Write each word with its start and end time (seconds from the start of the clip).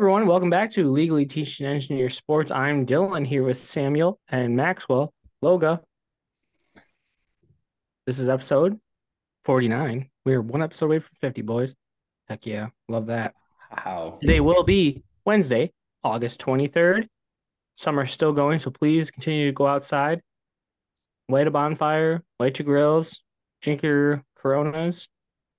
everyone, 0.00 0.26
welcome 0.26 0.50
back 0.50 0.72
to 0.72 0.90
Legally 0.90 1.24
Teach 1.24 1.50
Teaching 1.50 1.66
Engineer 1.66 2.08
Sports. 2.08 2.50
I'm 2.50 2.84
Dylan 2.84 3.24
here 3.24 3.44
with 3.44 3.56
Samuel 3.56 4.18
and 4.28 4.56
Maxwell 4.56 5.14
Loga. 5.40 5.82
This 8.04 8.18
is 8.18 8.28
episode 8.28 8.80
49. 9.44 10.10
We're 10.24 10.42
one 10.42 10.64
episode 10.64 10.86
away 10.86 10.98
from 10.98 11.14
50, 11.20 11.42
boys. 11.42 11.76
Heck 12.28 12.44
yeah, 12.44 12.70
love 12.88 13.06
that. 13.06 13.34
Wow. 13.70 14.18
Today 14.20 14.40
will 14.40 14.64
be 14.64 15.04
Wednesday, 15.24 15.70
August 16.02 16.40
23rd. 16.40 17.06
Summer's 17.76 18.10
still 18.10 18.32
going, 18.32 18.58
so 18.58 18.72
please 18.72 19.12
continue 19.12 19.46
to 19.46 19.52
go 19.52 19.68
outside, 19.68 20.20
light 21.28 21.46
a 21.46 21.52
bonfire, 21.52 22.20
light 22.40 22.58
your 22.58 22.66
grills, 22.66 23.20
drink 23.62 23.84
your 23.84 24.24
Coronas. 24.34 25.06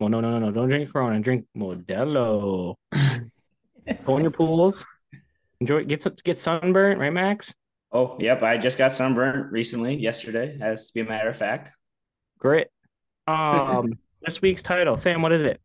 Well, 0.01 0.09
no, 0.09 0.19
no, 0.19 0.29
no, 0.31 0.39
no, 0.39 0.51
don't 0.51 0.67
drink 0.67 0.91
Corona. 0.91 1.21
Drink 1.21 1.45
Modelo. 1.57 2.75
go 4.05 4.17
in 4.17 4.23
your 4.23 4.31
pools. 4.31 4.85
Enjoy. 5.59 5.83
Get 5.83 6.05
get 6.23 6.37
sunburnt, 6.37 6.99
right, 6.99 7.13
Max? 7.13 7.53
Oh, 7.91 8.17
yep. 8.19 8.43
I 8.43 8.57
just 8.57 8.77
got 8.77 8.91
sunburned 8.91 9.51
recently, 9.51 9.95
yesterday, 9.95 10.57
as 10.61 10.87
to 10.87 10.93
be 10.93 10.99
a 11.01 11.05
matter 11.05 11.29
of 11.29 11.37
fact. 11.37 11.71
Great. 12.39 12.67
Um, 13.27 13.97
this 14.21 14.41
week's 14.41 14.61
title, 14.61 14.97
Sam. 14.97 15.21
What 15.21 15.31
is 15.31 15.43
it? 15.43 15.61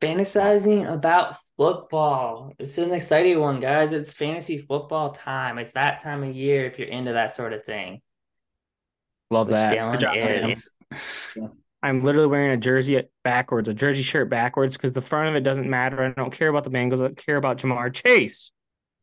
Fantasizing 0.00 0.92
about 0.92 1.36
football. 1.56 2.52
It's 2.58 2.78
an 2.78 2.92
exciting 2.92 3.40
one, 3.40 3.60
guys. 3.60 3.92
It's 3.92 4.14
fantasy 4.14 4.58
football 4.58 5.10
time. 5.10 5.58
It's 5.58 5.72
that 5.72 6.00
time 6.00 6.22
of 6.22 6.34
year 6.34 6.66
if 6.66 6.78
you're 6.78 6.88
into 6.88 7.12
that 7.12 7.32
sort 7.32 7.52
of 7.52 7.64
thing. 7.64 8.00
Love 9.30 9.48
Which 9.48 9.56
that. 9.56 9.74
Dylan 9.74 9.92
Good 9.92 10.00
job, 10.00 10.22
Sam. 10.22 10.50
is. 10.50 11.60
I'm 11.82 12.02
literally 12.02 12.28
wearing 12.28 12.50
a 12.52 12.56
jersey 12.56 13.02
backwards, 13.24 13.68
a 13.68 13.74
jersey 13.74 14.02
shirt 14.02 14.30
backwards, 14.30 14.76
because 14.76 14.92
the 14.92 15.00
front 15.02 15.28
of 15.28 15.34
it 15.34 15.40
doesn't 15.40 15.68
matter. 15.68 16.02
I 16.02 16.10
don't 16.10 16.32
care 16.32 16.48
about 16.48 16.64
the 16.64 16.70
Bengals. 16.70 16.98
I 17.00 17.08
don't 17.08 17.16
care 17.16 17.36
about 17.36 17.58
Ja'Marr 17.58 17.92
Chase. 17.92 18.52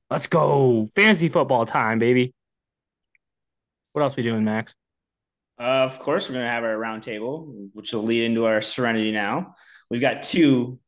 Let's 0.10 0.28
go. 0.28 0.90
Fantasy 0.96 1.28
football 1.30 1.66
time, 1.66 2.00
baby. 2.00 2.34
What 3.94 4.02
else 4.04 4.14
are 4.14 4.18
we 4.18 4.24
doing, 4.24 4.44
Max? 4.46 4.74
Uh, 5.60 5.84
of 5.84 6.00
course, 6.00 6.30
we're 6.30 6.36
going 6.36 6.46
to 6.46 6.52
have 6.52 6.64
our 6.64 6.76
roundtable, 6.78 7.70
which 7.74 7.92
will 7.92 8.04
lead 8.04 8.24
into 8.24 8.46
our 8.46 8.62
Serenity 8.62 9.12
now. 9.12 9.56
We've 9.90 10.00
got 10.00 10.24
two 10.24 10.80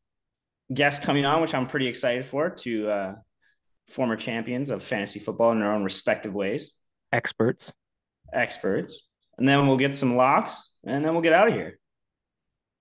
guests 0.73 1.03
coming 1.03 1.25
on, 1.25 1.41
which 1.41 1.53
I'm 1.53 1.67
pretty 1.67 1.87
excited 1.87 2.25
for, 2.25 2.49
two 2.49 2.89
uh, 2.89 3.15
former 3.89 4.15
champions 4.15 4.69
of 4.69 4.81
fantasy 4.81 5.19
football 5.19 5.51
in 5.51 5.59
their 5.59 5.73
own 5.73 5.83
respective 5.83 6.33
ways, 6.33 6.77
Experts. 7.11 7.73
experts. 8.31 9.09
And 9.37 9.45
then 9.47 9.67
we'll 9.67 9.75
get 9.77 9.93
some 9.93 10.15
locks, 10.15 10.79
and 10.85 11.03
then 11.03 11.11
we'll 11.13 11.23
get 11.23 11.33
out 11.33 11.49
of 11.49 11.53
here. 11.53 11.79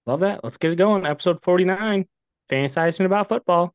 Love 0.07 0.21
that. 0.21 0.43
Let's 0.43 0.57
get 0.57 0.73
it 0.73 0.77
going. 0.77 1.07
Episode 1.07 1.43
49. 1.43 2.07
Fantasizing 2.51 3.05
about 3.05 3.29
football. 3.29 3.75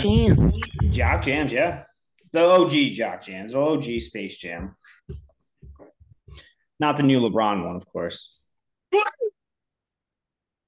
Jams. 0.00 0.58
Jock 0.90 1.22
Jams, 1.22 1.52
yeah. 1.52 1.84
The 2.32 2.44
OG 2.44 2.70
Jock 2.92 3.22
Jams, 3.22 3.52
the 3.52 3.60
OG 3.60 4.00
Space 4.00 4.36
Jam. 4.36 4.76
Not 6.78 6.96
the 6.96 7.02
new 7.02 7.20
LeBron 7.20 7.66
one, 7.66 7.76
of 7.76 7.86
course. 7.86 8.38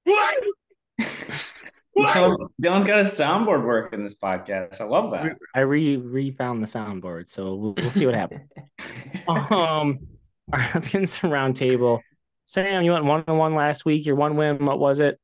Dylan- 0.07 0.51
Dylan's 2.61 2.85
got 2.85 2.99
a 2.99 3.03
soundboard 3.03 3.65
work 3.65 3.93
in 3.93 4.03
this 4.03 4.15
podcast. 4.15 4.81
I 4.81 4.85
love 4.85 5.11
that. 5.11 5.37
I 5.55 5.61
re 5.61 5.97
refound 5.97 6.61
the 6.61 6.67
soundboard, 6.67 7.29
so 7.29 7.55
we'll, 7.55 7.73
we'll 7.77 7.91
see 7.91 8.05
what 8.05 8.15
happens. 8.15 8.49
um, 9.27 9.37
all 9.49 10.59
right, 10.59 10.75
let's 10.75 10.87
get 10.87 10.95
into 11.01 11.07
some 11.07 11.31
round 11.31 11.55
table. 11.55 12.01
Sam, 12.45 12.83
you 12.83 12.91
went 12.91 13.05
one 13.05 13.23
on 13.27 13.37
one 13.37 13.55
last 13.55 13.85
week. 13.85 14.05
Your 14.05 14.15
one 14.15 14.35
win, 14.35 14.65
what 14.65 14.79
was 14.79 14.99
it? 14.99 15.19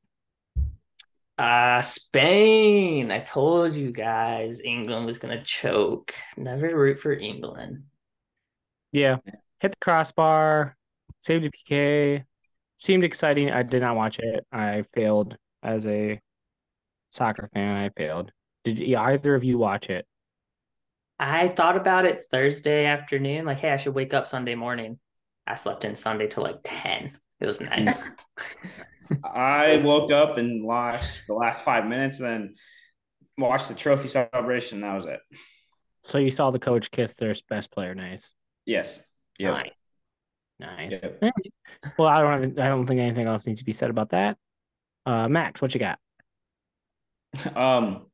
Uh, 1.40 1.80
Spain. 1.80 3.10
I 3.10 3.20
told 3.20 3.74
you 3.74 3.92
guys 3.92 4.60
England 4.60 5.06
was 5.06 5.16
going 5.16 5.38
to 5.38 5.42
choke. 5.42 6.12
Never 6.36 6.76
root 6.76 7.00
for 7.00 7.14
England. 7.14 7.84
Yeah, 8.92 9.16
hit 9.60 9.72
the 9.72 9.78
crossbar, 9.80 10.76
saved 11.20 11.46
a 11.46 11.50
PK. 11.50 12.24
Seemed 12.76 13.04
exciting. 13.04 13.50
I 13.50 13.62
did 13.62 13.80
not 13.80 13.96
watch 13.96 14.18
it. 14.18 14.44
I 14.52 14.84
failed 14.92 15.34
as 15.62 15.86
a 15.86 16.20
soccer 17.10 17.48
fan. 17.54 17.74
I 17.74 17.88
failed. 17.98 18.32
Did 18.64 18.78
either 18.78 19.34
of 19.34 19.42
you 19.42 19.56
watch 19.56 19.88
it? 19.88 20.06
I 21.18 21.48
thought 21.48 21.78
about 21.78 22.04
it 22.04 22.20
Thursday 22.30 22.84
afternoon. 22.84 23.46
Like, 23.46 23.60
hey, 23.60 23.70
I 23.70 23.78
should 23.78 23.94
wake 23.94 24.12
up 24.12 24.28
Sunday 24.28 24.56
morning. 24.56 24.98
I 25.46 25.54
slept 25.54 25.86
in 25.86 25.96
Sunday 25.96 26.26
till 26.26 26.42
like 26.42 26.60
10. 26.64 27.18
It 27.40 27.46
was 27.46 27.60
nice. 27.60 28.08
I 29.24 29.78
woke 29.78 30.12
up 30.12 30.36
and 30.36 30.64
watched 30.64 31.26
the 31.26 31.34
last 31.34 31.64
five 31.64 31.86
minutes, 31.86 32.20
and 32.20 32.28
then 32.28 32.54
watched 33.38 33.68
the 33.68 33.74
trophy 33.74 34.08
celebration. 34.08 34.82
That 34.82 34.94
was 34.94 35.06
it. 35.06 35.20
So 36.02 36.18
you 36.18 36.30
saw 36.30 36.50
the 36.50 36.58
coach 36.58 36.90
kiss 36.90 37.14
their 37.14 37.34
best 37.48 37.70
player. 37.70 37.94
Nice. 37.94 38.32
Yes. 38.66 39.10
Yeah. 39.38 39.52
Nice. 39.52 39.70
Nice. 40.58 40.92
Yep. 41.02 41.18
All 41.22 41.28
right. 41.28 41.92
Well, 41.98 42.08
I 42.08 42.20
don't 42.20 42.42
have, 42.42 42.58
I 42.58 42.68
don't 42.68 42.86
think 42.86 43.00
anything 43.00 43.26
else 43.26 43.46
needs 43.46 43.60
to 43.60 43.66
be 43.66 43.72
said 43.72 43.90
about 43.90 44.10
that. 44.10 44.36
Uh, 45.06 45.28
Max, 45.28 45.62
what 45.62 45.74
you 45.74 45.80
got? 45.80 45.98
Um, 47.56 48.06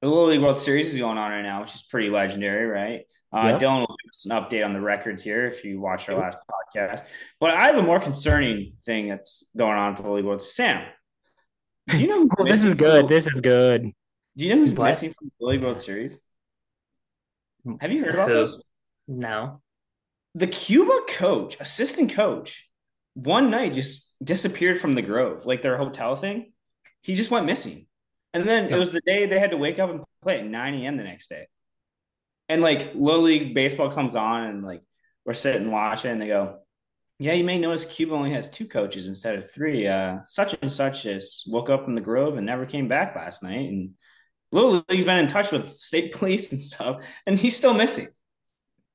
the 0.00 0.08
Little 0.08 0.28
League 0.28 0.40
World 0.40 0.60
Series 0.60 0.88
is 0.94 0.98
going 0.98 1.18
on 1.18 1.30
right 1.30 1.42
now, 1.42 1.60
which 1.60 1.74
is 1.74 1.82
pretty 1.82 2.08
legendary, 2.08 2.66
right? 2.66 3.02
Uh, 3.32 3.50
Yep. 3.52 3.60
Dylan 3.60 3.80
will 3.80 3.96
give 4.02 4.08
us 4.08 4.26
an 4.26 4.32
update 4.32 4.64
on 4.64 4.72
the 4.72 4.80
records 4.80 5.22
here 5.22 5.46
if 5.46 5.64
you 5.64 5.80
watched 5.80 6.08
our 6.08 6.16
last 6.18 6.38
podcast. 6.50 7.02
But 7.38 7.50
I 7.52 7.64
have 7.66 7.76
a 7.76 7.82
more 7.82 8.00
concerning 8.00 8.72
thing 8.84 9.08
that's 9.08 9.48
going 9.56 9.76
on 9.78 9.94
for 9.96 10.02
the 10.02 10.10
League 10.10 10.24
World. 10.24 10.42
Sam, 10.42 10.84
do 11.88 12.00
you 12.00 12.08
know? 12.08 12.20
who's 12.26 12.30
Oh, 12.38 12.44
this 12.44 12.64
is 12.64 12.74
good. 12.74 13.08
This 13.08 13.26
is 13.28 13.40
good. 13.40 13.92
Do 14.36 14.46
you 14.46 14.54
know 14.54 14.60
who's 14.60 14.74
What? 14.74 14.86
missing 14.88 15.12
from 15.12 15.30
the 15.38 15.46
League 15.46 15.62
World 15.62 15.80
Series? 15.80 16.28
Have 17.80 17.92
you 17.92 18.04
heard 18.04 18.14
about 18.14 18.30
Who? 18.30 18.34
this? 18.46 18.62
no. 19.06 19.60
The 20.36 20.46
Cuba 20.46 20.96
coach, 21.08 21.60
assistant 21.60 22.12
coach, 22.12 22.68
one 23.14 23.50
night 23.50 23.72
just 23.72 24.14
disappeared 24.24 24.78
from 24.80 24.94
the 24.94 25.02
Grove, 25.02 25.44
like 25.44 25.60
their 25.62 25.76
hotel 25.76 26.14
thing. 26.14 26.52
He 27.02 27.14
just 27.14 27.30
went 27.32 27.46
missing. 27.46 27.86
And 28.32 28.48
then 28.48 28.72
it 28.72 28.76
was 28.78 28.92
the 28.92 29.00
day 29.04 29.26
they 29.26 29.40
had 29.40 29.50
to 29.50 29.56
wake 29.56 29.80
up 29.80 29.90
and 29.90 30.02
play 30.22 30.38
at 30.38 30.46
9 30.46 30.74
a.m. 30.74 30.96
the 30.96 31.02
next 31.02 31.28
day. 31.28 31.48
And 32.50 32.62
like 32.62 32.96
Little 32.96 33.22
League 33.22 33.54
Baseball 33.54 33.92
comes 33.92 34.16
on 34.16 34.42
and 34.42 34.64
like 34.64 34.82
we're 35.24 35.34
sitting 35.34 35.70
watching 35.70 36.10
and 36.10 36.20
they 36.20 36.26
go, 36.26 36.58
Yeah, 37.20 37.34
you 37.34 37.44
may 37.44 37.60
notice 37.60 37.84
Cuba 37.84 38.12
only 38.12 38.32
has 38.32 38.50
two 38.50 38.66
coaches 38.66 39.06
instead 39.06 39.38
of 39.38 39.48
three. 39.48 39.86
Uh, 39.86 40.18
such 40.24 40.56
and 40.60 40.72
such 40.72 41.04
just 41.04 41.44
woke 41.48 41.70
up 41.70 41.86
in 41.86 41.94
the 41.94 42.00
Grove 42.00 42.36
and 42.36 42.44
never 42.44 42.66
came 42.66 42.88
back 42.88 43.14
last 43.14 43.44
night. 43.44 43.68
And 43.68 43.90
Little 44.50 44.84
League's 44.88 45.04
been 45.04 45.18
in 45.18 45.28
touch 45.28 45.52
with 45.52 45.78
state 45.78 46.12
police 46.16 46.50
and 46.50 46.60
stuff, 46.60 47.04
and 47.24 47.38
he's 47.38 47.56
still 47.56 47.72
missing. 47.72 48.08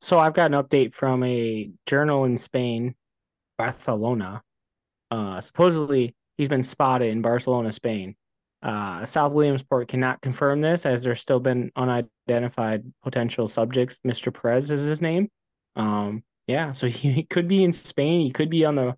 So 0.02 0.20
I've 0.20 0.34
got 0.34 0.54
an 0.54 0.62
update 0.62 0.94
from 0.94 1.24
a 1.24 1.72
journal 1.86 2.26
in 2.26 2.38
Spain, 2.38 2.94
Barcelona. 3.58 4.44
Uh, 5.10 5.40
supposedly 5.40 6.14
he's 6.38 6.50
been 6.50 6.64
spotted 6.64 7.08
in 7.08 7.22
Barcelona, 7.22 7.72
Spain. 7.72 8.18
Uh, 8.64 9.06
South 9.06 9.34
Williamsport 9.34 9.88
cannot 9.88 10.22
confirm 10.22 10.62
this 10.62 10.86
as 10.86 11.04
there's 11.04 11.22
still 11.22 11.40
been 11.40 11.72
unidentified 11.76 12.84
potential 13.04 13.48
subjects. 13.48 14.00
Mr. 14.06 14.34
Perez 14.34 14.72
is 14.72 14.84
his 14.84 15.02
name. 15.02 15.30
Um, 15.76 16.24
yeah, 16.48 16.72
so 16.72 16.88
he, 16.88 17.12
he 17.14 17.24
could 17.24 17.48
be 17.48 17.64
in 17.64 17.74
Spain. 17.74 18.22
He 18.22 18.32
could 18.32 18.50
be 18.50 18.66
on 18.66 18.76
the, 18.76 18.96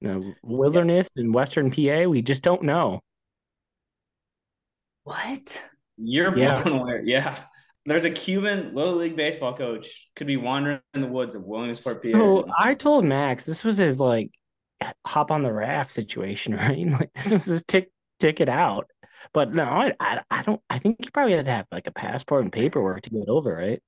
the 0.00 0.34
wilderness 0.42 1.10
in 1.16 1.32
Western 1.32 1.70
PA. 1.70 2.04
We 2.08 2.22
just 2.22 2.42
don't 2.42 2.62
know. 2.62 3.00
What? 5.04 5.62
You're 5.96 6.36
Yeah. 6.36 6.62
blown 6.62 6.80
away. 6.80 7.00
Yeah. 7.04 7.36
There's 7.84 8.04
a 8.04 8.10
Cuban 8.10 8.74
Little 8.74 8.94
League 8.94 9.16
baseball 9.16 9.54
coach 9.56 10.08
could 10.14 10.28
be 10.28 10.36
wandering 10.36 10.80
in 10.94 11.00
the 11.00 11.08
woods 11.08 11.34
of 11.34 11.42
Williamsport, 11.42 12.02
PA. 12.02 12.10
So 12.12 12.46
I 12.56 12.74
told 12.74 13.04
Max 13.04 13.44
this 13.44 13.64
was 13.64 13.78
his 13.78 13.98
like 13.98 14.30
hop 15.04 15.32
on 15.32 15.42
the 15.42 15.52
raft 15.52 15.92
situation, 15.92 16.54
right? 16.56 16.86
Like 16.88 17.12
this 17.14 17.32
was 17.32 17.44
his 17.44 17.64
tick 17.64 17.90
ticket 18.20 18.48
out. 18.48 18.86
But 19.32 19.52
no, 19.54 19.64
I, 19.64 19.92
I 20.00 20.20
I 20.30 20.42
don't 20.42 20.60
I 20.70 20.78
think 20.78 20.98
you 21.04 21.10
probably 21.10 21.32
had 21.34 21.44
to 21.46 21.50
have 21.52 21.66
like 21.72 21.86
a 21.86 21.92
passport 21.92 22.42
and 22.42 22.52
paperwork 22.52 23.02
to 23.02 23.10
get 23.10 23.28
over, 23.28 23.54
right? 23.54 23.82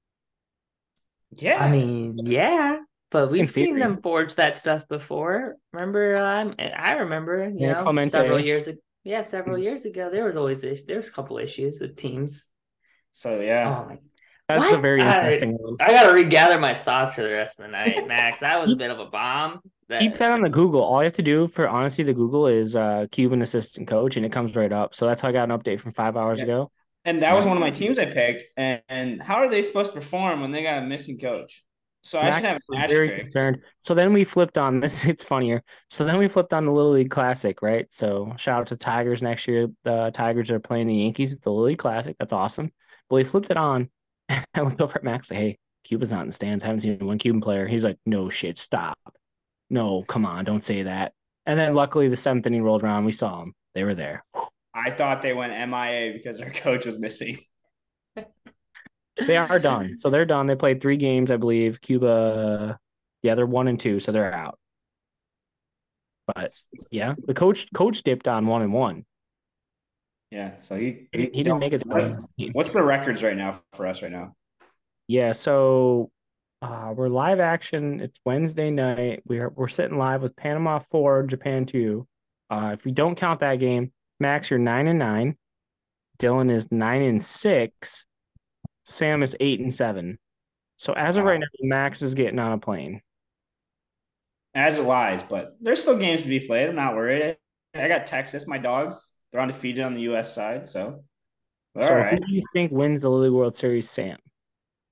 yeah. 1.37 1.57
I 1.63 1.71
mean, 1.71 2.19
yeah, 2.27 2.79
but 3.11 3.31
we've 3.31 3.51
seen 3.51 3.79
them 3.79 4.01
forge 4.03 4.35
that 4.37 4.55
stuff 4.57 4.87
before. 4.89 5.57
Remember, 5.73 6.17
um, 6.17 6.55
I 6.59 6.93
remember, 6.95 7.49
you 7.49 7.67
Yeah, 7.67 7.73
know, 7.75 7.83
Clemente. 7.83 8.11
several 8.11 8.39
years 8.41 8.69
ago. 8.69 8.79
Yeah, 9.03 9.21
several 9.23 9.59
years 9.59 9.85
ago, 9.85 10.09
there 10.11 10.25
was 10.25 10.37
always 10.37 10.63
is- 10.65 10.87
there 10.87 10.97
was 10.99 11.09
a 11.09 11.13
couple 11.13 11.39
issues 11.39 11.81
with 11.81 11.97
teams. 11.97 12.47
so 13.13 13.41
yeah. 13.41 13.83
Oh 13.85 13.89
my! 13.89 13.99
That's 14.49 14.71
a 14.71 14.73
What? 14.75 14.81
very 14.83 15.03
I- 15.03 15.19
interesting 15.19 15.53
one. 15.59 15.77
I 15.81 15.91
gotta 15.93 16.13
regather 16.13 16.59
my 16.59 16.83
thoughts 16.85 17.15
for 17.17 17.23
the 17.23 17.31
rest 17.33 17.59
of 17.61 17.67
the 17.67 17.73
night, 17.73 18.07
Max. 18.07 18.41
That 18.41 18.61
was 18.61 18.73
a 18.73 18.77
bit 18.77 18.91
of 18.91 18.99
a 19.01 19.07
bomb. 19.07 19.61
That, 19.89 20.01
Keep 20.01 20.15
that 20.15 20.31
on 20.31 20.41
the 20.41 20.49
Google. 20.49 20.83
All 20.83 21.01
you 21.03 21.05
have 21.05 21.13
to 21.15 21.23
do 21.23 21.47
for 21.47 21.69
honestly 21.69 22.05
the 22.05 22.15
Google 22.15 22.47
is 22.47 22.75
uh 22.75 23.07
Cuban 23.11 23.43
assistant 23.43 23.87
coach 23.87 24.17
and 24.17 24.25
it 24.25 24.33
comes 24.33 24.57
right 24.57 24.73
up. 24.73 24.95
So 24.95 25.07
that's 25.07 25.21
how 25.21 25.29
I 25.29 25.33
got 25.33 25.51
an 25.51 25.59
update 25.59 25.81
from 25.81 25.93
five 25.93 26.17
hours 26.17 26.39
Yeah. 26.39 26.45
ago. 26.45 26.71
And 27.05 27.23
that 27.23 27.35
was 27.35 27.45
one 27.45 27.57
of 27.57 27.61
my 27.61 27.69
teams 27.71 27.99
I 27.99 28.07
picked. 28.07 28.45
And, 28.57 28.81
and 28.89 29.23
how 29.23 29.35
are 29.37 29.51
they 29.51 29.61
supposed 29.61 29.93
to 29.93 29.99
perform 30.01 30.41
when 30.41 30.53
they 30.53 30.63
got 30.63 30.83
a 30.83 30.87
missing 30.87 31.19
coach? 31.19 31.63
So 32.03 32.19
I 32.19 32.31
should 32.31 32.45
have 32.45 32.57
an 32.69 32.89
very 32.89 33.09
asterisk. 33.09 33.21
concerned. 33.21 33.59
So 33.83 33.95
then 33.95 34.13
we 34.15 34.25
flipped 34.25 34.57
on 34.59 34.81
this. 34.81 35.05
It's 35.05 35.25
funnier. 35.25 35.63
So 35.91 36.05
then 36.05 36.19
we 36.19 36.29
flipped 36.29 36.53
on 36.55 36.65
the 36.67 36.73
Little 36.73 36.93
League 36.93 37.11
Classic, 37.11 37.61
right? 37.61 37.87
So 37.91 38.33
shout 38.37 38.61
out 38.63 38.67
to 38.69 38.77
Tigers 38.77 39.21
next 39.23 39.47
year. 39.49 39.69
The 39.85 40.11
Tigers 40.15 40.51
are 40.51 40.61
playing 40.61 40.87
the 40.87 40.95
Yankees 40.97 41.35
at 41.35 41.43
the 41.43 41.51
Little 41.51 41.67
League 41.67 41.79
Classic. 41.79 42.17
That's 42.19 42.33
awesome. 42.33 42.73
But 43.11 43.17
we 43.17 43.25
flipped 43.25 43.51
it 43.51 43.57
on. 43.57 43.91
And 44.31 44.47
I 44.55 44.63
went 44.63 44.81
over 44.81 44.97
at 44.97 45.05
Max. 45.05 45.31
Like, 45.31 45.41
hey, 45.41 45.59
Cuba's 45.85 46.11
not 46.11 46.23
in 46.23 46.29
the 46.29 46.33
stands. 46.33 46.65
I 46.65 46.69
haven't 46.69 46.81
seen 46.81 47.05
one 47.07 47.19
Cuban 47.19 47.43
player. 47.43 47.67
He's 47.67 47.85
like, 47.85 47.99
no 48.07 48.31
shit, 48.31 48.57
stop. 48.57 48.99
No, 49.75 50.05
come 50.05 50.25
on, 50.25 50.45
don't 50.45 50.63
say 50.63 50.85
that. 50.85 51.13
And 51.47 51.59
then 51.59 51.75
luckily 51.75 52.07
the 52.09 52.15
seventh 52.17 52.47
inning 52.47 52.63
rolled 52.63 52.85
around. 52.85 53.05
We 53.07 53.11
saw 53.13 53.41
them. 53.41 53.55
They 53.75 53.83
were 53.83 53.97
there. 53.97 54.25
I 54.73 54.93
thought 54.93 55.21
they 55.21 55.33
went 55.33 55.53
MIA 55.69 56.13
because 56.13 56.39
their 56.39 56.53
coach 56.53 56.87
was 56.87 56.99
missing. 56.99 57.41
They 59.29 59.37
are 59.37 59.61
done. 59.61 59.97
So 59.97 60.11
they're 60.11 60.25
done. 60.25 60.49
They 60.49 60.57
played 60.57 60.81
three 60.81 60.97
games, 60.97 61.31
I 61.31 61.37
believe. 61.37 61.81
Cuba, 61.81 62.81
yeah, 63.23 63.37
they're 63.37 63.47
one 63.47 63.69
and 63.69 63.79
two, 63.79 64.01
so 64.01 64.11
they're 64.11 64.33
out. 64.35 64.59
But 66.27 66.51
yeah, 66.91 67.15
the 67.25 67.33
coach 67.33 67.73
coach 67.73 68.03
dipped 68.03 68.27
on 68.27 68.49
one 68.49 68.63
and 68.63 68.73
one. 68.73 69.05
Yeah. 70.33 70.59
So 70.59 70.75
he 70.75 71.07
He, 71.13 71.31
he 71.33 71.43
didn't 71.45 71.61
make 71.61 71.73
it 71.73 71.83
to 71.83 71.89
What- 71.89 72.03
the 72.03 72.27
team. 72.37 72.51
What's 72.55 72.73
the 72.73 72.83
records 72.83 73.23
right 73.23 73.37
now 73.37 73.63
for 73.75 73.87
us 73.87 74.03
right 74.03 74.11
now? 74.11 74.35
Yeah, 75.07 75.31
so 75.31 76.11
uh, 76.65 76.95
we're 76.97 77.09
live 77.09 77.41
action. 77.41 78.01
It's 78.01 78.19
Wednesday 78.25 78.71
night. 78.71 79.23
We're 79.27 79.51
we're 79.51 79.69
sitting 79.69 79.99
live 79.99 80.23
with 80.23 80.35
Panama 80.35 80.79
four, 80.91 81.23
Japan 81.25 81.67
two. 81.67 82.07
Uh, 82.49 82.71
if 82.73 82.85
we 82.87 82.93
don't 82.93 83.17
count 83.17 83.41
that 83.41 83.57
game, 83.57 83.93
Max, 84.19 84.49
you're 84.49 84.59
nine 84.59 84.87
and 84.87 84.99
nine. 84.99 85.37
Dylan 86.19 86.51
is 86.51 86.73
nine 86.73 87.03
and 87.03 87.23
six. 87.23 88.07
Sam 88.85 89.23
is 89.23 89.37
eight 89.41 89.61
and 89.61 89.75
seven. 89.75 90.19
So 90.77 90.95
as 90.95 91.19
of 91.19 91.25
right 91.25 91.39
now, 91.39 91.47
Max 91.61 92.01
is 92.01 92.15
getting 92.15 92.39
on 92.39 92.53
a 92.53 92.59
plane. 92.59 93.03
As 94.55 94.79
it 94.79 94.85
lies, 94.85 95.23
but 95.23 95.57
there's 95.61 95.83
still 95.83 95.99
games 95.99 96.23
to 96.23 96.29
be 96.29 96.41
played. 96.41 96.69
I'm 96.69 96.77
not 96.77 96.95
worried. 96.95 97.37
I 97.75 97.89
got 97.89 98.07
Texas, 98.07 98.47
my 98.47 98.59
dogs. 98.59 99.09
They're 99.33 99.41
undefeated 99.43 99.85
on 99.85 99.95
the 99.95 100.03
U.S. 100.03 100.35
side, 100.35 100.69
so 100.69 101.03
all 101.77 101.83
so 101.83 101.95
right. 101.95 102.19
who 102.19 102.27
do 102.27 102.33
you 102.33 102.43
think 102.55 102.73
wins 102.73 103.03
the 103.03 103.11
Lily 103.11 103.31
World 103.31 103.55
Series, 103.55 103.91
Sam? 103.91 104.17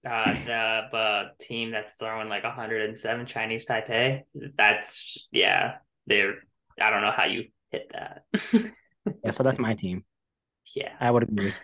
Uh, 0.08 0.34
the 0.46 0.96
uh, 0.96 1.24
team 1.40 1.70
that's 1.70 1.94
throwing 1.94 2.28
like 2.28 2.44
107 2.44 3.26
Chinese 3.26 3.66
Taipei. 3.66 4.22
That's 4.56 5.28
yeah, 5.32 5.76
they're. 6.06 6.34
I 6.80 6.90
don't 6.90 7.02
know 7.02 7.12
how 7.12 7.24
you 7.24 7.44
hit 7.70 7.90
that. 7.92 8.24
Yeah, 9.24 9.30
so 9.30 9.42
that's 9.42 9.58
my 9.58 9.74
team. 9.74 10.04
yeah, 10.74 10.92
I 11.00 11.10
would 11.10 11.24
agree. 11.24 11.54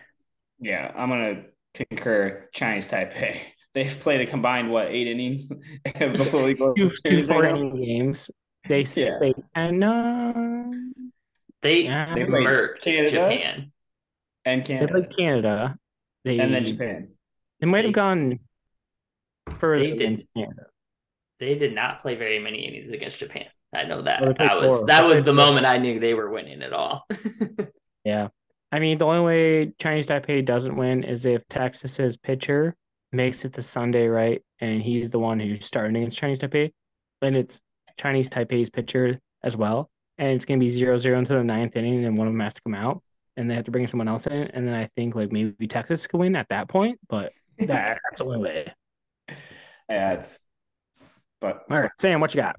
Yeah, 0.59 0.91
I'm 0.95 1.09
gonna 1.09 1.43
concur. 1.73 2.49
Chinese 2.53 2.89
Taipei. 2.89 3.39
They've 3.73 3.99
played 3.99 4.21
a 4.21 4.25
combined 4.25 4.71
what 4.71 4.87
eight 4.87 5.07
innings 5.07 5.51
of 5.51 5.59
the 6.13 6.23
Little 6.23 6.41
League 6.43 6.59
World 6.59 6.77
Two, 6.77 6.89
two 7.05 7.23
Series 7.23 7.27
right 7.29 7.43
now? 7.43 7.55
four-inning 7.55 7.81
games. 7.81 8.31
They 8.67 8.85
Yeah. 8.95 9.17
they 9.19 9.33
and 9.55 9.83
uh, 9.83 10.33
they 11.61 11.83
Yeah. 11.83 12.13
They 12.15 12.25
played 12.25 12.47
Canada? 12.81 13.09
Japan. 13.09 13.71
and 14.45 14.65
they 14.65 14.87
played 14.87 15.15
Canada. 15.17 15.77
They 16.25 16.39
and 16.39 16.53
then 16.53 16.65
Japan. 16.65 17.09
They 17.59 17.67
might 17.67 17.85
have 17.85 17.93
They- 17.93 17.99
gone 17.99 18.39
further 19.57 19.83
They 19.83 19.91
against 19.91 20.27
Canada. 20.35 20.67
They 21.39 21.55
did 21.55 21.73
not 21.73 22.01
play 22.01 22.15
very 22.15 22.39
many 22.39 22.59
innings 22.67 22.89
against 22.89 23.17
Japan. 23.19 23.45
I 23.73 23.83
know 23.83 24.01
that. 24.01 24.19
they 24.21 24.33
played 24.33 24.49
That 24.49 24.59
was 24.59 24.77
four. 24.77 24.85
that 24.87 25.01
They 25.01 25.07
was 25.07 25.15
played 25.17 25.25
the 25.25 25.29
four. 25.37 25.45
moment 25.45 25.65
I 25.65 25.77
knew 25.77 25.99
they 25.99 26.13
were 26.13 26.29
winning 26.29 26.61
it 26.61 26.73
all. 26.73 27.05
Yeah. 28.05 28.29
I 28.71 28.79
mean, 28.79 28.97
the 28.97 29.05
only 29.05 29.21
way 29.21 29.73
Chinese 29.77 30.07
Taipei 30.07 30.43
doesn't 30.43 30.75
win 30.75 31.03
is 31.03 31.25
if 31.25 31.45
Texas's 31.49 32.17
pitcher 32.17 32.75
makes 33.11 33.43
it 33.43 33.53
to 33.53 33.61
Sunday, 33.61 34.07
right? 34.07 34.41
And 34.61 34.81
he's 34.81 35.11
the 35.11 35.19
one 35.19 35.39
who's 35.39 35.65
starting 35.65 35.95
against 35.97 36.17
Chinese 36.17 36.39
Taipei. 36.39 36.71
And 37.21 37.35
it's 37.35 37.61
Chinese 37.97 38.29
Taipei's 38.29 38.69
pitcher 38.69 39.19
as 39.43 39.57
well. 39.57 39.89
And 40.17 40.29
it's 40.29 40.45
going 40.45 40.59
to 40.59 40.63
be 40.63 40.69
0 40.69 40.97
0 40.97 41.19
into 41.19 41.33
the 41.33 41.43
ninth 41.43 41.75
inning, 41.75 42.05
and 42.05 42.17
one 42.17 42.27
of 42.27 42.33
them 42.33 42.39
has 42.39 42.53
to 42.55 42.61
come 42.61 42.73
out. 42.75 43.03
And 43.37 43.49
they 43.49 43.55
have 43.55 43.65
to 43.65 43.71
bring 43.71 43.85
someone 43.87 44.07
else 44.07 44.25
in. 44.27 44.33
And 44.33 44.67
then 44.67 44.73
I 44.75 44.89
think 44.95 45.13
like 45.13 45.31
maybe 45.31 45.67
Texas 45.67 46.07
could 46.07 46.19
win 46.19 46.35
at 46.35 46.47
that 46.49 46.69
point. 46.69 46.99
But 47.09 47.33
that, 47.67 47.99
that's 48.09 48.19
the 48.19 48.25
only 48.25 48.39
way. 48.39 48.73
Yeah, 49.89 50.13
it's. 50.13 50.45
But 51.41 51.63
All 51.69 51.79
right. 51.79 51.91
Sam, 51.97 52.19
what 52.19 52.33
you 52.33 52.41
got? 52.41 52.57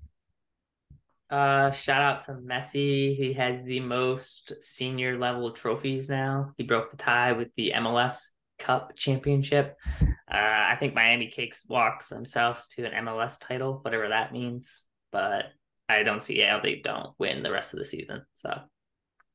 Uh, 1.29 1.70
shout 1.70 2.02
out 2.02 2.20
to 2.23 2.32
Messi. 2.32 3.14
He 3.14 3.32
has 3.35 3.62
the 3.62 3.81
most 3.81 4.52
senior 4.64 5.19
level 5.19 5.52
trophies 5.52 6.08
now. 6.08 6.52
He 6.56 6.64
broke 6.64 6.91
the 6.91 6.97
tie 6.97 7.32
with 7.32 7.49
the 7.56 7.73
MLS 7.76 8.23
Cup 8.58 8.97
championship. 8.97 9.76
Uh, 10.02 10.06
I 10.31 10.76
think 10.81 10.94
Miami 10.94 11.29
Cakes 11.29 11.64
walks 11.69 12.08
themselves 12.08 12.69
to 12.69 12.85
an 12.85 13.05
MLS 13.06 13.38
title, 13.41 13.79
whatever 13.82 14.08
that 14.08 14.32
means. 14.32 14.85
But 15.12 15.46
I 15.88 16.03
don't 16.03 16.23
see 16.23 16.41
how 16.41 16.61
they 16.61 16.76
don't 16.76 17.11
win 17.19 17.43
the 17.43 17.53
rest 17.53 17.75
of 17.75 17.79
the 17.79 17.85
season. 17.85 18.23
So 18.35 18.50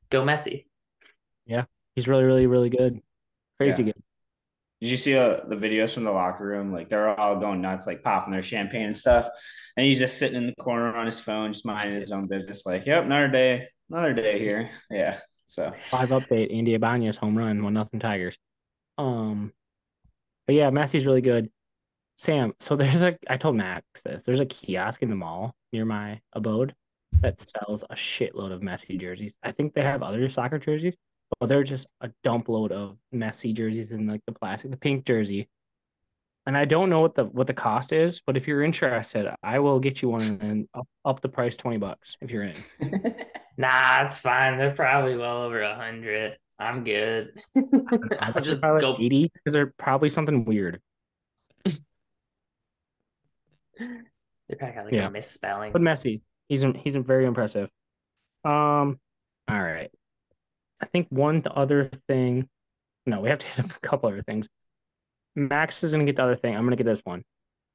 go 0.10 0.24
Messi. 0.24 0.66
Yeah, 1.46 1.66
he's 1.96 2.08
really, 2.08 2.24
really, 2.24 2.48
really 2.48 2.70
good. 2.70 3.00
Crazy 3.58 3.84
Yeah. 3.84 3.94
good. 3.94 4.04
Did 4.81 4.89
you 4.89 4.98
see 4.98 5.16
uh, 5.18 5.39
the 5.48 5.56
videos 5.56 5.94
from 5.94 6.04
the 6.04 6.12
locker 6.12 6.45
room? 6.45 6.72
Like 6.72 6.89
they're 6.89 7.18
all 7.18 7.39
going 7.39 7.62
nuts, 7.62 7.88
like 7.88 8.04
popping 8.04 8.33
their 8.33 8.42
champagne 8.42 8.88
and 8.88 8.98
stuff. 8.98 9.27
And 9.77 9.86
he's 9.86 10.00
just 10.00 10.18
sitting 10.18 10.38
in 10.38 10.48
the 10.48 10.56
corner 10.56 10.95
on 10.95 11.06
his 11.06 11.19
phone, 11.19 11.54
just 11.54 11.66
minding 11.66 12.00
his 12.00 12.12
own 12.12 12.27
business. 12.27 12.66
Like, 12.66 12.86
yep, 12.86 13.06
another 13.06 13.27
day, 13.27 13.68
another 13.89 14.13
day 14.13 14.39
here. 14.39 14.69
Yeah. 14.89 15.19
So 15.45 15.74
Five 15.89 16.10
update, 16.10 16.56
Andy 16.56 16.74
Ibanez 16.74 17.18
home 17.18 17.38
run, 17.38 17.63
one 17.63 17.74
nothing 17.74 18.00
Tigers. 18.00 18.38
Um, 18.98 19.54
but 20.48 20.56
yeah, 20.56 20.72
Messi's 20.72 21.06
really 21.06 21.22
good. 21.22 21.50
Sam, 22.18 22.54
so 22.60 22.75
there's 22.75 23.01
a 23.01 23.18
I 23.30 23.38
told 23.38 23.56
Max 23.56 24.04
this. 24.04 24.24
There's 24.24 24.39
a 24.39 24.45
kiosk 24.45 25.01
in 25.04 25.10
the 25.10 25.16
mall 25.16 25.56
near 25.74 25.86
my 25.86 26.22
abode 26.33 26.74
that 27.22 27.42
sells 27.42 27.83
a 27.83 27.95
shitload 27.95 28.51
of 28.51 28.62
Messi 28.62 29.00
jerseys. 29.00 29.38
I 29.44 29.51
think 29.51 29.74
they 29.74 29.83
have 29.83 30.04
other 30.04 30.27
soccer 30.30 30.60
jerseys, 30.60 30.95
but 31.39 31.48
they're 31.48 31.63
just 31.63 31.88
a 32.01 32.10
dump 32.24 32.50
load 32.50 32.72
of 32.72 32.98
Messi 33.13 33.54
jerseys 33.54 33.92
in 33.92 34.07
like 34.07 34.22
the 34.25 34.33
plastic, 34.33 34.72
the 34.72 34.77
pink 34.77 35.06
jersey. 35.06 35.48
And 36.48 36.56
I 36.56 36.66
don't 36.66 36.89
know 36.92 37.00
what 37.01 37.16
the 37.16 37.25
what 37.25 37.48
the 37.48 37.54
cost 37.56 37.91
is, 37.91 38.22
but 38.25 38.38
if 38.38 38.48
you're 38.48 38.62
interested, 38.63 39.27
I 39.41 39.58
will 39.60 39.79
get 39.79 40.01
you 40.03 40.10
one 40.10 40.38
and 40.41 40.67
up, 40.75 40.88
up 41.03 41.20
the 41.22 41.29
price 41.29 41.58
twenty 41.58 41.77
bucks 41.77 42.15
if 42.22 42.32
you're 42.32 42.44
in. 42.44 42.55
Nah, 43.58 44.03
it's 44.03 44.20
fine. 44.20 44.58
They're 44.58 44.75
probably 44.75 45.15
well 45.15 45.44
over 45.44 45.62
a 45.62 45.75
hundred. 45.75 46.38
I'm 46.60 46.84
good. 46.84 47.41
I'll 48.20 48.41
just 48.41 48.60
probably 48.60 48.82
go. 48.82 48.98
80 49.00 49.32
because 49.34 49.53
they're 49.53 49.74
probably 49.77 50.10
something 50.10 50.44
weird. 50.44 50.82
They 53.79 54.55
probably 54.60 54.75
got 54.75 54.86
like 54.86 54.94
Yeah. 54.94 55.08
a 55.08 55.10
misspelling. 55.12 55.72
But 55.72 55.82
Messi, 55.82 56.22
he's 56.50 56.63
he's 56.84 56.96
very 56.98 57.25
impressive. 57.25 57.70
Um, 58.44 59.00
all 59.48 59.62
right. 59.63 59.89
I 60.82 60.86
think 60.86 61.08
one 61.10 61.44
other 61.50 61.89
thing. 62.08 62.48
No, 63.05 63.22
we 63.22 63.29
have 63.29 63.39
to 63.39 63.48
hit 63.62 63.65
a 63.65 63.79
couple 63.79 64.10
other 64.10 64.24
things. 64.24 64.48
Max 65.36 65.84
is 65.84 65.91
gonna 65.91 66.05
get 66.05 66.15
the 66.15 66.24
other 66.24 66.36
thing. 66.36 66.55
I'm 66.55 66.63
gonna 66.63 66.75
get 66.75 66.86
this 66.86 67.01
one. 67.03 67.24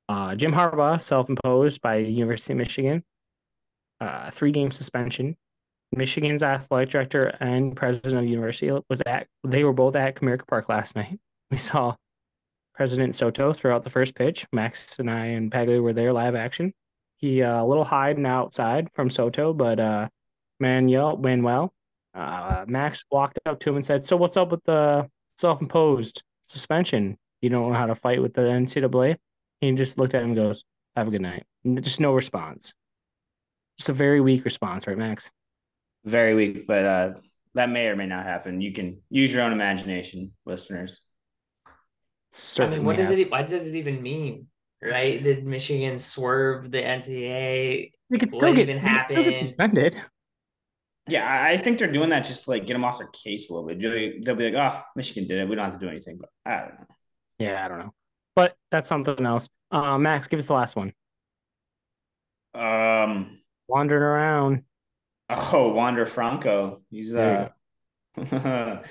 Uh, 0.08 0.34
Jim 0.34 0.52
Harbaugh, 0.52 1.00
self-imposed 1.00 1.80
by 1.80 2.02
the 2.02 2.10
University 2.10 2.52
of 2.52 2.58
Michigan. 2.58 3.04
Uh, 4.00 4.30
three-game 4.30 4.70
suspension. 4.70 5.36
Michigan's 5.92 6.42
athletic 6.42 6.90
director 6.90 7.36
and 7.40 7.76
president 7.76 8.16
of 8.16 8.22
the 8.22 8.30
university 8.30 8.70
was 8.88 9.02
at. 9.06 9.26
They 9.44 9.64
were 9.64 9.72
both 9.72 9.96
at 9.96 10.16
Comerica 10.16 10.46
Park 10.46 10.68
last 10.68 10.96
night. 10.96 11.18
We 11.50 11.58
saw 11.58 11.96
President 12.74 13.16
Soto 13.16 13.52
throw 13.52 13.74
out 13.74 13.84
the 13.84 13.90
first 13.90 14.14
pitch. 14.14 14.46
Max 14.52 14.98
and 14.98 15.10
I 15.10 15.26
and 15.26 15.50
Paglia 15.50 15.82
were 15.82 15.92
there 15.92 16.12
live 16.12 16.34
action. 16.34 16.72
He 17.16 17.42
uh, 17.42 17.62
a 17.62 17.66
little 17.66 17.84
hiding 17.84 18.24
outside 18.24 18.88
from 18.92 19.10
Soto, 19.10 19.52
but 19.52 19.78
uh, 19.78 20.08
Manuel 20.60 21.16
Manuel 21.16 21.74
uh, 22.14 22.64
Max 22.66 23.04
walked 23.10 23.38
up 23.46 23.60
to 23.60 23.70
him 23.70 23.76
and 23.76 23.86
said, 23.86 24.06
"So 24.06 24.16
what's 24.16 24.36
up 24.36 24.50
with 24.50 24.64
the 24.64 25.08
self-imposed 25.38 26.22
suspension? 26.46 27.16
You 27.40 27.50
don't 27.50 27.70
know 27.70 27.78
how 27.78 27.86
to 27.86 27.94
fight 27.94 28.20
with 28.20 28.34
the 28.34 28.42
NCAA?" 28.42 29.16
He 29.60 29.72
just 29.72 29.98
looked 29.98 30.14
at 30.14 30.22
him 30.22 30.28
and 30.28 30.36
goes, 30.36 30.64
"Have 30.96 31.08
a 31.08 31.10
good 31.10 31.22
night." 31.22 31.44
And 31.64 31.82
just 31.82 32.00
no 32.00 32.12
response. 32.12 32.72
Just 33.78 33.88
a 33.88 33.92
very 33.94 34.20
weak 34.20 34.44
response, 34.44 34.86
right, 34.86 34.98
Max? 34.98 35.30
very 36.04 36.34
weak, 36.34 36.66
but 36.66 36.84
uh, 36.84 37.10
that 37.54 37.68
may 37.68 37.86
or 37.86 37.96
may 37.96 38.06
not 38.06 38.24
happen. 38.24 38.60
You 38.60 38.72
can 38.72 39.00
use 39.10 39.32
your 39.32 39.42
own 39.42 39.52
imagination, 39.52 40.32
listeners. 40.46 41.00
I 42.58 42.66
mean, 42.66 42.84
what 42.84 42.96
does 42.96 43.10
it? 43.10 43.30
What 43.30 43.46
does 43.46 43.68
it 43.68 43.76
even 43.76 44.02
mean? 44.02 44.46
Right? 44.82 45.22
Did 45.22 45.44
Michigan 45.44 45.98
swerve 45.98 46.70
the 46.70 46.80
NCAA? 46.80 47.92
They 48.08 48.18
could 48.18 48.30
what 48.30 48.40
still 48.40 48.54
get, 48.54 48.68
even 48.68 48.82
they 48.82 48.88
could 48.88 49.04
still 49.06 49.24
get 49.24 49.36
suspended. 49.36 49.96
Yeah, 51.10 51.42
I 51.44 51.56
think 51.56 51.78
they're 51.78 51.90
doing 51.92 52.10
that 52.10 52.24
just 52.24 52.44
to, 52.44 52.50
like 52.52 52.66
get 52.66 52.74
them 52.74 52.84
off 52.84 52.98
their 52.98 53.08
case 53.08 53.50
a 53.50 53.54
little 53.54 53.68
bit. 53.68 54.24
They'll 54.24 54.34
be- 54.36 54.50
like, 54.50 54.54
"Oh, 54.54 54.82
Michigan 54.96 55.26
did 55.28 55.38
it. 55.38 55.48
We 55.48 55.56
don't 55.56 55.64
have 55.70 55.78
to 55.78 55.84
do 55.84 55.90
anything." 55.90 56.18
But 56.18 56.28
I 56.44 56.58
don't 56.60 56.68
know. 56.80 56.86
Yeah, 57.38 57.64
I 57.64 57.68
don't 57.68 57.78
know. 57.78 57.94
but 58.36 58.54
that's 58.70 58.88
something 58.88 59.24
else. 59.26 59.48
Uh, 59.70 59.98
Max, 59.98 60.28
give 60.28 60.38
us 60.38 60.46
the 60.46 60.54
last 60.54 60.76
one. 60.76 60.92
Um. 62.54 63.38
Wandering 63.68 64.02
around. 64.02 64.62
Oh, 65.28 65.68
Wander 65.72 66.06
Franco. 66.06 66.82
He's 66.90 67.14
uh. 67.14 67.48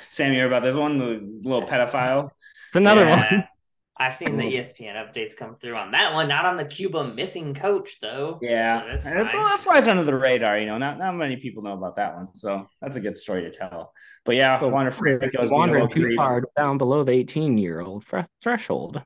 Sam, 0.09 0.33
you 0.33 0.39
heard 0.39 0.47
about 0.47 0.63
this 0.63 0.75
one? 0.75 0.97
The 0.97 1.49
little 1.49 1.67
pedophile. 1.67 2.29
It's 2.67 2.75
another 2.77 3.05
Yeah. 3.05 3.31
one. 3.33 3.47
I've 4.01 4.15
seen 4.15 4.37
the 4.37 4.43
hmm. 4.43 4.49
E 4.49 4.55
ESPN 4.55 4.95
updates 4.95 5.35
come 5.35 5.57
through 5.57 5.75
on 5.75 5.91
that 5.91 6.13
one, 6.13 6.29
not 6.29 6.45
on 6.45 6.55
the 6.55 6.63
Cuba 6.63 7.13
missing 7.13 7.53
coach 7.53 7.97
though. 8.01 8.39
Yeah, 8.41 8.81
That's 8.87 9.03
that's, 9.03 9.33
fine. 9.33 9.45
that 9.45 9.59
flies 9.59 9.87
under 9.89 10.03
the 10.05 10.15
radar. 10.15 10.57
You 10.57 10.67
know, 10.67 10.77
not 10.77 10.97
not 10.97 11.15
many 11.15 11.35
people 11.35 11.63
know 11.63 11.73
about 11.73 11.95
that 11.95 12.15
one, 12.15 12.33
so 12.33 12.69
that's 12.81 12.95
a 12.95 13.01
good 13.01 13.17
story 13.17 13.41
to 13.41 13.51
tell. 13.51 13.91
But 14.23 14.37
yeah, 14.37 14.57
So 14.59 14.69
Wander 14.69 14.91
Franco's 14.91 15.49
being 15.49 15.51
a 15.51 15.53
Wandering 15.53 15.89
too 15.89 16.15
far 16.15 16.43
down 16.55 16.77
below 16.77 17.03
the 17.03 17.11
18 17.11 17.57
year 17.57 17.81
old 17.81 18.05
threshold. 18.41 19.03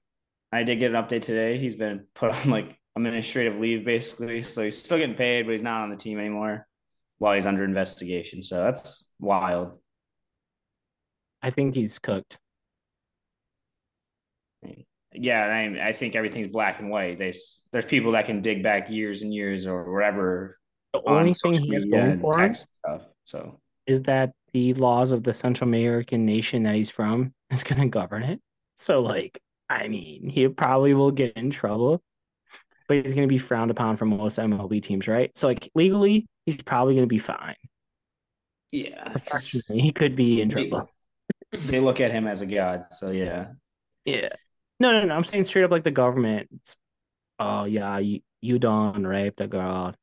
I 0.51 0.61
did 0.63 0.77
get 0.77 0.93
an 0.93 1.03
update 1.03 1.23
today. 1.23 1.57
He's 1.57 1.75
been 1.75 2.05
put 2.13 2.31
on 2.31 2.51
like 2.51 2.77
administrative 2.95 3.59
leave 3.59 3.83
basically, 3.85 4.43
so 4.43 4.63
he's 4.63 4.77
still 4.77 4.99
getting 4.99 5.15
paid, 5.15 5.47
but 5.47 5.53
he's 5.53 5.63
not 5.63 5.81
on 5.81 5.89
the 5.89 5.95
team 5.95 6.19
anymore 6.19 6.67
while 7.17 7.33
he's 7.33 7.47
under 7.47 7.63
investigation. 7.63 8.43
So 8.43 8.63
that's 8.63 9.11
wild. 9.19 9.79
I 11.41 11.49
think 11.49 11.73
he's 11.73 11.97
cooked. 11.97 12.37
Yeah, 15.23 15.45
I, 15.45 15.87
I 15.87 15.91
think 15.93 16.17
everything's 16.17 16.49
black 16.49 16.81
and 16.81 16.89
white. 16.89 17.17
There's 17.17 17.61
there's 17.71 17.85
people 17.85 18.11
that 18.11 18.25
can 18.25 18.41
dig 18.41 18.61
back 18.61 18.89
years 18.89 19.21
and 19.21 19.33
years 19.33 19.65
or 19.65 19.93
whatever. 19.93 20.59
The 20.91 20.99
on 20.99 21.19
only 21.19 21.29
thing 21.29 21.53
social 21.53 21.65
he 21.65 21.73
has 21.75 21.85
going 21.85 22.19
for 22.19 22.41
him 22.41 22.53
stuff. 22.53 23.03
So 23.23 23.57
is 23.87 24.03
that 24.03 24.33
the 24.51 24.73
laws 24.73 25.13
of 25.13 25.23
the 25.23 25.33
Central 25.33 25.69
American 25.69 26.25
nation 26.25 26.63
that 26.63 26.75
he's 26.75 26.89
from 26.89 27.33
is 27.49 27.63
going 27.69 27.81
to 27.81 27.87
govern 27.87 28.23
it. 28.23 28.41
So, 28.75 28.99
like, 28.99 29.39
I 29.69 29.87
mean, 29.87 30.27
he 30.27 30.45
probably 30.49 30.93
will 30.93 31.11
get 31.11 31.37
in 31.37 31.51
trouble, 31.51 32.01
but 32.89 32.97
he's 32.97 33.15
going 33.15 33.25
to 33.25 33.33
be 33.33 33.37
frowned 33.37 33.71
upon 33.71 33.95
from 33.95 34.09
most 34.09 34.37
MLB 34.37 34.83
teams, 34.83 35.07
right? 35.07 35.31
So, 35.37 35.47
like, 35.47 35.71
legally, 35.73 36.27
he's 36.45 36.61
probably 36.61 36.95
going 36.95 37.07
to 37.07 37.07
be 37.07 37.17
fine. 37.17 37.55
yeah, 38.73 39.07
Professionally, 39.07 39.81
he 39.81 39.93
could 39.93 40.17
be 40.17 40.41
in 40.41 40.49
trouble. 40.49 40.89
they 41.53 41.79
look 41.79 42.01
at 42.01 42.11
him 42.11 42.27
as 42.27 42.41
a 42.41 42.45
god. 42.45 42.87
So 42.91 43.11
yeah, 43.11 43.51
Yeah. 44.03 44.29
No, 44.83 44.91
no, 44.91 45.05
no. 45.05 45.15
I'm 45.15 45.23
saying 45.23 45.45
straight 45.45 45.63
up 45.63 45.71
like 45.71 45.85
the 45.85 45.91
government. 45.91 46.49
Oh, 47.39 47.63
yeah, 47.63 47.99
you, 47.99 48.19
you 48.41 48.59
done 48.59 49.07
raped 49.07 49.39
a 49.39 49.47
girl. 49.47 49.95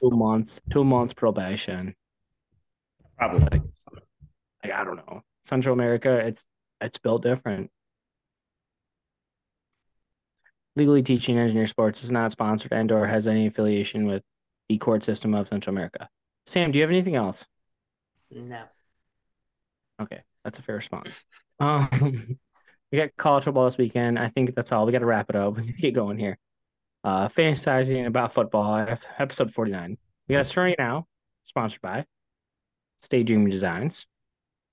Two 0.00 0.10
months, 0.10 0.60
two 0.70 0.84
months 0.84 1.12
probation. 1.12 1.96
probably. 3.18 3.40
Like, 3.40 3.62
like 4.62 4.72
I 4.72 4.84
don't 4.84 4.98
know. 4.98 5.20
Central 5.42 5.72
America, 5.72 6.16
it's 6.16 6.46
it's 6.80 6.98
built 6.98 7.22
different. 7.22 7.72
Legally 10.76 11.02
teaching 11.02 11.36
engineer 11.36 11.66
sports 11.66 12.04
is 12.04 12.12
not 12.12 12.30
sponsored 12.30 12.72
and 12.72 12.92
or 12.92 13.04
has 13.04 13.26
any 13.26 13.48
affiliation 13.48 14.06
with 14.06 14.22
the 14.68 14.78
court 14.78 15.02
system 15.02 15.34
of 15.34 15.48
Central 15.48 15.74
America. 15.74 16.08
Sam, 16.46 16.70
do 16.70 16.78
you 16.78 16.84
have 16.84 16.90
anything 16.92 17.16
else? 17.16 17.44
No. 18.30 18.62
Okay, 20.00 20.22
that's 20.44 20.60
a 20.60 20.62
fair 20.62 20.76
response. 20.76 21.08
Um, 21.58 22.38
we 22.92 22.98
got 22.98 23.16
college 23.16 23.44
football 23.44 23.64
this 23.64 23.78
weekend. 23.78 24.18
I 24.18 24.28
think 24.28 24.54
that's 24.54 24.72
all. 24.72 24.86
We 24.86 24.92
got 24.92 25.00
to 25.00 25.06
wrap 25.06 25.30
it 25.30 25.36
up. 25.36 25.56
We 25.56 25.72
get 25.72 25.94
going 25.94 26.18
here. 26.18 26.38
Uh, 27.04 27.28
fantasizing 27.28 28.06
about 28.06 28.32
football, 28.32 28.86
episode 29.18 29.52
49. 29.52 29.96
We 30.28 30.32
got 30.32 30.40
a 30.40 30.44
story 30.44 30.74
now, 30.78 31.06
sponsored 31.44 31.80
by 31.80 32.04
Stay 33.00 33.22
Dream 33.22 33.48
Designs. 33.48 34.06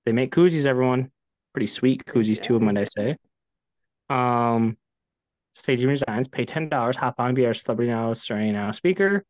They 0.05 0.12
make 0.12 0.34
koozies, 0.34 0.65
everyone. 0.65 1.12
Pretty 1.53 1.67
sweet 1.67 2.05
koozies, 2.05 2.41
too, 2.41 2.60
might 2.60 2.77
I 2.77 2.86
say. 2.86 3.17
Um, 4.10 4.77
Stay 5.53 5.75
Dream 5.75 5.89
Designs. 5.89 6.27
Pay 6.27 6.46
$10, 6.46 6.96
hop 6.96 7.15
on, 7.20 7.36
be 7.36 7.46
our 7.46 7.53
Serenity 7.53 7.88
now, 7.88 8.13
story 8.13 8.51
now 8.51 8.72
speaker, 8.72 9.24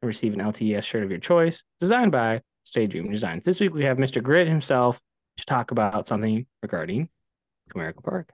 and 0.00 0.06
receive 0.06 0.32
an 0.32 0.40
LTS 0.40 0.84
shirt 0.84 1.04
of 1.04 1.10
your 1.10 1.20
choice, 1.20 1.62
designed 1.78 2.12
by 2.12 2.40
Stay 2.64 2.86
Dream 2.86 3.10
Designs. 3.10 3.44
This 3.44 3.60
week 3.60 3.74
we 3.74 3.84
have 3.84 3.98
Mr. 3.98 4.22
Grit 4.22 4.48
himself 4.48 4.98
to 5.36 5.44
talk 5.44 5.72
about 5.72 6.08
something 6.08 6.46
regarding 6.62 7.10
Comerica 7.70 8.02
Park. 8.02 8.30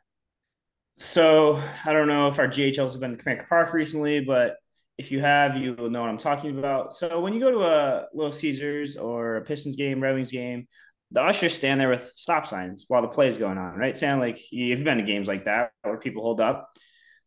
So 0.99 1.61
I 1.85 1.93
don't 1.93 2.09
know 2.09 2.27
if 2.29 2.39
our 2.39 2.49
GHLs 2.49 2.93
have 2.93 3.01
been 3.01 3.17
to 3.17 3.23
Comerica 3.23 3.49
Park 3.49 3.73
recently, 3.73 4.21
but 4.21 4.57
if 4.99 5.11
you 5.11 5.21
have, 5.21 5.57
you 5.57 5.75
will 5.75 5.91
know 5.91 6.01
what 6.01 6.11
I'm 6.11 6.19
talking 6.19 6.59
about. 6.59 6.93
So 6.93 7.21
when 7.21 7.33
you 7.33 7.41
go 7.41 7.51
to 7.51 7.65
a 7.65 8.07
Little 8.15 8.33
Caesars 8.33 8.97
or 8.97 9.37
a 9.37 9.43
Pistons 9.43 9.77
game, 9.77 10.03
Red 10.03 10.15
Wings 10.15 10.31
game, 10.31 10.69
the 11.11 11.23
ushers 11.23 11.55
stand 11.55 11.81
there 11.81 11.89
with 11.89 12.12
stop 12.17 12.47
signs 12.47 12.87
while 12.89 13.03
the 13.03 13.09
play 13.09 13.27
is 13.27 13.37
going 13.37 13.59
on, 13.59 13.77
right? 13.77 13.97
Sound 13.97 14.21
like 14.21 14.41
you've 14.51 14.85
been 14.85 14.99
to 14.99 15.05
games 15.05 15.29
like 15.29 15.45
that 15.45 15.73
where 15.83 15.99
people 15.99 16.23
hold 16.23 16.41
up. 16.41 16.71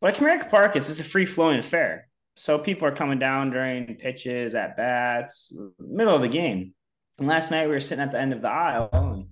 But 0.02 0.16
at 0.16 0.22
Comerica 0.22 0.50
Park, 0.50 0.76
it's 0.76 0.88
just 0.88 1.02
a 1.02 1.04
free 1.04 1.26
flowing 1.26 1.60
affair. 1.60 2.08
So 2.36 2.58
people 2.58 2.88
are 2.88 2.96
coming 2.96 3.20
down 3.20 3.52
during 3.52 3.96
pitches, 3.96 4.56
at 4.56 4.76
bats, 4.76 5.58
middle 5.80 6.16
of 6.16 6.22
the 6.22 6.28
game. 6.28 6.74
And 7.18 7.28
last 7.28 7.52
night 7.52 7.68
we 7.68 7.74
were 7.74 7.80
sitting 7.80 8.04
at 8.04 8.12
the 8.12 8.20
end 8.20 8.34
of 8.34 8.42
the 8.42 8.50
aisle 8.50 8.90
and 8.92 9.28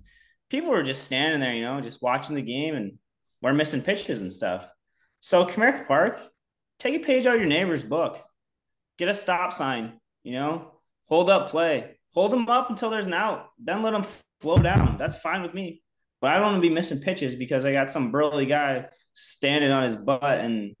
people 0.54 0.70
were 0.70 0.84
just 0.84 1.02
standing 1.02 1.40
there, 1.40 1.52
you 1.52 1.62
know, 1.62 1.80
just 1.80 2.00
watching 2.00 2.36
the 2.36 2.42
game 2.42 2.76
and 2.76 2.92
we're 3.42 3.52
missing 3.52 3.82
pitches 3.82 4.20
and 4.20 4.32
stuff. 4.32 4.68
So 5.18 5.44
Comerica 5.44 5.88
Park, 5.88 6.20
take 6.78 6.94
a 6.94 7.04
page 7.04 7.26
out 7.26 7.34
of 7.34 7.40
your 7.40 7.48
neighbor's 7.48 7.82
book. 7.82 8.20
Get 8.96 9.08
a 9.08 9.14
stop 9.14 9.52
sign, 9.52 9.98
you 10.22 10.34
know, 10.34 10.70
hold 11.06 11.28
up 11.28 11.50
play. 11.50 11.96
Hold 12.12 12.30
them 12.30 12.48
up 12.48 12.70
until 12.70 12.90
there's 12.90 13.08
an 13.08 13.14
out. 13.14 13.48
Then 13.58 13.82
let 13.82 13.90
them 13.90 14.04
flow 14.40 14.56
down. 14.58 14.96
That's 14.96 15.18
fine 15.18 15.42
with 15.42 15.54
me. 15.54 15.82
But 16.20 16.30
I 16.30 16.34
don't 16.34 16.52
want 16.52 16.62
to 16.62 16.68
be 16.68 16.72
missing 16.72 17.00
pitches 17.00 17.34
because 17.34 17.64
I 17.64 17.72
got 17.72 17.90
some 17.90 18.12
burly 18.12 18.46
guy 18.46 18.86
standing 19.12 19.72
on 19.72 19.82
his 19.82 19.96
butt. 19.96 20.22
And 20.38 20.76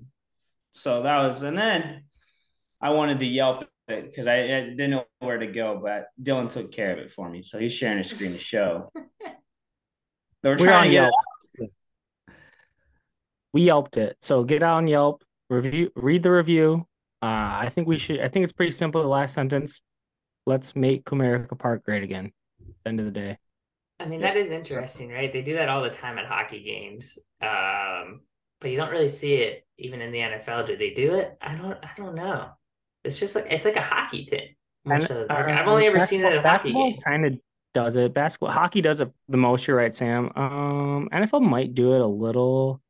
so 0.74 1.02
that 1.02 1.18
was, 1.18 1.42
and 1.42 1.58
then 1.58 2.04
I 2.80 2.90
wanted 2.90 3.18
to 3.18 3.26
yelp 3.26 3.64
it 3.88 4.04
because 4.04 4.28
I, 4.28 4.36
I 4.36 4.60
didn't 4.70 4.90
know 4.90 5.04
where 5.18 5.38
to 5.38 5.48
go, 5.48 5.80
but 5.82 6.06
Dylan 6.22 6.48
took 6.48 6.70
care 6.70 6.92
of 6.92 6.98
it 6.98 7.10
for 7.10 7.28
me. 7.28 7.42
So 7.42 7.58
he's 7.58 7.74
sharing 7.74 7.98
his 7.98 8.10
screen 8.10 8.32
to 8.34 8.38
show. 8.38 8.92
They 10.44 10.50
were 10.50 10.56
We're 10.60 10.66
trying 10.66 10.76
on 10.76 10.84
to 10.84 10.90
get 10.90 11.02
Yelp. 11.58 11.70
We 13.54 13.62
Yelped 13.62 13.96
it. 13.96 14.18
So 14.20 14.44
get 14.44 14.62
on 14.62 14.86
Yelp, 14.86 15.24
review, 15.48 15.90
read 15.96 16.22
the 16.22 16.30
review. 16.30 16.86
Uh, 17.22 17.64
I 17.64 17.70
think 17.72 17.88
we 17.88 17.96
should. 17.96 18.20
I 18.20 18.28
think 18.28 18.44
it's 18.44 18.52
pretty 18.52 18.72
simple. 18.72 19.00
The 19.00 19.08
last 19.08 19.32
sentence. 19.32 19.80
Let's 20.46 20.76
make 20.76 21.04
Comerica 21.06 21.58
Park 21.58 21.82
great 21.84 22.02
again. 22.02 22.30
End 22.84 23.00
of 23.00 23.06
the 23.06 23.12
day. 23.12 23.38
I 23.98 24.04
mean, 24.04 24.20
that 24.20 24.36
is 24.36 24.50
interesting, 24.50 25.10
right? 25.10 25.32
They 25.32 25.40
do 25.40 25.54
that 25.54 25.70
all 25.70 25.82
the 25.82 25.88
time 25.88 26.18
at 26.18 26.26
hockey 26.26 26.62
games. 26.62 27.18
Um, 27.40 28.20
but 28.60 28.70
you 28.70 28.76
don't 28.76 28.90
really 28.90 29.08
see 29.08 29.36
it 29.36 29.66
even 29.78 30.02
in 30.02 30.12
the 30.12 30.18
NFL. 30.18 30.66
Do 30.66 30.76
they 30.76 30.90
do 30.90 31.14
it? 31.14 31.38
I 31.40 31.54
don't 31.54 31.78
I 31.82 31.90
don't 31.96 32.14
know. 32.14 32.50
It's 33.02 33.18
just 33.18 33.34
like 33.34 33.46
it's 33.48 33.64
like 33.64 33.76
a 33.76 33.82
hockey 33.82 34.26
thing. 34.26 34.48
More 34.84 34.96
And, 34.96 35.06
so. 35.06 35.26
uh, 35.30 35.34
I've 35.34 35.68
only 35.68 35.86
ever 35.86 36.00
seen 36.00 36.20
it 36.20 36.26
at 36.26 36.44
hockey 36.44 36.72
basketball 36.72 36.90
games. 36.90 37.04
Kind 37.04 37.24
of 37.24 37.32
does 37.74 37.96
it. 37.96 38.14
Basketball, 38.14 38.50
hockey 38.50 38.80
does 38.80 39.00
it 39.00 39.10
the 39.28 39.36
most. 39.36 39.66
You're 39.66 39.76
right, 39.76 39.94
Sam. 39.94 40.30
Um, 40.34 41.08
NFL 41.12 41.42
might 41.42 41.74
do 41.74 41.94
it 41.94 42.00
a 42.00 42.06
little. 42.06 42.80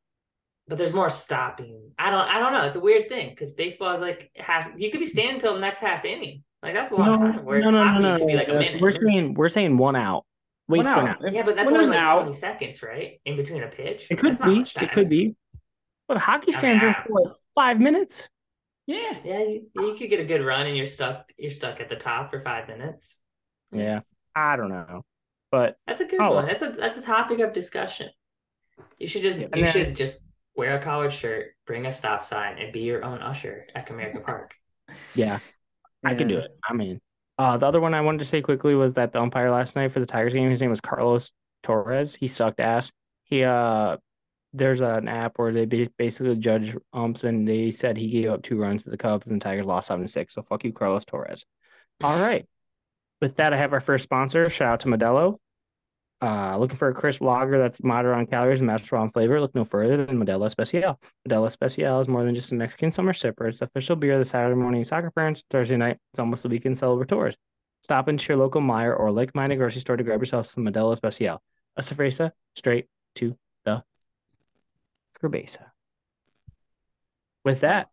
But 0.69 0.79
there's 0.79 0.95
more 0.95 1.11
stopping. 1.11 1.91
I 1.99 2.11
don't 2.11 2.29
I 2.29 2.38
don't 2.38 2.53
know. 2.53 2.62
It's 2.62 2.76
a 2.76 2.81
weird 2.81 3.09
thing 3.09 3.31
because 3.31 3.53
baseball 3.53 3.95
is 3.95 4.00
like 4.00 4.31
half 4.37 4.71
you 4.76 4.91
could 4.91 5.00
be 5.00 5.07
standing 5.07 5.35
until 5.35 5.55
the 5.55 5.61
next 5.61 5.81
half 5.81 6.05
inning. 6.05 6.43
Like 6.62 6.75
that's 6.75 6.91
a 6.91 6.95
long 6.95 7.12
No, 7.12 7.17
time. 7.17 7.45
Whereas 7.45 7.64
no, 7.64 7.71
no, 7.73 7.85
hockey 7.85 8.03
no, 8.03 8.12
no, 8.12 8.19
could 8.19 8.26
be 8.29 8.35
like 8.35 8.49
a 8.49 8.53
no. 8.53 8.59
minute. 8.61 8.81
We're 8.81 8.93
saying 8.93 9.35
we're 9.35 9.49
saying 9.49 9.76
one 9.76 9.97
out. 9.97 10.25
Wait 10.69 10.79
One 10.79 10.95
for 10.95 11.00
out. 11.00 11.21
now. 11.21 11.31
Yeah, 11.31 11.43
but 11.43 11.57
that's 11.57 11.71
when 11.71 11.83
only 11.83 11.91
like 11.97 11.99
out, 11.99 12.21
20 12.23 12.33
seconds, 12.33 12.83
right? 12.83 13.21
In 13.26 13.37
between 13.37 13.62
a 13.62 13.69
pitch. 13.69 14.07
It 14.11 14.17
could 14.19 14.38
be. 14.41 14.64
It 14.81 14.93
could 14.93 15.11
be. 15.11 15.35
But 16.09 16.17
hockey 16.19 16.49
I 16.49 16.50
mean, 16.53 16.59
stands 16.59 16.83
there 16.83 16.95
for 16.95 17.12
what, 17.12 17.37
five 17.55 17.81
minutes. 17.81 18.29
Yeah. 18.87 19.14
Yeah, 19.25 19.41
you, 19.41 19.67
you 19.75 19.95
could 19.99 20.09
get 20.09 20.21
a 20.21 20.25
good 20.25 20.43
run 20.43 20.67
and 20.67 20.76
you're 20.76 20.87
stuck 20.87 21.33
you're 21.37 21.50
stuck 21.50 21.81
at 21.81 21.88
the 21.88 21.97
top 21.97 22.31
for 22.31 22.41
five 22.41 22.69
minutes. 22.69 23.21
Yeah, 23.73 24.00
I 24.37 24.57
don't 24.57 24.69
know, 24.71 25.05
but 25.50 25.76
That's 25.87 26.00
a 26.00 26.07
good 26.07 26.21
Oh. 26.21 26.35
one. 26.35 26.47
That's 26.47 26.62
a 26.62 26.71
that's 26.71 26.99
a 26.99 27.03
topic 27.03 27.41
of 27.41 27.53
discussion. 27.53 28.11
You 28.99 29.07
should 29.07 29.23
just 29.23 29.37
you 29.38 29.49
then- 29.53 29.67
should 29.67 29.95
just 29.97 30.21
wear 30.57 30.76
a 30.79 30.83
collared 30.83 31.12
shirt, 31.12 31.55
bring 31.67 31.87
a 31.87 31.93
stop 31.93 32.23
sign, 32.23 32.59
and 32.59 32.73
be 32.73 32.81
your 32.81 33.05
own 33.05 33.19
usher 33.21 33.67
at 33.75 33.88
Comerica 33.88 34.23
Park. 34.25 34.55
yeah, 35.14 35.38
I 36.05 36.14
can 36.14 36.29
do 36.29 36.38
it. 36.38 36.50
I 36.69 36.73
mean, 36.75 37.00
uh, 37.38 37.57
the 37.57 37.67
other 37.67 37.81
one 37.81 37.95
I 37.95 38.00
wanted 38.03 38.19
to 38.19 38.25
say 38.25 38.41
quickly 38.43 38.75
was 38.75 38.95
that 38.95 39.12
the 39.12 39.21
umpire 39.21 39.50
last 39.50 39.76
night 39.76 39.91
for 39.93 40.00
the 40.00 40.07
Tigers 40.07 40.33
game, 40.35 40.50
his 40.50 40.61
name 40.61 40.71
was 40.71 40.81
Carlos 40.81 41.33
Torres. 41.62 42.14
He 42.14 42.29
sucked 42.29 42.61
ass. 42.61 42.91
He 43.25 43.43
uh, 43.45 43.97
there's 44.53 44.81
an 44.83 45.09
app 45.09 45.38
where 45.38 45.53
they 45.53 45.64
basically 45.99 46.37
judge 46.37 46.76
umps, 46.93 47.25
and 47.25 47.47
they 47.49 47.71
said 47.73 47.97
he 47.97 48.09
gave 48.11 48.31
up 48.31 48.43
two 48.43 48.57
runs 48.61 48.85
to 48.85 48.91
the 48.91 48.97
Cubs, 48.97 49.26
and 49.26 49.41
the 49.41 49.45
Tigers 49.45 49.67
lost 49.67 49.88
seven 49.88 50.05
to 50.07 50.11
six. 50.12 50.35
So 50.35 50.43
fuck 50.43 50.62
you, 50.64 50.73
Carlos 50.73 51.05
Torres. 51.05 51.45
All 52.03 52.21
right. 52.21 52.47
With 53.21 53.37
that, 53.37 53.52
I 53.52 53.56
have 53.56 53.73
our 53.73 53.80
first 53.80 54.04
sponsor. 54.04 54.50
Shout 54.50 54.68
out 54.68 54.80
to 54.80 54.88
Modelo. 54.88 55.38
Uh, 56.21 56.56
looking 56.56 56.76
for 56.76 56.88
a 56.88 56.94
crisp 56.94 57.21
lager 57.21 57.59
that's 57.59 57.83
moderate 57.83 58.16
on 58.16 58.26
calories 58.26 58.61
and 58.61 58.66
matched 58.66 58.92
on 58.92 59.11
flavor. 59.11 59.40
Look 59.40 59.54
no 59.54 59.64
further 59.64 60.06
than 60.06 60.18
Modelo 60.18 60.47
Especial. 60.47 60.99
Modelo 61.28 61.47
Especial 61.47 62.00
is 62.00 62.09
more 62.09 62.25
than 62.25 62.35
just 62.35 62.52
a 62.52 62.54
Mexican 62.54 62.90
summer 62.90 63.12
sipper. 63.12 63.49
It's 63.49 63.59
the 63.59 63.66
official 63.66 63.97
beer 63.97 64.14
of 64.14 64.21
the 64.21 64.25
Saturday 64.25 64.54
morning 64.54 64.85
soccer 64.85 65.11
parents. 65.11 65.42
Thursday 65.50 65.76
night, 65.76 65.99
it's 66.12 66.21
almost 66.21 66.42
the 66.42 66.49
weekend 66.49 66.78
celebrators. 66.78 67.37
Stop 67.83 68.09
into 68.09 68.33
your 68.33 68.38
local 68.38 68.62
Meijer 68.62 68.99
or 68.99 69.11
like-minded 69.11 69.56
grocery 69.56 69.80
store 69.80 69.97
to 69.97 70.04
grab 70.04 70.21
yourself 70.21 70.47
some 70.47 70.64
Modelo 70.64 70.92
Especial. 70.92 71.42
A 71.76 71.83
cerveza 71.83 72.30
straight 72.56 72.87
to 73.16 73.37
the 73.64 73.83
cerveza. 75.21 75.66
with 77.44 77.61
that, 77.61 77.90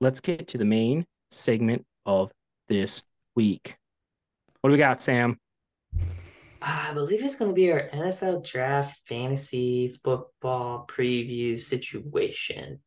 let's 0.00 0.20
get 0.20 0.48
to 0.48 0.58
the 0.58 0.64
main 0.64 1.06
segment 1.30 1.86
of 2.04 2.32
this 2.68 3.02
week. 3.36 3.76
What 4.60 4.70
do 4.70 4.72
we 4.72 4.78
got, 4.78 5.02
Sam? 5.02 5.38
I 6.62 6.92
believe 6.92 7.24
it's 7.24 7.36
going 7.36 7.50
to 7.50 7.54
be 7.54 7.72
our 7.72 7.88
NFL 7.88 8.44
draft 8.46 9.00
fantasy 9.06 9.88
football 10.04 10.86
preview 10.86 11.58
situation. 11.58 12.80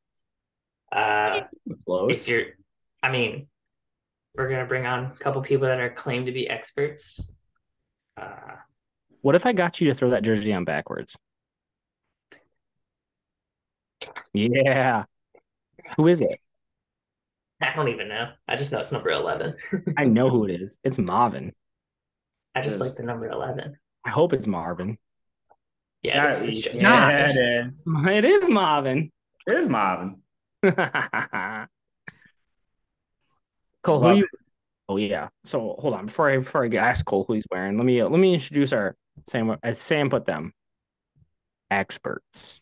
Uh, 0.91 1.41
if 1.65 1.85
Close. 1.85 2.29
you're, 2.29 2.43
I 3.01 3.11
mean, 3.11 3.47
we're 4.35 4.47
going 4.49 4.59
to 4.59 4.67
bring 4.67 4.85
on 4.85 5.05
a 5.05 5.15
couple 5.17 5.41
people 5.41 5.67
that 5.67 5.79
are 5.79 5.89
claimed 5.89 6.27
to 6.27 6.31
be 6.31 6.47
experts. 6.47 7.31
Uh, 8.15 8.57
What 9.21 9.35
if 9.35 9.47
I 9.47 9.53
got 9.53 9.81
you 9.81 9.87
to 9.87 9.95
throw 9.95 10.11
that 10.11 10.21
jersey 10.23 10.53
on 10.53 10.65
backwards? 10.65 11.15
Yeah. 14.33 15.05
Who 15.97 16.07
is 16.07 16.21
it? 16.21 16.39
I 17.61 17.73
don't 17.75 17.87
even 17.87 18.09
know. 18.09 18.29
I 18.47 18.55
just 18.55 18.71
know 18.71 18.79
it's 18.79 18.91
number 18.91 19.09
11. 19.09 19.55
I 19.97 20.03
know 20.05 20.29
who 20.29 20.43
it 20.45 20.61
is. 20.61 20.79
It's 20.83 20.97
Marvin. 20.99 21.53
I 22.55 22.62
just 22.62 22.79
like 22.79 22.95
the 22.95 23.03
number 23.03 23.27
11. 23.27 23.77
I 24.05 24.10
hope 24.10 24.33
it's 24.33 24.48
Marvin. 24.48 24.98
Yeah, 26.03 26.27
it's, 26.27 26.41
Yeah, 26.41 26.48
it's 26.48 26.60
just, 26.60 26.81
yeah, 26.81 27.27
it 27.29 27.65
is. 27.65 27.88
It 28.07 28.25
is 28.25 28.50
Marvin. 28.50 29.12
It 29.48 29.57
is 29.57 29.69
Marvin. 29.69 30.22
Cole, 33.83 34.01
who 34.01 34.15
you? 34.17 34.27
Oh 34.88 34.98
yeah. 34.98 35.29
So 35.43 35.75
hold 35.79 35.93
on 35.93 36.05
before 36.07 36.29
I 36.29 36.38
before 36.38 36.65
I 36.65 36.75
ask 36.75 37.05
Cole 37.05 37.25
who 37.27 37.33
he's 37.33 37.45
wearing. 37.51 37.77
Let 37.77 37.86
me 37.86 38.01
let 38.03 38.19
me 38.19 38.33
introduce 38.33 38.72
our 38.74 38.95
Sam 39.27 39.57
as 39.63 39.79
Sam 39.79 40.10
put 40.10 40.25
them 40.25 40.53
experts. 41.69 42.60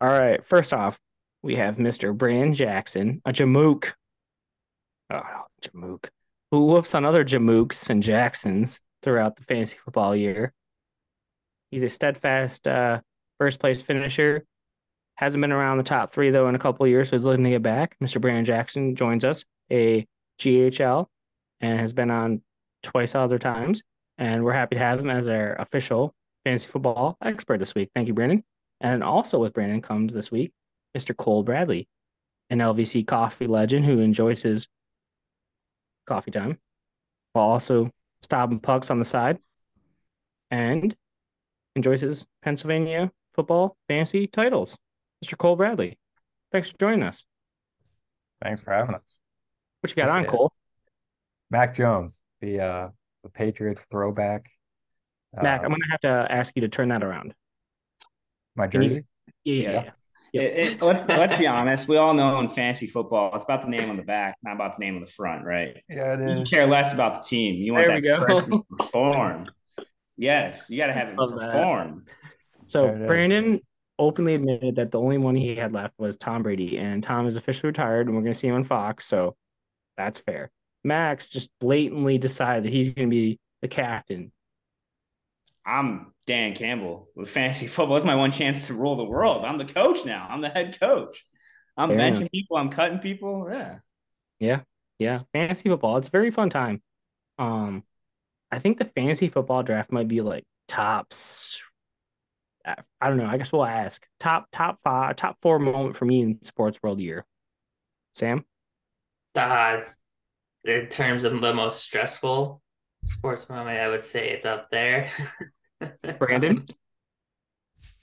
All 0.00 0.08
right. 0.08 0.44
First 0.44 0.72
off, 0.72 0.98
we 1.42 1.56
have 1.56 1.76
Mr. 1.76 2.16
Brandon 2.16 2.54
Jackson, 2.54 3.22
a 3.24 3.32
Jamook. 3.32 3.92
Oh, 5.10 5.22
Jamook, 5.62 6.08
who 6.56 6.64
whoops 6.64 6.94
on 6.94 7.04
other 7.04 7.22
Jamooks 7.22 7.90
and 7.90 8.02
Jacksons 8.02 8.80
throughout 9.02 9.36
the 9.36 9.42
fantasy 9.42 9.76
football 9.84 10.16
year. 10.16 10.54
He's 11.70 11.82
a 11.82 11.90
steadfast 11.90 12.66
uh, 12.66 13.00
first 13.38 13.60
place 13.60 13.82
finisher. 13.82 14.46
Hasn't 15.16 15.42
been 15.42 15.52
around 15.52 15.76
the 15.76 15.84
top 15.84 16.14
three 16.14 16.30
though 16.30 16.48
in 16.48 16.54
a 16.54 16.58
couple 16.58 16.86
years, 16.86 17.10
so 17.10 17.16
he's 17.16 17.26
looking 17.26 17.44
to 17.44 17.50
get 17.50 17.62
back. 17.62 17.96
Mr. 18.02 18.22
Brandon 18.22 18.46
Jackson 18.46 18.96
joins 18.96 19.22
us, 19.22 19.44
a 19.70 20.06
GHL, 20.40 21.06
and 21.60 21.78
has 21.78 21.92
been 21.92 22.10
on 22.10 22.40
twice 22.82 23.14
other 23.14 23.38
times. 23.38 23.82
And 24.16 24.42
we're 24.42 24.54
happy 24.54 24.76
to 24.76 24.82
have 24.82 24.98
him 24.98 25.10
as 25.10 25.28
our 25.28 25.56
official 25.56 26.14
fantasy 26.44 26.68
football 26.70 27.18
expert 27.22 27.58
this 27.58 27.74
week. 27.74 27.90
Thank 27.94 28.08
you, 28.08 28.14
Brandon. 28.14 28.42
And 28.80 29.04
also 29.04 29.38
with 29.38 29.52
Brandon 29.52 29.82
comes 29.82 30.14
this 30.14 30.32
week, 30.32 30.52
Mr. 30.96 31.14
Cole 31.14 31.42
Bradley, 31.42 31.86
an 32.48 32.60
LVC 32.60 33.06
coffee 33.06 33.46
legend 33.46 33.84
who 33.84 34.00
enjoys 34.00 34.40
his 34.40 34.66
coffee 36.06 36.30
time 36.30 36.58
while 37.32 37.46
also 37.46 37.90
stopping 38.22 38.58
pucks 38.60 38.90
on 38.90 38.98
the 38.98 39.04
side 39.04 39.38
and 40.50 40.96
enjoys 41.74 42.00
his 42.00 42.26
Pennsylvania 42.42 43.10
football 43.34 43.76
fantasy 43.88 44.26
titles. 44.26 44.76
Mr. 45.24 45.36
Cole 45.36 45.56
Bradley, 45.56 45.98
thanks 46.52 46.70
for 46.70 46.78
joining 46.78 47.02
us. 47.02 47.24
Thanks 48.42 48.60
for 48.60 48.72
having 48.72 48.94
us. 48.94 49.18
What 49.80 49.90
you 49.90 49.96
got 49.96 50.08
on, 50.10 50.24
Cole? 50.24 50.52
Mac 51.50 51.74
Jones, 51.74 52.20
the 52.40 52.60
uh 52.60 52.88
the 53.22 53.30
Patriots 53.30 53.84
throwback. 53.90 54.50
Mac, 55.34 55.60
Uh, 55.60 55.64
I'm 55.64 55.70
gonna 55.70 55.90
have 55.90 56.00
to 56.00 56.26
ask 56.32 56.52
you 56.56 56.62
to 56.62 56.68
turn 56.68 56.88
that 56.88 57.02
around. 57.02 57.34
my 58.54 58.66
can 58.68 58.82
you- 58.82 58.88
jersey. 58.88 59.04
Yeah, 59.44 59.54
yeah, 59.54 59.70
Yeah. 59.84 59.90
Yeah. 60.32 60.42
Yep. 60.42 60.52
It, 60.52 60.72
it, 60.72 60.82
let's 60.82 61.08
let's 61.08 61.36
be 61.36 61.46
honest. 61.46 61.88
We 61.88 61.96
all 61.96 62.14
know 62.14 62.38
in 62.40 62.48
fantasy 62.48 62.86
football, 62.86 63.34
it's 63.34 63.44
about 63.44 63.62
the 63.62 63.68
name 63.68 63.88
on 63.90 63.96
the 63.96 64.02
back, 64.02 64.36
not 64.42 64.54
about 64.54 64.76
the 64.78 64.84
name 64.84 64.94
on 64.96 65.00
the 65.00 65.06
front, 65.10 65.44
right? 65.44 65.82
Yeah, 65.88 66.14
it 66.20 66.38
You 66.38 66.44
care 66.44 66.66
less 66.66 66.92
about 66.94 67.16
the 67.16 67.22
team. 67.22 67.56
You 67.56 67.72
want 67.72 67.86
There 67.86 67.96
we 67.96 68.08
that 68.08 68.18
go. 68.20 68.26
person 68.26 68.52
to 68.52 68.64
perform. 68.76 69.48
Yes, 70.16 70.70
you 70.70 70.76
got 70.78 70.86
to 70.88 70.92
have 70.94 71.08
it 71.08 71.18
Love 71.18 71.38
that. 71.38 71.52
perform. 71.52 72.04
So 72.64 72.82
There 72.88 72.96
it 72.96 73.00
is. 73.02 73.06
Brandon 73.06 73.60
openly 73.98 74.34
admitted 74.34 74.76
that 74.76 74.90
the 74.90 75.00
only 75.00 75.18
one 75.18 75.36
he 75.36 75.54
had 75.56 75.72
left 75.72 75.94
was 75.98 76.16
Tom 76.16 76.42
Brady, 76.42 76.78
and 76.78 77.02
Tom 77.02 77.26
is 77.26 77.36
officially 77.36 77.68
retired, 77.68 78.06
and 78.06 78.16
we're 78.16 78.22
gonna 78.22 78.34
see 78.34 78.48
him 78.48 78.54
on 78.56 78.64
Fox, 78.64 79.06
so 79.06 79.36
that's 79.96 80.18
fair. 80.20 80.50
Max 80.84 81.28
just 81.28 81.50
blatantly 81.60 82.18
decided 82.18 82.64
that 82.64 82.72
he's 82.72 82.92
gonna 82.92 83.08
be 83.08 83.38
the 83.62 83.68
captain. 83.68 84.32
I'm 85.64 86.12
Dan 86.26 86.54
Campbell 86.54 87.08
with 87.14 87.28
fantasy 87.28 87.66
football. 87.68 87.96
It's 87.96 88.04
my 88.04 88.14
one 88.14 88.32
chance 88.32 88.66
to 88.66 88.74
rule 88.74 88.96
the 88.96 89.04
world. 89.04 89.44
I'm 89.44 89.58
the 89.58 89.64
coach 89.64 90.04
now. 90.04 90.26
I'm 90.30 90.40
the 90.40 90.48
head 90.48 90.78
coach. 90.78 91.24
I'm 91.76 91.90
Yeah. 91.90 91.96
benching 92.10 92.30
people. 92.30 92.56
I'm 92.56 92.70
cutting 92.70 92.98
people. 92.98 93.48
Yeah. 93.50 93.78
Yeah, 94.38 94.60
yeah. 94.98 95.20
Fantasy 95.32 95.68
football. 95.68 95.96
It's 95.98 96.08
a 96.08 96.10
very 96.10 96.30
fun 96.30 96.50
time. 96.50 96.82
Um, 97.38 97.84
I 98.50 98.58
think 98.58 98.78
the 98.78 98.84
fantasy 98.84 99.28
football 99.28 99.62
draft 99.62 99.90
might 99.92 100.08
be 100.08 100.20
like 100.20 100.44
tops. 100.68 101.60
I 102.64 102.76
I 103.00 103.08
don't 103.08 103.18
know. 103.18 103.26
I 103.26 103.36
guess 103.38 103.52
we'll 103.52 103.64
ask 103.64 104.06
top 104.20 104.48
top 104.52 104.78
five, 104.84 105.16
top 105.16 105.36
four 105.42 105.58
moment 105.58 105.96
for 105.96 106.04
me 106.04 106.20
in 106.22 106.42
sports 106.42 106.78
world 106.82 107.00
year. 107.00 107.24
Sam, 108.12 108.44
Uh, 109.34 109.74
it's- 109.74 110.00
in 110.64 110.88
terms 110.88 111.22
of 111.24 111.40
the 111.40 111.54
most 111.54 111.80
stressful 111.82 112.60
sports 113.04 113.48
moment, 113.48 113.78
I 113.78 113.88
would 113.88 114.02
say 114.02 114.30
it's 114.30 114.44
up 114.46 114.68
there. 114.70 115.10
Brandon. 116.18 116.66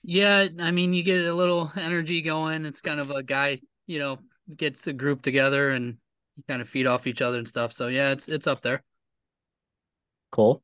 Yeah, 0.04 0.48
I 0.60 0.72
mean, 0.72 0.94
you 0.94 1.04
get 1.04 1.26
a 1.26 1.34
little 1.34 1.72
energy 1.76 2.22
going. 2.22 2.66
It's 2.66 2.82
kind 2.82 3.00
of 3.00 3.10
a 3.10 3.24
guy, 3.24 3.60
you 3.88 4.00
know, 4.00 4.20
gets 4.56 4.82
the 4.82 4.94
group 4.94 5.22
together 5.22 5.72
and 5.72 5.98
you 6.36 6.44
kind 6.48 6.62
of 6.62 6.70
feed 6.70 6.88
off 6.88 7.08
each 7.08 7.22
other 7.22 7.38
and 7.38 7.48
stuff. 7.48 7.74
So 7.74 7.88
yeah, 7.88 8.12
it's 8.12 8.28
it's 8.28 8.48
up 8.48 8.62
there. 8.62 8.84
Cool. 10.32 10.62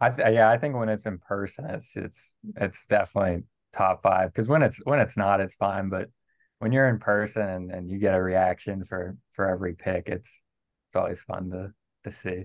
I 0.00 0.10
th- 0.10 0.34
yeah, 0.34 0.50
I 0.50 0.58
think 0.58 0.76
when 0.76 0.88
it's 0.88 1.06
in 1.06 1.18
person, 1.18 1.64
it's 1.66 1.96
it's 1.96 2.34
it's 2.56 2.86
definitely 2.86 3.44
top 3.72 4.02
five. 4.02 4.32
Because 4.32 4.48
when 4.48 4.62
it's 4.62 4.78
when 4.84 5.00
it's 5.00 5.16
not, 5.16 5.40
it's 5.40 5.54
fine. 5.54 5.88
But 5.88 6.08
when 6.58 6.72
you're 6.72 6.88
in 6.88 6.98
person 6.98 7.48
and, 7.48 7.70
and 7.70 7.90
you 7.90 7.98
get 7.98 8.14
a 8.14 8.22
reaction 8.22 8.84
for 8.84 9.16
for 9.32 9.48
every 9.48 9.74
pick, 9.74 10.08
it's 10.08 10.30
it's 10.88 10.96
always 10.96 11.20
fun 11.20 11.50
to 11.50 11.72
to 12.04 12.12
see. 12.12 12.44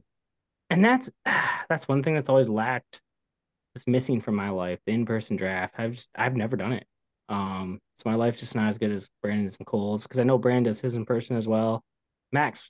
And 0.69 0.83
that's 0.83 1.11
that's 1.69 1.87
one 1.87 2.03
thing 2.03 2.15
that's 2.15 2.29
always 2.29 2.49
lacked. 2.49 3.01
It's 3.75 3.87
missing 3.87 4.21
from 4.21 4.35
my 4.35 4.49
life, 4.49 4.79
the 4.85 4.93
in-person 4.93 5.35
draft. 5.35 5.75
I've 5.77 5.93
just 5.93 6.09
I've 6.15 6.35
never 6.35 6.55
done 6.55 6.73
it. 6.73 6.85
Um, 7.29 7.79
so 7.97 8.09
my 8.09 8.15
life's 8.15 8.39
just 8.39 8.55
not 8.55 8.69
as 8.69 8.77
good 8.77 8.91
as 8.91 9.09
Brandon's 9.21 9.57
and 9.57 9.65
Cole's 9.65 10.03
because 10.03 10.19
I 10.19 10.23
know 10.23 10.37
Brandon 10.37 10.63
does 10.63 10.81
his 10.81 10.95
in 10.95 11.05
person 11.05 11.37
as 11.37 11.47
well. 11.47 11.83
Max, 12.31 12.69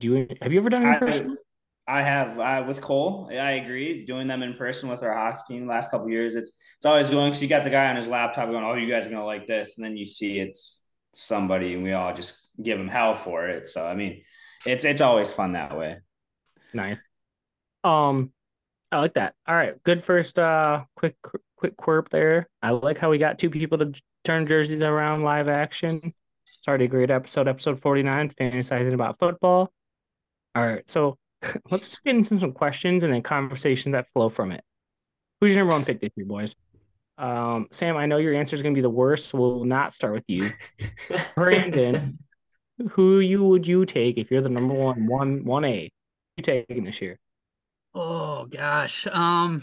do 0.00 0.08
you 0.08 0.28
have 0.40 0.52
you 0.52 0.60
ever 0.60 0.70
done 0.70 0.86
in 0.86 0.98
person? 0.98 1.38
I, 1.86 1.98
I 1.98 2.02
have 2.02 2.38
uh, 2.38 2.64
with 2.66 2.80
Cole. 2.80 3.28
I 3.32 3.52
agree. 3.52 4.04
Doing 4.04 4.28
them 4.28 4.42
in 4.42 4.54
person 4.54 4.88
with 4.88 5.02
our 5.02 5.14
hockey 5.14 5.42
team 5.48 5.66
last 5.66 5.90
couple 5.90 6.08
years, 6.10 6.36
it's 6.36 6.56
it's 6.76 6.86
always 6.86 7.08
going 7.08 7.30
because 7.30 7.42
you 7.42 7.48
got 7.48 7.64
the 7.64 7.70
guy 7.70 7.86
on 7.86 7.96
his 7.96 8.08
laptop 8.08 8.48
going, 8.50 8.64
"Oh, 8.64 8.74
you 8.74 8.90
guys 8.90 9.06
are 9.06 9.10
gonna 9.10 9.24
like 9.24 9.46
this," 9.46 9.78
and 9.78 9.84
then 9.84 9.96
you 9.96 10.06
see 10.06 10.38
it's 10.38 10.92
somebody, 11.14 11.74
and 11.74 11.82
we 11.82 11.92
all 11.92 12.14
just 12.14 12.50
give 12.62 12.78
him 12.78 12.88
hell 12.88 13.14
for 13.14 13.48
it. 13.48 13.68
So 13.68 13.86
I 13.86 13.94
mean, 13.94 14.22
it's 14.66 14.84
it's 14.84 15.00
always 15.00 15.32
fun 15.32 15.52
that 15.52 15.76
way. 15.76 15.98
Nice. 16.72 17.02
Um, 17.84 18.32
I 18.92 18.98
like 18.98 19.14
that. 19.14 19.34
All 19.48 19.54
right, 19.54 19.82
good 19.84 20.04
first 20.04 20.38
uh 20.38 20.84
quick 20.96 21.16
quick 21.56 21.76
quirp 21.78 22.10
there. 22.10 22.48
I 22.62 22.70
like 22.70 22.98
how 22.98 23.10
we 23.10 23.16
got 23.16 23.38
two 23.38 23.48
people 23.48 23.78
to 23.78 23.92
turn 24.22 24.46
jerseys 24.46 24.82
around 24.82 25.22
live 25.22 25.48
action. 25.48 26.12
It's 26.58 26.68
already 26.68 26.84
a 26.84 26.88
great 26.88 27.10
episode, 27.10 27.48
episode 27.48 27.80
49, 27.80 28.30
fantasizing 28.30 28.92
about 28.92 29.18
football. 29.18 29.72
All 30.54 30.66
right, 30.66 30.88
so 30.88 31.16
let's 31.70 31.88
just 31.88 32.04
get 32.04 32.14
into 32.14 32.38
some 32.38 32.52
questions 32.52 33.02
and 33.02 33.12
then 33.12 33.22
conversations 33.22 33.94
that 33.94 34.08
flow 34.08 34.28
from 34.28 34.52
it. 34.52 34.62
Who's 35.40 35.56
your 35.56 35.64
number 35.64 35.74
one 35.74 35.86
pick 35.86 36.00
this 36.00 36.12
year, 36.14 36.26
boys? 36.26 36.54
Um, 37.16 37.68
Sam, 37.70 37.96
I 37.96 38.04
know 38.04 38.18
your 38.18 38.34
answer 38.34 38.54
is 38.54 38.62
gonna 38.62 38.74
be 38.74 38.82
the 38.82 38.90
worst, 38.90 39.30
so 39.30 39.38
we'll 39.38 39.64
not 39.64 39.94
start 39.94 40.12
with 40.12 40.24
you. 40.28 40.50
Brandon, 41.34 42.18
who 42.90 43.20
you 43.20 43.42
would 43.42 43.66
you 43.66 43.86
take 43.86 44.18
if 44.18 44.30
you're 44.30 44.42
the 44.42 44.50
number 44.50 44.74
one 44.74 45.06
one 45.06 45.44
one 45.44 45.64
A? 45.64 45.90
You 46.36 46.42
taking 46.42 46.84
this 46.84 47.00
year? 47.00 47.18
Oh 47.94 48.46
gosh. 48.46 49.06
Um 49.06 49.62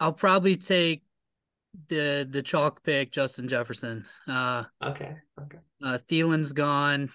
I'll 0.00 0.12
probably 0.12 0.56
take 0.56 1.02
the 1.88 2.26
the 2.28 2.42
chalk 2.42 2.82
pick, 2.82 3.12
Justin 3.12 3.48
Jefferson. 3.48 4.04
Uh 4.28 4.64
okay. 4.82 5.16
Okay. 5.40 5.58
uh 5.82 5.98
Thielen's 6.08 6.52
gone. 6.52 7.08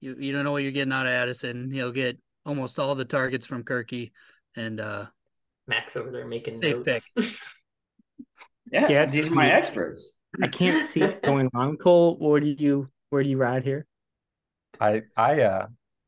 You 0.00 0.16
you 0.18 0.32
don't 0.32 0.44
know 0.44 0.52
what 0.52 0.62
you're 0.62 0.72
getting 0.72 0.92
out 0.92 1.06
of 1.06 1.12
Addison. 1.12 1.70
He'll 1.70 1.92
get 1.92 2.18
almost 2.44 2.78
all 2.78 2.94
the 2.94 3.04
targets 3.04 3.46
from 3.46 3.64
Kirky. 3.64 4.12
And 4.56 4.80
uh 4.80 5.06
Max 5.66 5.96
over 5.96 6.10
there 6.12 6.26
making 6.26 6.60
Safe 6.60 6.84
notes. 6.86 7.10
Yeah, 8.72 8.88
Yeah. 8.88 9.06
these 9.06 9.30
are 9.30 9.34
my 9.34 9.50
experts. 9.50 10.18
I 10.42 10.48
can't 10.48 10.84
see 10.84 11.00
it 11.02 11.22
going 11.24 11.48
on. 11.54 11.76
Cole, 11.76 12.16
where 12.18 12.40
do 12.40 12.48
you 12.58 12.88
where 13.10 13.22
do 13.22 13.28
you 13.30 13.36
ride 13.36 13.62
here? 13.64 13.86
I 14.80 15.02
I 15.16 15.40
uh 15.42 15.66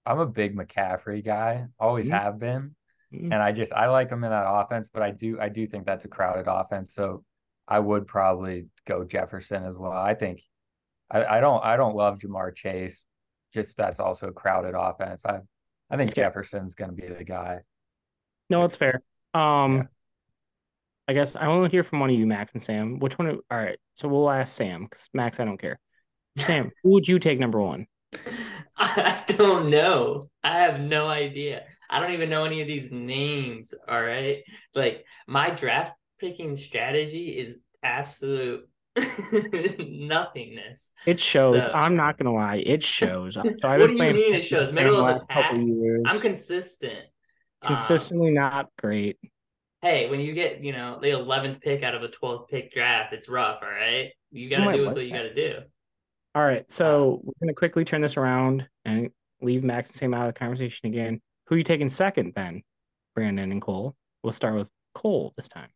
I'm 0.09 0.19
a 0.21 0.27
big 0.27 0.57
McCaffrey 0.57 1.25
guy, 1.25 1.67
always 1.79 2.09
Mhm. 2.09 2.21
have 2.21 2.39
been. 2.39 2.75
Mm. 3.13 3.25
And 3.25 3.35
I 3.35 3.53
just 3.53 3.73
I 3.73 3.87
like 3.89 4.11
him 4.11 4.25
in 4.25 4.31
that 4.31 4.47
offense, 4.47 4.89
but 4.93 5.03
I 5.03 5.11
do 5.11 5.39
I 5.41 5.49
do 5.49 5.67
think 5.67 5.87
that's 5.87 6.05
a 6.05 6.09
crowded 6.09 6.47
offense. 6.49 6.95
So 6.95 7.25
I 7.67 7.79
would 7.79 8.07
probably 8.07 8.67
go 8.87 9.05
Jefferson 9.05 9.65
as 9.65 9.77
well. 9.77 9.93
I 9.93 10.15
think 10.15 10.41
I, 11.11 11.25
I 11.25 11.41
don't 11.41 11.63
I 11.65 11.77
don't 11.77 11.97
love 11.97 12.19
Ja'Marr 12.19 12.55
Chase. 12.55 13.03
Just 13.55 13.77
that's 13.77 14.01
also 14.01 14.29
a 14.29 14.33
crowded 14.33 14.75
offense. 14.75 15.23
I 15.25 15.41
I 15.91 15.97
think. 15.97 16.15
Jefferson's 16.15 16.75
going 16.75 16.91
to 16.91 16.97
be 16.97 17.09
the 17.09 17.25
guy. 17.25 17.61
No, 18.51 18.65
it's 18.65 18.77
fair. 18.77 19.01
Um, 19.35 19.77
Yeah. 19.77 19.83
I 21.09 21.13
guess 21.15 21.35
I 21.35 21.49
want 21.49 21.65
to 21.65 21.71
hear 21.71 21.83
from 21.83 22.01
one 22.01 22.11
of 22.11 22.17
you, 22.17 22.27
Max 22.27 22.53
and 22.53 22.63
Sam. 22.63 22.99
Which 22.99 23.19
one? 23.19 23.29
All 23.29 23.59
right, 23.59 23.79
so 23.95 24.07
we'll 24.09 24.29
ask 24.31 24.55
Sam 24.55 24.85
because 24.85 25.09
Max, 25.15 25.41
I 25.41 25.47
don't 25.47 25.57
care. 25.57 25.81
Sam, 26.37 26.71
who 26.83 26.91
would 26.91 27.09
you 27.09 27.19
take 27.19 27.39
number 27.39 27.59
one? 27.61 27.87
I 28.79 29.23
don't 29.29 29.71
know. 29.71 30.23
I 30.45 30.61
have 30.61 30.81
no 30.81 31.09
idea. 31.09 31.65
I 31.91 32.01
don't 32.01 32.13
even 32.13 32.31
know 32.31 32.45
any 32.45 32.61
of 32.61 32.69
these 32.69 32.91
names. 32.91 33.75
All 33.89 34.03
right. 34.03 34.43
Like 34.75 35.05
my 35.27 35.51
draft 35.51 35.93
picking 36.21 36.57
strategy 36.57 37.31
is 37.39 37.59
absolute 37.83 38.69
nothingness. 39.79 40.93
It 41.07 41.21
shows. 41.21 41.65
So- 41.65 41.73
I'm 41.73 41.97
not 41.97 42.19
gonna 42.19 42.35
lie, 42.35 42.63
it 42.65 42.83
shows. 42.83 43.35
So 43.39 43.43
What 43.43 43.79
do 43.87 43.93
you 43.93 43.99
mean 43.99 44.35
it 44.35 44.45
shows? 44.45 44.73
Middle 44.73 45.05
of 45.05 45.21
the 45.21 45.27
pack? 45.27 45.53
I'm 45.53 46.21
consistent. 46.21 47.01
Um, 47.63 47.75
consistently 47.75 48.31
not 48.31 48.69
great. 48.79 49.19
hey, 49.83 50.09
when 50.11 50.21
you 50.21 50.33
get, 50.33 50.63
you 50.63 50.73
know, 50.73 50.99
the 51.01 51.09
11th 51.11 51.61
pick 51.61 51.83
out 51.83 51.95
of 51.95 52.03
a 52.03 52.09
12th 52.09 52.49
pick 52.49 52.73
draft, 52.73 53.13
it's 53.13 53.29
rough. 53.29 53.59
All 53.63 53.69
right. 53.69 54.11
You 54.31 54.49
got 54.51 54.59
to 54.65 54.73
do 54.77 54.87
like 54.87 54.95
what 54.95 55.05
you 55.05 55.13
got 55.13 55.23
to 55.23 55.35
do. 55.35 55.55
All 56.35 56.45
right, 56.45 56.71
so 56.71 57.21
we're 57.25 57.33
gonna 57.41 57.55
quickly 57.55 57.85
turn 57.85 58.01
this 58.01 58.17
around 58.17 58.69
and 58.85 59.11
leave 59.41 59.65
Max 59.65 59.91
and 59.91 59.97
Sam 59.97 60.15
out 60.15 60.29
of 60.29 60.35
the 60.35 60.39
conversation 60.39 60.89
again. 60.89 61.21
Who 61.47 61.55
are 61.55 61.59
you 61.59 61.65
taking 61.65 61.89
second, 61.89 62.35
Ben? 62.35 62.63
Brandon 63.15 63.51
and 63.51 63.63
Cole. 63.63 63.97
We'll 64.23 64.33
start 64.33 64.55
with 64.55 64.71
Cole 64.95 65.33
this 65.37 65.49
time. 65.49 65.71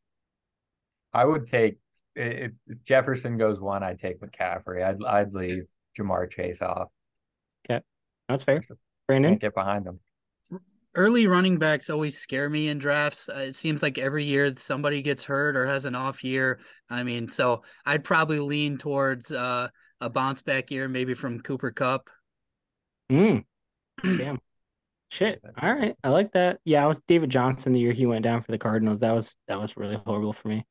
I 1.12 1.24
would 1.24 1.46
take 1.48 1.78
if 2.14 2.52
if 2.66 2.82
Jefferson 2.84 3.38
goes 3.38 3.60
one, 3.60 3.82
I'd 3.82 3.98
take 4.00 4.20
McCaffrey. 4.20 4.84
I'd 4.86 5.02
I'd 5.04 5.32
leave 5.32 5.64
Ja'Marr 5.98 6.30
Chase 6.30 6.62
off. 6.62 6.88
Okay, 7.68 7.82
that's 8.28 8.44
fair. 8.44 8.60
Brandon, 9.08 9.32
Can't 9.32 9.40
get 9.40 9.54
behind 9.54 9.86
him. 9.86 10.00
Early 10.94 11.26
running 11.26 11.58
backs 11.58 11.88
always 11.88 12.18
scare 12.18 12.50
me 12.50 12.68
in 12.68 12.76
drafts. 12.78 13.28
Uh, 13.28 13.46
It 13.48 13.54
seems 13.56 13.82
like 13.82 13.96
every 13.96 14.24
year 14.24 14.54
somebody 14.56 15.00
gets 15.00 15.24
hurt 15.24 15.56
or 15.56 15.66
has 15.66 15.86
an 15.86 15.94
off 15.94 16.22
year. 16.22 16.60
I 16.90 17.02
mean, 17.02 17.28
so 17.28 17.62
I'd 17.86 18.04
probably 18.04 18.40
lean 18.40 18.76
towards 18.76 19.32
uh, 19.32 19.68
a 20.02 20.10
bounce 20.10 20.42
back 20.42 20.70
year, 20.70 20.88
maybe 20.88 21.14
from 21.14 21.40
Cooper 21.40 21.70
Kupp. 21.70 22.10
Mm. 23.10 23.44
Damn. 24.02 24.40
Shit. 25.10 25.42
All 25.60 25.74
right. 25.74 25.94
I 26.02 26.08
like 26.08 26.32
that. 26.32 26.60
Yeah, 26.64 26.84
I 26.84 26.86
was 26.86 27.00
David 27.02 27.30
Johnson 27.30 27.72
the 27.72 27.80
year 27.80 27.92
he 27.92 28.06
went 28.06 28.22
down 28.24 28.42
for 28.42 28.50
the 28.50 28.58
Cardinals. 28.58 29.00
That 29.00 29.14
was 29.14 29.36
that 29.48 29.60
was 29.60 29.76
really 29.76 29.96
horrible 29.96 30.32
for 30.32 30.48
me. 30.48 30.66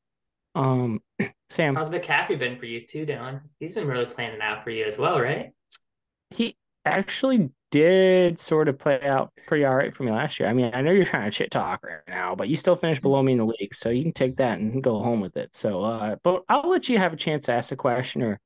Um 0.54 1.00
Sam, 1.50 1.74
How's 1.76 1.90
McCaffrey 1.90 2.38
been 2.38 2.58
for 2.58 2.66
you 2.66 2.86
too, 2.86 3.06
Dylan? 3.06 3.40
He's 3.60 3.74
been 3.74 3.86
really 3.86 4.06
playing 4.06 4.34
it 4.34 4.40
out 4.40 4.64
for 4.64 4.70
you 4.70 4.84
as 4.84 4.98
well, 4.98 5.20
right? 5.20 5.50
he 6.30 6.56
actually 6.84 7.50
did 7.70 8.40
sort 8.40 8.68
of 8.68 8.78
play 8.78 9.00
out 9.02 9.32
pretty 9.46 9.64
all 9.64 9.74
right 9.74 9.94
for 9.94 10.02
me 10.02 10.10
last 10.10 10.38
year. 10.40 10.48
I 10.48 10.52
mean, 10.52 10.70
I 10.74 10.82
know 10.82 10.90
you're 10.90 11.04
trying 11.04 11.30
to 11.30 11.34
shit 11.34 11.50
talk 11.50 11.84
right 11.84 12.00
now, 12.08 12.34
but 12.34 12.48
you 12.48 12.56
still 12.56 12.76
finished 12.76 13.02
below 13.02 13.22
me 13.22 13.32
in 13.32 13.38
the 13.38 13.46
league, 13.46 13.74
so 13.74 13.88
you 13.90 14.02
can 14.02 14.12
take 14.12 14.36
that 14.36 14.58
and 14.58 14.82
go 14.82 15.02
home 15.02 15.20
with 15.20 15.36
it. 15.36 15.54
So 15.56 15.82
uh 15.84 16.16
but 16.22 16.42
I'll 16.48 16.68
let 16.70 16.88
you 16.88 16.98
have 16.98 17.12
a 17.12 17.16
chance 17.16 17.46
to 17.46 17.52
ask 17.52 17.72
a 17.72 17.76
question 17.76 18.22
or 18.22 18.40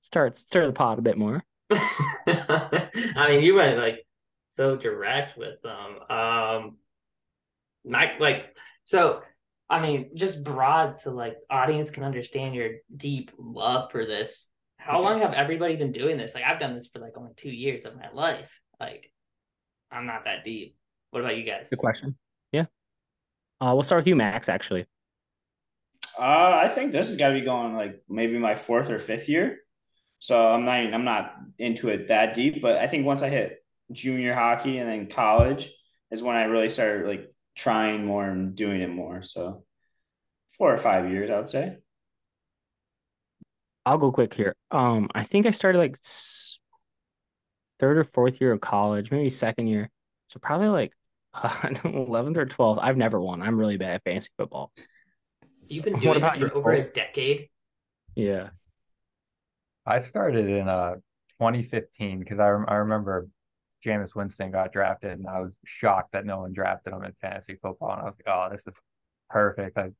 start 0.00 0.36
stir 0.36 0.66
the 0.66 0.72
pot 0.72 0.98
a 0.98 1.02
bit 1.02 1.18
more. 1.18 1.42
I 1.70 3.26
mean, 3.28 3.42
you 3.42 3.54
went 3.54 3.78
like 3.78 4.04
so 4.50 4.76
direct 4.76 5.36
with 5.36 5.60
them. 5.62 6.10
Um, 6.10 6.76
not 7.84 8.20
like 8.20 8.56
so. 8.84 9.22
I 9.70 9.80
mean, 9.80 10.10
just 10.14 10.44
broad 10.44 10.96
so 10.96 11.12
like 11.12 11.36
audience 11.50 11.90
can 11.90 12.02
understand 12.02 12.54
your 12.54 12.70
deep 12.96 13.30
love 13.38 13.90
for 13.90 14.06
this. 14.06 14.48
How 14.78 15.00
long 15.00 15.20
have 15.20 15.34
everybody 15.34 15.76
been 15.76 15.92
doing 15.92 16.16
this? 16.16 16.34
Like, 16.34 16.44
I've 16.44 16.60
done 16.60 16.72
this 16.72 16.86
for 16.86 17.00
like 17.00 17.18
only 17.18 17.32
two 17.36 17.50
years 17.50 17.84
of 17.84 17.96
my 17.96 18.10
life. 18.12 18.60
Like, 18.80 19.12
I'm 19.92 20.06
not 20.06 20.24
that 20.24 20.44
deep. 20.44 20.76
What 21.10 21.20
about 21.20 21.36
you 21.36 21.44
guys? 21.44 21.68
Good 21.68 21.78
question. 21.78 22.16
Yeah. 22.52 22.66
Uh 23.60 23.72
we'll 23.74 23.82
start 23.82 24.00
with 24.00 24.06
you, 24.06 24.16
Max, 24.16 24.48
actually. 24.48 24.86
Uh, 26.18 26.60
I 26.64 26.68
think 26.68 26.90
this 26.90 27.08
has 27.08 27.16
got 27.16 27.28
to 27.28 27.34
be 27.34 27.42
going 27.42 27.76
like 27.76 28.02
maybe 28.08 28.38
my 28.38 28.56
fourth 28.56 28.90
or 28.90 28.98
fifth 28.98 29.28
year. 29.28 29.58
So 30.18 30.48
I'm 30.48 30.64
not 30.64 30.94
I'm 30.94 31.04
not 31.04 31.34
into 31.58 31.88
it 31.88 32.08
that 32.08 32.34
deep, 32.34 32.60
but 32.60 32.76
I 32.76 32.86
think 32.86 33.06
once 33.06 33.22
I 33.22 33.28
hit 33.28 33.58
junior 33.92 34.34
hockey 34.34 34.78
and 34.78 34.88
then 34.88 35.08
college 35.08 35.70
is 36.10 36.22
when 36.22 36.36
I 36.36 36.44
really 36.44 36.68
started 36.68 37.06
like 37.06 37.32
trying 37.54 38.04
more 38.04 38.24
and 38.24 38.54
doing 38.54 38.80
it 38.80 38.90
more. 38.90 39.22
So 39.22 39.64
four 40.56 40.72
or 40.72 40.78
five 40.78 41.10
years, 41.10 41.30
I 41.30 41.36
would 41.36 41.48
say. 41.48 41.76
I'll 43.86 43.98
go 43.98 44.12
quick 44.12 44.34
here. 44.34 44.54
Um, 44.70 45.08
I 45.14 45.24
think 45.24 45.46
I 45.46 45.50
started 45.50 45.78
like 45.78 45.96
third 47.80 47.98
or 47.98 48.04
fourth 48.04 48.40
year 48.40 48.52
of 48.52 48.60
college, 48.60 49.10
maybe 49.10 49.30
second 49.30 49.68
year. 49.68 49.88
So 50.28 50.38
probably 50.40 50.68
like 50.68 50.92
eleventh 51.84 52.36
or 52.36 52.44
twelfth. 52.44 52.80
I've 52.82 52.96
never 52.96 53.20
won. 53.20 53.40
I'm 53.40 53.58
really 53.58 53.78
bad 53.78 53.94
at 53.94 54.04
fantasy 54.04 54.30
football. 54.36 54.72
You've 55.68 55.84
been 55.84 55.98
doing 55.98 56.20
this 56.20 56.34
about 56.34 56.40
you, 56.40 56.48
for 56.48 56.56
over 56.56 56.72
a 56.72 56.82
decade. 56.82 57.48
Yeah. 58.14 58.50
I 59.88 59.98
started 59.98 60.48
in 60.48 60.68
uh 60.68 60.94
2015 61.40 62.18
because 62.18 62.38
I, 62.40 62.48
rem- 62.48 62.66
I 62.68 62.74
remember 62.76 63.28
Jameis 63.84 64.14
Winston 64.14 64.50
got 64.50 64.72
drafted 64.72 65.12
and 65.18 65.26
I 65.28 65.40
was 65.40 65.56
shocked 65.64 66.12
that 66.12 66.26
no 66.26 66.40
one 66.40 66.52
drafted 66.52 66.92
him 66.92 67.04
in 67.04 67.12
fantasy 67.20 67.54
football 67.62 67.92
and 67.92 68.00
I 68.02 68.04
was 68.04 68.14
like, 68.18 68.34
oh, 68.34 68.48
this 68.50 68.66
is 68.66 68.74
perfect. 69.30 69.78
I 69.78 69.90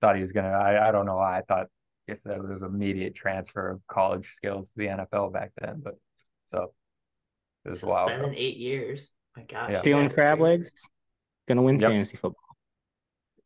thought 0.00 0.16
he 0.16 0.22
was 0.22 0.32
gonna. 0.32 0.48
I, 0.50 0.88
I 0.88 0.92
don't 0.92 1.06
know 1.06 1.16
why 1.16 1.38
I 1.38 1.42
thought 1.42 1.66
just 2.08 2.24
that 2.24 2.36
it 2.36 2.42
was 2.48 2.62
immediate 2.62 3.14
transfer 3.14 3.70
of 3.70 3.80
college 3.86 4.26
skills 4.34 4.66
to 4.68 4.72
the 4.76 4.86
NFL 4.86 5.32
back 5.32 5.52
then, 5.60 5.80
but 5.82 5.94
so 6.52 6.72
it 7.64 7.70
was 7.70 7.80
So 7.80 7.86
wild. 7.86 8.10
seven, 8.10 8.34
eight 8.36 8.56
years. 8.58 9.12
My 9.36 9.44
God. 9.44 9.72
Yeah. 9.72 9.80
Stealing 9.80 10.08
crab 10.10 10.38
crazy. 10.38 10.52
legs. 10.56 10.86
Gonna 11.48 11.62
win 11.62 11.78
Yep. 11.78 11.90
fantasy 11.90 12.16
football. 12.16 12.56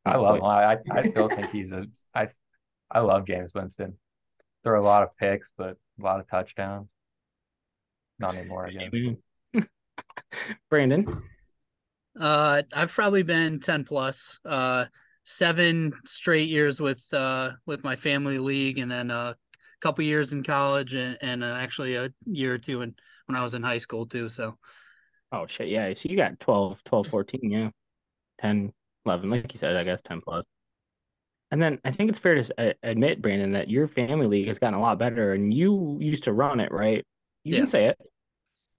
I 0.05 0.17
love 0.17 0.37
him. 0.37 0.45
I 0.45 0.75
I 0.75 0.79
I 0.91 1.03
still 1.03 1.29
think 1.29 1.51
he's 1.51 1.71
a 1.71 1.87
I 2.15 2.29
I 2.91 3.01
love 3.01 3.25
Jameis 3.25 3.55
Winston. 3.55 3.95
Throw 4.65 4.81
a 4.81 4.85
lot 4.85 5.03
of 5.05 5.17
picks, 5.17 5.51
but 5.57 5.77
a 5.99 6.03
lot 6.03 6.21
of 6.21 6.29
touchdowns. 6.29 6.89
Not 8.19 8.35
anymore 8.35 8.67
again. 8.67 8.91
Amen. 9.55 9.67
Brandon. 10.71 11.23
Uh, 12.19 12.63
I've 12.75 12.93
probably 12.93 13.23
been 13.23 13.61
10 13.61 13.85
plus, 13.85 14.39
uh, 14.45 14.87
seven 15.25 15.93
straight 16.07 16.49
years 16.49 16.81
with, 16.81 17.05
uh, 17.13 17.53
with 17.67 17.85
my 17.85 17.97
family 17.97 18.39
league 18.39 18.79
and 18.79 18.91
then 18.91 19.11
a 19.11 19.37
couple 19.81 20.05
years 20.05 20.33
in 20.33 20.43
college 20.43 20.95
and, 20.95 21.19
and 21.21 21.45
uh, 21.45 21.59
actually 21.61 21.97
a 21.97 22.11
year 22.25 22.55
or 22.55 22.59
two 22.59 22.81
in, 22.83 22.95
when 23.27 23.37
I 23.37 23.43
was 23.43 23.55
in 23.55 23.63
high 23.63 23.79
school 23.79 24.07
too. 24.07 24.29
So 24.29 24.57
Oh 25.33 25.47
shit, 25.47 25.69
yeah. 25.69 25.93
So 25.95 26.09
you 26.09 26.17
got 26.17 26.39
12, 26.41 26.85
12, 26.85 27.07
14, 27.09 27.51
yeah. 27.51 27.71
10, 28.39 28.73
11, 29.05 29.31
like 29.31 29.53
you 29.53 29.59
said, 29.59 29.77
I 29.77 29.85
guess 29.85 30.03
10 30.03 30.21
plus. 30.21 30.45
And 31.51 31.63
then 31.63 31.79
I 31.85 31.93
think 31.93 32.11
it's 32.11 32.19
fair 32.19 32.35
to 32.35 32.75
admit, 32.83 33.23
Brandon, 33.23 33.53
that 33.53 33.71
your 33.71 33.87
family 33.87 34.27
league 34.27 34.49
has 34.49 34.59
gotten 34.59 34.79
a 34.79 34.83
lot 34.83 34.99
better 34.99 35.33
and 35.33 35.55
you 35.55 35.99
used 36.01 36.25
to 36.25 36.33
run 36.33 36.61
it, 36.61 36.73
right? 36.73 37.05
You 37.45 37.55
Yeah. 37.55 37.61
can 37.61 37.67
say 37.69 37.87
it. 37.87 37.99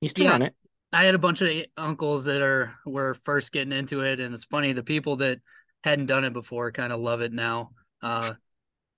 You 0.01 0.09
to 0.09 0.23
Yeah. 0.23 0.31
run 0.31 0.41
it. 0.41 0.55
I 0.93 1.03
had 1.03 1.15
a 1.15 1.19
bunch 1.19 1.41
of 1.41 1.49
uncles 1.75 2.25
that 2.25 2.41
are 2.41 2.73
were 2.85 3.13
first 3.13 3.51
getting 3.51 3.73
into 3.73 4.01
it, 4.01 4.19
and 4.19 4.33
it's 4.33 4.45
funny 4.45 4.73
the 4.73 4.83
people 4.83 5.17
that 5.17 5.39
hadn't 5.83 6.05
done 6.05 6.23
it 6.23 6.33
before 6.33 6.71
kind 6.71 6.93
of 6.93 6.99
love 6.99 7.21
it 7.21 7.33
now. 7.33 7.71
Uh, 8.01 8.33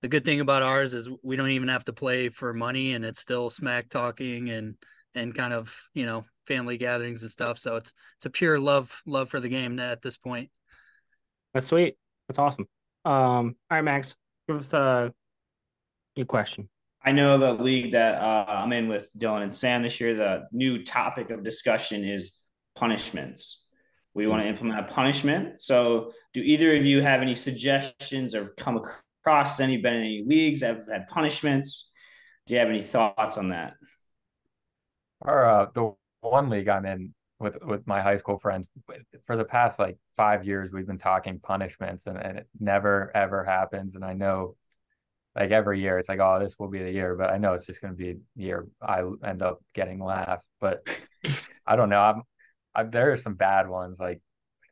the 0.00 0.08
good 0.08 0.24
thing 0.24 0.40
about 0.40 0.62
ours 0.62 0.94
is 0.94 1.08
we 1.22 1.36
don't 1.36 1.50
even 1.50 1.68
have 1.68 1.84
to 1.84 1.92
play 1.92 2.28
for 2.28 2.54
money, 2.54 2.92
and 2.92 3.04
it's 3.04 3.20
still 3.20 3.50
smack 3.50 3.88
talking 3.88 4.50
and 4.50 4.76
and 5.14 5.34
kind 5.34 5.52
of 5.52 5.76
you 5.92 6.06
know 6.06 6.24
family 6.46 6.78
gatherings 6.78 7.22
and 7.22 7.30
stuff. 7.30 7.58
So 7.58 7.76
it's 7.76 7.92
it's 8.16 8.26
a 8.26 8.30
pure 8.30 8.58
love 8.58 9.02
love 9.04 9.28
for 9.28 9.40
the 9.40 9.48
game 9.48 9.78
at 9.80 10.00
this 10.00 10.16
point. 10.16 10.50
That's 11.54 11.66
sweet. 11.66 11.96
That's 12.28 12.38
awesome. 12.38 12.68
Um, 13.04 13.56
all 13.70 13.76
right, 13.76 13.82
Max, 13.82 14.14
give 14.48 14.58
us 14.58 14.74
uh, 14.74 15.10
your 16.16 16.26
question. 16.26 16.68
I 17.02 17.12
know 17.12 17.38
the 17.38 17.54
league 17.54 17.92
that 17.92 18.20
uh, 18.20 18.44
I'm 18.46 18.72
in 18.72 18.88
with 18.88 19.10
Dylan 19.18 19.42
and 19.42 19.54
Sam 19.54 19.82
this 19.82 20.00
year. 20.00 20.14
The 20.14 20.48
new 20.52 20.84
topic 20.84 21.30
of 21.30 21.42
discussion 21.42 22.04
is 22.04 22.42
punishments. 22.76 23.68
We 24.12 24.26
want 24.26 24.42
to 24.42 24.48
implement 24.48 24.80
a 24.80 24.92
punishment. 24.92 25.60
So, 25.60 26.12
do 26.34 26.40
either 26.40 26.76
of 26.76 26.84
you 26.84 27.00
have 27.00 27.22
any 27.22 27.34
suggestions 27.34 28.34
or 28.34 28.48
come 28.58 28.82
across 29.24 29.60
any 29.60 29.78
been 29.78 29.94
in 29.94 30.00
any 30.00 30.24
leagues 30.26 30.60
that 30.60 30.74
have 30.74 30.88
had 30.90 31.08
punishments? 31.08 31.92
Do 32.46 32.54
you 32.54 32.60
have 32.60 32.68
any 32.68 32.82
thoughts 32.82 33.38
on 33.38 33.50
that? 33.50 33.74
Or 35.20 35.44
uh, 35.44 35.66
the 35.72 35.94
one 36.20 36.50
league 36.50 36.68
I'm 36.68 36.84
in 36.84 37.14
with 37.40 37.58
with 37.62 37.86
my 37.86 38.02
high 38.02 38.18
school 38.18 38.38
friends 38.38 38.68
for 39.26 39.34
the 39.36 39.44
past 39.44 39.78
like 39.78 39.96
five 40.16 40.44
years, 40.44 40.70
we've 40.70 40.86
been 40.86 40.98
talking 40.98 41.40
punishments, 41.40 42.06
and, 42.06 42.18
and 42.18 42.38
it 42.38 42.46
never 42.60 43.10
ever 43.14 43.42
happens. 43.42 43.94
And 43.94 44.04
I 44.04 44.12
know, 44.12 44.56
like 45.34 45.50
every 45.50 45.80
year, 45.80 45.98
it's 45.98 46.08
like, 46.08 46.20
oh, 46.20 46.38
this 46.38 46.58
will 46.58 46.68
be 46.68 46.82
the 46.82 46.90
year, 46.90 47.16
but 47.16 47.30
I 47.30 47.38
know 47.38 47.54
it's 47.54 47.66
just 47.66 47.80
going 47.80 47.94
to 47.94 47.96
be 47.96 48.12
the 48.36 48.42
year 48.42 48.66
I 48.80 49.02
end 49.24 49.42
up 49.42 49.62
getting 49.74 50.04
last. 50.04 50.46
But 50.60 50.86
I 51.66 51.76
don't 51.76 51.88
know. 51.88 52.00
I'm, 52.00 52.22
I, 52.74 52.82
there 52.84 53.10
are 53.12 53.16
some 53.16 53.34
bad 53.34 53.68
ones. 53.68 53.98
Like, 53.98 54.20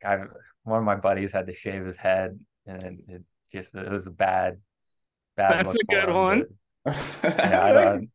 like 0.03 0.19
I, 0.19 0.23
one 0.63 0.79
of 0.79 0.85
my 0.85 0.95
buddies 0.95 1.33
had 1.33 1.47
to 1.47 1.53
shave 1.55 1.85
his 1.85 1.97
head, 1.97 2.39
and 2.67 3.01
it 3.07 3.23
just 3.51 3.73
it 3.73 3.91
was 3.91 4.05
a 4.05 4.11
bad, 4.11 4.59
bad. 5.35 5.65
That's 5.65 5.67
look 5.67 5.77
a 5.81 5.85
good 5.95 6.09
him, 6.09 6.15
one. 6.15 6.39
but- 6.39 6.55
yeah, 7.23 7.63
I 7.63 7.73
don't, 7.73 8.09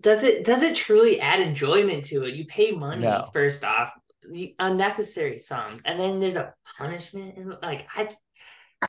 does 0.00 0.24
it 0.24 0.44
does 0.44 0.62
it 0.62 0.74
truly 0.74 1.20
add 1.20 1.40
enjoyment 1.40 2.04
to 2.06 2.24
it? 2.24 2.34
You 2.34 2.46
pay 2.46 2.72
money 2.72 3.02
No. 3.02 3.28
first 3.32 3.64
off, 3.64 3.92
unnecessary 4.58 5.38
sums, 5.38 5.80
and 5.84 5.98
then 6.00 6.18
there's 6.18 6.36
a 6.36 6.54
punishment. 6.78 7.36
And 7.36 7.56
like 7.62 7.86
I, 7.94 8.08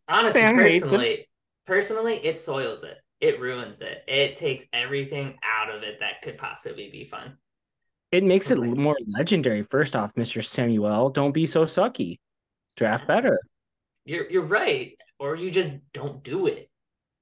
honestly, 0.08 0.41
Sam 0.41 0.55
personally, 0.55 1.27
personally, 1.65 2.15
it 2.25 2.39
soils 2.39 2.84
it. 2.84 2.97
It 3.19 3.39
ruins 3.39 3.79
it. 3.79 4.03
It 4.08 4.38
takes 4.38 4.65
everything 4.73 5.38
out 5.43 5.73
of 5.73 5.84
it 5.84 5.99
that 5.99 6.21
could 6.21 6.38
possibly 6.38 6.89
be 6.89 7.05
fun. 7.05 7.38
It 8.12 8.23
makes 8.23 8.51
it 8.51 8.58
more 8.60 8.97
legendary. 9.08 9.63
First 9.63 9.95
off, 9.95 10.13
Mr. 10.15 10.45
Samuel, 10.45 11.10
don't 11.10 11.34
be 11.34 11.45
so 11.45 11.65
sucky. 11.65 12.19
Draft 12.77 13.08
better. 13.08 13.39
You're 14.05 14.29
you're 14.29 14.45
right, 14.45 14.97
or 15.19 15.36
you 15.36 15.49
just 15.49 15.71
don't 15.93 16.23
do 16.23 16.47
it. 16.47 16.69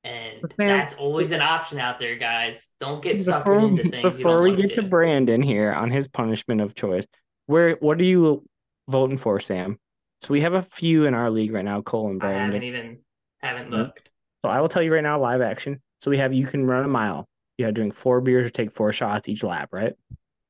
And 0.03 0.53
that's 0.57 0.95
always 0.95 1.31
an 1.31 1.41
option 1.41 1.79
out 1.79 1.97
there, 1.97 2.15
guys. 2.17 2.69
Don't 2.79 3.01
get 3.01 3.25
Before, 3.25 3.59
into 3.59 3.83
things. 3.83 4.03
you 4.03 4.09
before 4.11 4.41
we 4.41 4.55
get 4.55 4.73
to 4.73 4.81
do. 4.81 4.87
Brandon 4.87 5.41
here 5.41 5.71
on 5.71 5.89
his 5.91 6.07
punishment 6.09 6.59
of 6.59 6.75
choice, 6.75 7.05
where 7.45 7.75
what 7.75 7.99
are 8.01 8.03
you 8.03 8.45
voting 8.89 9.17
for, 9.17 9.39
Sam? 9.39 9.79
So 10.21 10.33
we 10.33 10.41
have 10.41 10.53
a 10.53 10.61
few 10.61 11.05
in 11.05 11.13
our 11.13 11.29
league 11.29 11.53
right 11.53 11.63
now, 11.63 11.81
Cole 11.81 12.09
and 12.09 12.19
Brandon. 12.19 12.41
I 12.41 12.45
haven't 12.45 12.63
even 12.63 12.97
haven't 13.41 13.67
Mhm. 13.69 13.77
looked. 13.77 14.09
So 14.43 14.51
I 14.51 14.59
will 14.59 14.69
tell 14.69 14.81
you 14.81 14.93
right 14.93 15.03
now, 15.03 15.19
live 15.19 15.41
action. 15.41 15.81
So 16.01 16.11
we 16.11 16.17
have 16.17 16.33
you 16.33 16.45
can 16.45 16.65
run 16.65 16.83
a 16.83 16.89
mile. 16.89 17.27
You 17.57 17.65
have 17.65 17.73
to 17.73 17.79
drink 17.81 17.95
four 17.95 18.19
beers 18.19 18.45
or 18.45 18.49
take 18.49 18.71
four 18.73 18.91
shots 18.91 19.29
each 19.29 19.43
lap, 19.43 19.69
right? 19.71 19.93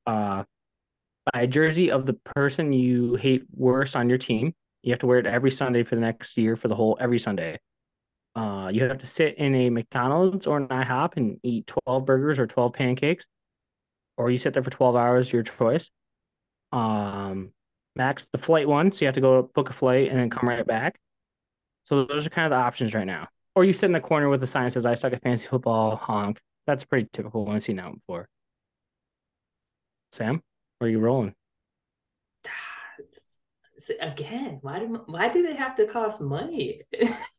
Uh, 0.06 0.44
buy 1.32 1.42
a 1.42 1.46
jersey 1.46 1.90
of 1.92 2.06
the 2.06 2.14
person 2.14 2.72
you 2.72 3.14
hate 3.14 3.44
worst 3.54 3.94
on 3.94 4.08
your 4.08 4.18
team. 4.18 4.52
You 4.82 4.90
have 4.92 4.98
to 5.00 5.06
wear 5.06 5.18
it 5.18 5.26
every 5.26 5.50
Sunday 5.50 5.84
for 5.84 5.94
the 5.94 6.00
next 6.00 6.36
year 6.36 6.56
for 6.56 6.66
the 6.68 6.74
whole 6.74 6.96
every 7.00 7.18
Sunday. 7.20 7.58
Uh, 8.34 8.68
you 8.72 8.84
have 8.84 8.98
to 8.98 9.06
sit 9.06 9.36
in 9.38 9.54
a 9.54 9.70
McDonald's 9.70 10.46
or 10.46 10.56
an 10.56 10.68
IHOP 10.68 11.16
and 11.16 11.38
eat 11.42 11.72
12 11.84 12.04
burgers 12.04 12.38
or 12.38 12.46
12 12.46 12.72
pancakes, 12.72 13.26
or 14.16 14.30
you 14.30 14.38
sit 14.38 14.54
there 14.54 14.62
for 14.62 14.70
12 14.70 14.96
hours, 14.96 15.32
your 15.32 15.42
choice. 15.42 15.90
Um, 16.72 17.52
max 17.94 18.26
the 18.26 18.38
flight 18.38 18.66
one, 18.66 18.90
so 18.90 19.04
you 19.04 19.06
have 19.06 19.14
to 19.14 19.20
go 19.20 19.42
book 19.54 19.70
a 19.70 19.72
flight 19.72 20.10
and 20.10 20.18
then 20.18 20.30
come 20.30 20.48
right 20.48 20.66
back. 20.66 20.98
So 21.84 22.04
those 22.04 22.26
are 22.26 22.30
kind 22.30 22.46
of 22.46 22.50
the 22.50 22.64
options 22.64 22.94
right 22.94 23.06
now. 23.06 23.28
Or 23.54 23.64
you 23.64 23.72
sit 23.72 23.86
in 23.86 23.92
the 23.92 24.00
corner 24.00 24.28
with 24.28 24.42
a 24.42 24.46
sign 24.48 24.64
that 24.64 24.70
says, 24.70 24.86
I 24.86 24.94
suck 24.94 25.12
at 25.12 25.22
fantasy 25.22 25.46
football, 25.46 25.94
honk. 25.96 26.40
That's 26.66 26.84
pretty 26.84 27.08
typical 27.12 27.44
one. 27.44 27.56
I've 27.56 27.64
seen 27.64 27.76
that 27.76 27.86
one 27.86 28.00
before. 28.06 28.28
Sam, 30.12 30.42
where 30.78 30.88
are 30.88 30.90
you 30.90 30.98
rolling? 30.98 31.34
Again, 34.00 34.58
why 34.62 34.78
do 34.78 35.02
why 35.06 35.28
do 35.28 35.42
they 35.42 35.54
have 35.54 35.76
to 35.76 35.86
cost 35.86 36.20
money? 36.20 36.80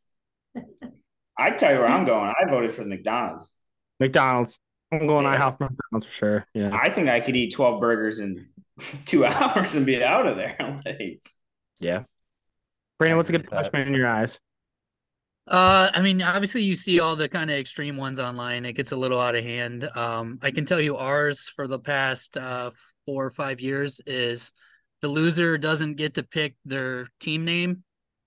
I 1.38 1.50
tell 1.50 1.72
you 1.72 1.78
where 1.80 1.88
I'm 1.88 2.04
going. 2.06 2.32
I 2.40 2.48
voted 2.50 2.72
for 2.72 2.84
McDonald's. 2.84 3.52
McDonald's. 4.00 4.58
I'm 4.92 5.06
going 5.06 5.24
Yeah. 5.24 5.36
IHOP 5.36 5.60
McDonald's 5.60 6.06
for 6.06 6.12
sure. 6.12 6.46
Yeah. 6.54 6.70
I 6.72 6.88
think 6.88 7.08
I 7.08 7.20
could 7.20 7.36
eat 7.36 7.52
12 7.54 7.80
burgers 7.80 8.20
in 8.20 8.48
two 9.04 9.24
hours 9.26 9.74
and 9.74 9.84
be 9.84 10.02
out 10.02 10.26
of 10.26 10.36
there. 10.36 10.56
I'm 10.60 10.80
like, 10.84 11.22
Yeah. 11.78 12.04
Brandon, 12.98 13.16
what's 13.18 13.28
a 13.28 13.32
good 13.32 13.42
agree 13.42 13.56
punishment 13.56 13.88
in 13.88 13.94
your 13.94 14.08
eyes? 14.08 14.38
Uh, 15.48 15.90
I 15.94 16.02
mean, 16.02 16.22
obviously 16.22 16.62
you 16.62 16.74
see 16.74 16.98
all 16.98 17.14
the 17.14 17.28
kind 17.28 17.50
of 17.50 17.56
extreme 17.56 17.96
ones 17.96 18.18
online. 18.18 18.64
It 18.64 18.72
gets 18.72 18.90
a 18.92 18.96
little 18.96 19.20
out 19.20 19.36
of 19.36 19.44
hand. 19.44 19.88
Um, 19.94 20.38
I 20.42 20.50
can 20.50 20.64
tell 20.64 20.80
you 20.80 20.96
ours 20.96 21.48
for 21.54 21.68
the 21.68 21.78
past 21.78 22.36
uh 22.36 22.70
four 23.06 23.24
or 23.24 23.30
five 23.30 23.60
years 23.60 24.00
is 24.06 24.52
the 25.00 25.06
loser 25.08 25.56
doesn't 25.56 25.94
get 25.94 26.14
to 26.14 26.24
pick 26.24 26.56
their 26.64 27.06
team 27.20 27.44
name 27.44 27.84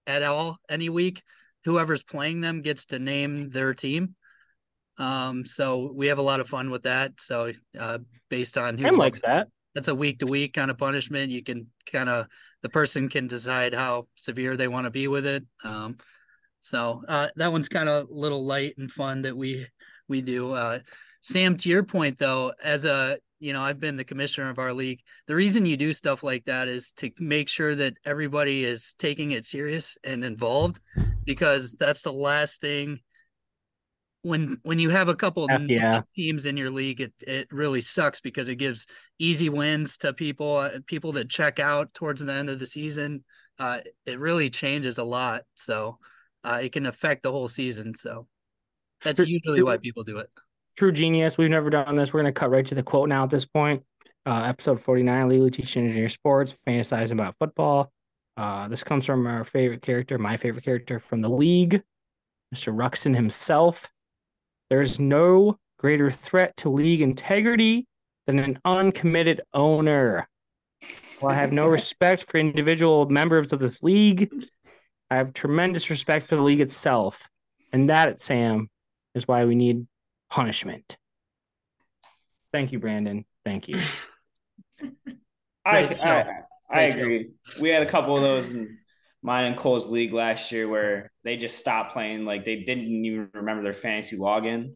at 0.07 0.23
all 0.23 0.57
any 0.69 0.87
week. 0.87 1.21
Whoever's 1.65 2.03
playing 2.03 2.41
them 2.41 2.61
gets 2.61 2.85
to 2.87 2.99
name 2.99 3.49
their 3.49 3.73
team. 3.73 4.15
Um, 4.97 5.45
so 5.45 5.91
we 5.93 6.07
have 6.07 6.17
a 6.17 6.23
lot 6.23 6.39
of 6.39 6.49
fun 6.49 6.69
with 6.69 6.83
that. 6.83 7.13
So 7.19 7.51
uh 7.79 7.99
based 8.29 8.57
on 8.57 8.77
who 8.77 8.95
likes 8.95 9.21
that. 9.21 9.47
that's 9.73 9.87
a 9.87 9.95
week 9.95 10.19
to 10.19 10.27
week 10.27 10.53
kind 10.53 10.69
of 10.69 10.77
punishment. 10.77 11.31
You 11.31 11.43
can 11.43 11.67
kind 11.91 12.09
of 12.09 12.27
the 12.61 12.69
person 12.69 13.09
can 13.09 13.27
decide 13.27 13.73
how 13.73 14.07
severe 14.15 14.57
they 14.57 14.67
want 14.67 14.85
to 14.85 14.91
be 14.91 15.07
with 15.07 15.25
it. 15.25 15.45
Um, 15.63 15.97
so 16.59 17.01
uh, 17.07 17.27
that 17.37 17.51
one's 17.51 17.69
kind 17.69 17.87
of 17.87 18.09
a 18.09 18.13
little 18.13 18.45
light 18.45 18.75
and 18.77 18.91
fun 18.91 19.21
that 19.23 19.35
we 19.35 19.65
we 20.07 20.21
do. 20.21 20.53
Uh, 20.53 20.79
Sam, 21.21 21.57
to 21.57 21.69
your 21.69 21.83
point 21.83 22.17
though, 22.17 22.53
as 22.63 22.85
a 22.85 23.17
you 23.39 23.53
know, 23.53 23.61
I've 23.61 23.79
been 23.79 23.95
the 23.95 24.03
commissioner 24.03 24.49
of 24.49 24.59
our 24.59 24.73
league. 24.73 25.01
The 25.27 25.35
reason 25.35 25.65
you 25.65 25.77
do 25.77 25.93
stuff 25.93 26.23
like 26.23 26.45
that 26.45 26.67
is 26.67 26.91
to 26.93 27.11
make 27.19 27.49
sure 27.49 27.75
that 27.75 27.95
everybody 28.05 28.63
is 28.63 28.93
taking 28.99 29.31
it 29.31 29.45
serious 29.45 29.97
and 30.03 30.23
involved, 30.23 30.79
because 31.25 31.73
that's 31.73 32.01
the 32.01 32.13
last 32.13 32.61
thing. 32.61 32.99
When 34.21 34.57
when 34.63 34.79
you 34.79 34.89
have 34.89 35.07
a 35.07 35.15
couple 35.15 35.45
of 35.45 35.69
yeah. 35.69 36.01
teams 36.13 36.45
in 36.45 36.57
your 36.57 36.69
league, 36.69 36.99
it 36.99 37.13
it 37.21 37.47
really 37.51 37.79
sucks 37.79 38.19
because 38.19 38.49
it 38.49 38.55
gives 38.55 38.85
easy 39.17 39.47
wins 39.47 39.97
to 39.99 40.11
people 40.11 40.57
uh, 40.57 40.71
people 40.85 41.13
that 41.13 41.29
check 41.29 41.59
out 41.59 41.93
towards 41.93 42.23
the 42.23 42.33
end 42.33 42.49
of 42.49 42.59
the 42.59 42.67
season. 42.67 43.23
Uh, 43.57 43.79
it 44.05 44.19
really 44.19 44.49
changes 44.49 44.97
a 44.97 45.03
lot, 45.03 45.43
so 45.53 45.99
uh, 46.43 46.59
it 46.61 46.73
can 46.73 46.85
affect 46.85 47.23
the 47.23 47.31
whole 47.31 47.47
season. 47.47 47.95
So 47.95 48.27
that's 49.01 49.25
usually 49.25 49.63
why 49.63 49.77
people 49.77 50.03
do 50.03 50.17
it. 50.17 50.29
True 50.79 50.93
genius. 50.93 51.37
We've 51.37 51.49
never 51.49 51.69
done 51.69 51.97
this. 51.97 52.13
We're 52.13 52.21
going 52.21 52.33
to 52.33 52.39
cut 52.39 52.51
right 52.51 52.65
to 52.67 52.73
the 52.73 52.81
quote 52.81 53.09
now 53.09 53.25
at 53.25 53.29
this 53.29 53.43
point. 53.43 53.83
Uh, 54.25 54.43
episode 54.43 54.79
49, 54.79 55.27
Legally 55.27 55.51
Teaching 55.51 55.83
Engineer 55.83 56.07
Sports, 56.07 56.55
fantasizing 56.65 57.11
about 57.11 57.35
football. 57.37 57.91
Uh, 58.37 58.69
this 58.69 58.81
comes 58.81 59.05
from 59.05 59.27
our 59.27 59.43
favorite 59.43 59.81
character, 59.81 60.17
my 60.17 60.37
favorite 60.37 60.63
character 60.63 60.97
from 60.97 61.19
the 61.19 61.29
league, 61.29 61.83
Mr. 62.55 62.73
Ruxin 62.73 63.13
himself. 63.13 63.89
There's 64.69 65.01
no 65.01 65.57
greater 65.79 66.11
threat 66.11 66.55
to 66.55 66.69
league 66.69 67.01
integrity 67.01 67.85
than 68.25 68.39
an 68.39 68.57
uncommitted 68.63 69.41
owner. 69.53 70.29
While 71.19 71.33
I 71.33 71.35
have 71.35 71.51
no 71.51 71.67
respect 71.67 72.23
for 72.23 72.37
individual 72.37 73.05
members 73.09 73.51
of 73.51 73.59
this 73.59 73.83
league, 73.83 74.31
I 75.11 75.17
have 75.17 75.33
tremendous 75.33 75.89
respect 75.89 76.27
for 76.27 76.37
the 76.37 76.43
league 76.43 76.61
itself. 76.61 77.27
And 77.73 77.89
that, 77.89 78.21
Sam, 78.21 78.69
is 79.13 79.27
why 79.27 79.43
we 79.43 79.55
need 79.55 79.85
punishment. 80.29 80.97
Thank 82.51 82.71
you, 82.71 82.79
Brandon. 82.79 83.25
Thank 83.45 83.67
you. 83.67 83.79
I, 85.65 85.85
Great 85.85 85.99
I. 85.99 86.27
I 86.71 86.81
agree. 86.81 87.29
We 87.59 87.69
had 87.69 87.81
a 87.83 87.85
couple 87.87 88.15
of 88.15 88.21
those 88.21 88.53
in 88.53 88.77
mine 89.23 89.45
and 89.45 89.57
Cole's 89.57 89.87
league 89.87 90.13
last 90.13 90.51
year 90.51 90.67
where 90.67 91.11
they 91.23 91.35
just 91.35 91.57
stopped 91.57 91.93
playing. 91.93 92.25
Like 92.25 92.45
they 92.45 92.57
didn't 92.57 92.85
even 93.05 93.29
remember 93.33 93.63
their 93.63 93.73
fantasy 93.73 94.17
login. 94.17 94.75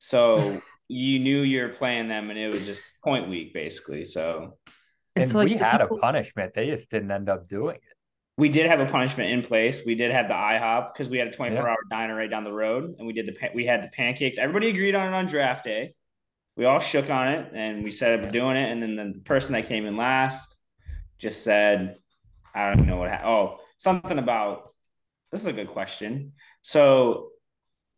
So 0.00 0.60
you 0.88 1.18
knew 1.20 1.42
you 1.42 1.62
were 1.62 1.68
playing 1.68 2.08
them 2.08 2.30
and 2.30 2.38
it 2.38 2.52
was 2.52 2.66
just 2.66 2.82
point 3.04 3.28
week 3.28 3.54
basically. 3.54 4.04
So 4.04 4.58
And 5.14 5.22
It's 5.22 5.34
like 5.34 5.48
we 5.48 5.56
had 5.56 5.78
people- 5.80 5.96
a 5.98 6.00
punishment. 6.00 6.52
They 6.54 6.66
just 6.70 6.90
didn't 6.90 7.10
end 7.10 7.28
up 7.28 7.48
doing 7.48 7.76
it. 7.76 7.96
We 8.38 8.48
did 8.48 8.66
have 8.66 8.78
a 8.78 8.86
punishment 8.86 9.30
in 9.30 9.42
place. 9.42 9.84
We 9.84 9.96
did 9.96 10.12
have 10.12 10.28
the 10.28 10.34
IHOP 10.34 10.94
because 10.94 11.10
we 11.10 11.18
had 11.18 11.26
a 11.26 11.32
24 11.32 11.60
Yeah. 11.64 11.70
hour 11.70 11.76
diner 11.90 12.14
right 12.14 12.30
down 12.30 12.44
the 12.44 12.52
road 12.52 12.94
and 12.96 13.06
we 13.06 13.12
did 13.12 13.26
the, 13.26 13.50
we 13.52 13.66
had 13.66 13.82
the 13.82 13.88
pancakes. 13.88 14.38
Everybody 14.38 14.68
agreed 14.68 14.94
on 14.94 15.12
it 15.12 15.16
on 15.16 15.26
draft 15.26 15.64
day. 15.64 15.94
We 16.56 16.64
all 16.64 16.78
shook 16.78 17.10
on 17.10 17.26
it 17.28 17.52
and 17.52 17.82
we 17.82 17.90
said 17.90 18.22
we're 18.22 18.30
doing 18.30 18.56
it. 18.56 18.70
And 18.70 18.80
then 18.80 18.96
the 19.12 19.20
person 19.24 19.54
that 19.54 19.66
came 19.66 19.86
in 19.86 19.96
last 19.96 20.54
just 21.18 21.42
said, 21.42 21.96
I 22.54 22.72
don't 22.72 22.86
know 22.86 22.96
what, 22.96 23.10
ha- 23.10 23.28
oh, 23.28 23.58
something 23.76 24.18
about, 24.18 24.70
this 25.32 25.40
is 25.40 25.48
a 25.48 25.52
good 25.52 25.68
question. 25.68 26.32
So 26.62 27.30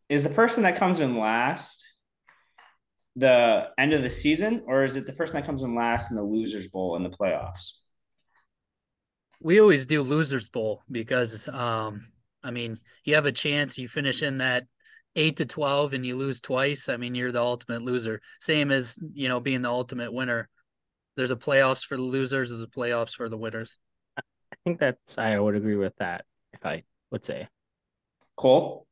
is 0.09 0.23
the 0.23 0.29
person 0.29 0.63
that 0.63 0.75
comes 0.75 1.01
in 1.01 1.19
last 1.19 1.85
the 3.15 3.67
end 3.77 3.93
of 3.93 4.01
the 4.01 4.09
season 4.09 4.63
or 4.65 4.85
is 4.85 4.95
it 4.95 5.05
the 5.05 5.13
person 5.13 5.35
that 5.35 5.45
comes 5.45 5.61
in 5.61 5.75
last 5.75 6.09
in 6.09 6.17
the 6.17 6.23
losers 6.23 6.67
bowl 6.67 6.95
in 6.95 7.03
the 7.03 7.09
playoffs? 7.09 7.73
We 9.41 9.59
always 9.59 9.85
do 9.85 10.01
losers 10.01 10.49
bowl 10.49 10.83
because 10.89 11.47
um 11.49 12.07
I 12.43 12.51
mean 12.51 12.79
you 13.03 13.15
have 13.15 13.25
a 13.25 13.31
chance 13.31 13.77
you 13.77 13.87
finish 13.87 14.21
in 14.23 14.37
that 14.37 14.65
eight 15.15 15.37
to 15.37 15.45
twelve 15.45 15.93
and 15.93 16.05
you 16.05 16.15
lose 16.15 16.41
twice. 16.41 16.87
I 16.89 16.97
mean 16.97 17.15
you're 17.15 17.31
the 17.31 17.41
ultimate 17.41 17.81
loser. 17.81 18.21
Same 18.39 18.71
as 18.71 18.99
you 19.13 19.27
know 19.27 19.39
being 19.39 19.61
the 19.61 19.69
ultimate 19.69 20.13
winner. 20.13 20.47
There's 21.17 21.31
a 21.31 21.35
playoffs 21.35 21.85
for 21.85 21.97
the 21.97 22.03
losers, 22.03 22.49
there's 22.49 22.63
a 22.63 22.67
playoffs 22.67 23.13
for 23.13 23.27
the 23.27 23.37
winners. 23.37 23.77
I 24.17 24.55
think 24.63 24.79
that's, 24.79 25.17
I 25.17 25.37
would 25.37 25.55
agree 25.55 25.75
with 25.75 25.95
that, 25.97 26.23
if 26.53 26.65
I 26.65 26.83
would 27.11 27.25
say. 27.25 27.47
Cole? 28.37 28.87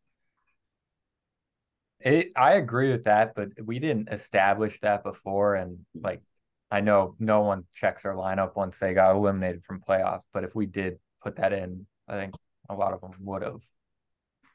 It, 2.01 2.31
I 2.35 2.55
agree 2.55 2.91
with 2.91 3.05
that, 3.05 3.35
but 3.35 3.49
we 3.63 3.79
didn't 3.79 4.09
establish 4.09 4.77
that 4.81 5.03
before. 5.03 5.55
And 5.55 5.85
like, 5.93 6.21
I 6.71 6.81
know 6.81 7.15
no 7.19 7.41
one 7.41 7.65
checks 7.73 8.05
our 8.05 8.13
lineup 8.13 8.55
once 8.55 8.77
they 8.77 8.93
got 8.93 9.15
eliminated 9.15 9.63
from 9.65 9.81
playoffs, 9.81 10.23
but 10.33 10.43
if 10.43 10.55
we 10.55 10.65
did 10.65 10.99
put 11.23 11.37
that 11.37 11.51
in, 11.51 11.87
I 12.07 12.13
think 12.13 12.35
a 12.69 12.75
lot 12.75 12.93
of 12.93 13.01
them 13.01 13.11
would 13.21 13.41
have. 13.41 13.61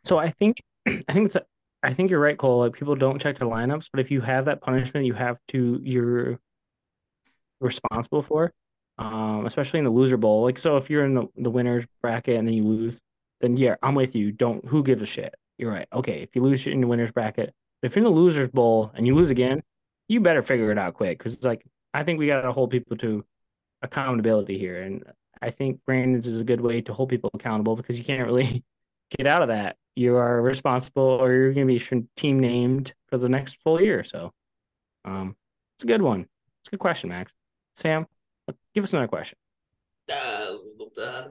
So 0.05 0.19
I 0.19 0.31
think, 0.31 0.63
I 0.87 1.13
think 1.13 1.27
it's, 1.27 1.37
a, 1.37 1.45
I 1.83 1.93
think 1.93 2.11
you're 2.11 2.21
right, 2.21 2.39
Cole. 2.39 2.61
Like 2.61 2.75
people 2.75 2.95
don't 2.95 3.21
check 3.21 3.39
their 3.39 3.49
lineups, 3.49 3.89
but 3.93 4.01
if 4.01 4.11
you 4.11 4.21
have 4.21 4.45
that 4.45 4.61
punishment, 4.61 5.07
you 5.07 5.15
have 5.15 5.39
to, 5.49 5.81
you're 5.83 6.39
responsible 7.61 8.23
for, 8.23 8.53
um, 8.99 9.45
especially 9.47 9.79
in 9.79 9.85
the 9.85 9.91
loser 9.91 10.17
bowl. 10.17 10.45
Like, 10.45 10.59
so 10.59 10.77
if 10.77 10.89
you're 10.89 11.05
in 11.05 11.15
the, 11.15 11.27
the 11.37 11.51
winners 11.51 11.85
bracket 12.01 12.37
and 12.37 12.47
then 12.47 12.55
you 12.55 12.63
lose, 12.63 13.01
then 13.41 13.57
yeah, 13.57 13.75
I'm 13.83 13.95
with 13.95 14.15
you. 14.15 14.31
Don't, 14.31 14.65
who 14.65 14.85
gives 14.85 15.03
a 15.03 15.07
shit? 15.07 15.35
You're 15.59 15.73
right. 15.73 15.89
Okay. 15.93 16.23
If 16.23 16.35
you 16.35 16.43
lose 16.43 16.67
in 16.67 16.81
the 16.81 16.87
winners 16.87 17.11
bracket, 17.11 17.53
if 17.83 17.95
you're 17.95 18.05
in 18.07 18.13
the 18.13 18.19
losers 18.19 18.49
bowl 18.51 18.93
and 18.95 19.07
you 19.07 19.15
lose 19.15 19.31
again, 19.31 19.63
you 20.09 20.21
better 20.21 20.43
figure 20.43 20.71
it 20.71 20.79
out 20.79 20.95
quick 20.95 21.19
because 21.19 21.35
it's 21.35 21.45
like 21.45 21.65
I 21.95 22.03
think 22.03 22.19
we 22.19 22.27
got 22.27 22.43
to 22.43 22.53
hold 22.53 22.71
people 22.71 22.97
to 22.99 23.25
accountability 23.81 24.59
here, 24.59 24.83
and 24.83 25.05
I 25.41 25.51
think 25.51 25.81
Brandon's 25.87 26.27
is 26.27 26.41
a 26.41 26.45
good 26.45 26.61
way 26.61 26.81
to 26.83 26.93
hold 26.93 27.09
people 27.09 27.31
accountable 27.33 27.77
because 27.77 27.97
you 27.97 28.05
can't 28.05 28.27
really 28.27 28.65
get 29.17 29.27
out 29.27 29.43
of 29.43 29.49
that. 29.49 29.77
You 29.95 30.17
are 30.17 30.43
responsible, 30.43 31.03
or 31.05 31.33
you're 31.33 31.53
going 31.55 31.69
to 31.69 31.73
be 31.73 32.07
team 32.17 32.41
named 32.41 32.93
for 33.07 33.17
the 33.17 33.29
next 33.29 33.61
full 33.63 33.81
year. 33.81 34.03
So, 34.03 34.33
um, 35.05 35.37
it's 35.77 35.85
a 35.85 35.87
good 35.87 36.03
one. 36.03 36.23
It's 36.61 36.69
a 36.69 36.71
good 36.73 36.81
question, 36.81 37.11
Max. 37.11 37.33
Sam, 37.77 38.07
give 38.75 38.83
us 38.83 38.93
another 38.93 39.09
question. 39.09 39.39
Uh, 40.11 40.57
uh, 40.99 41.29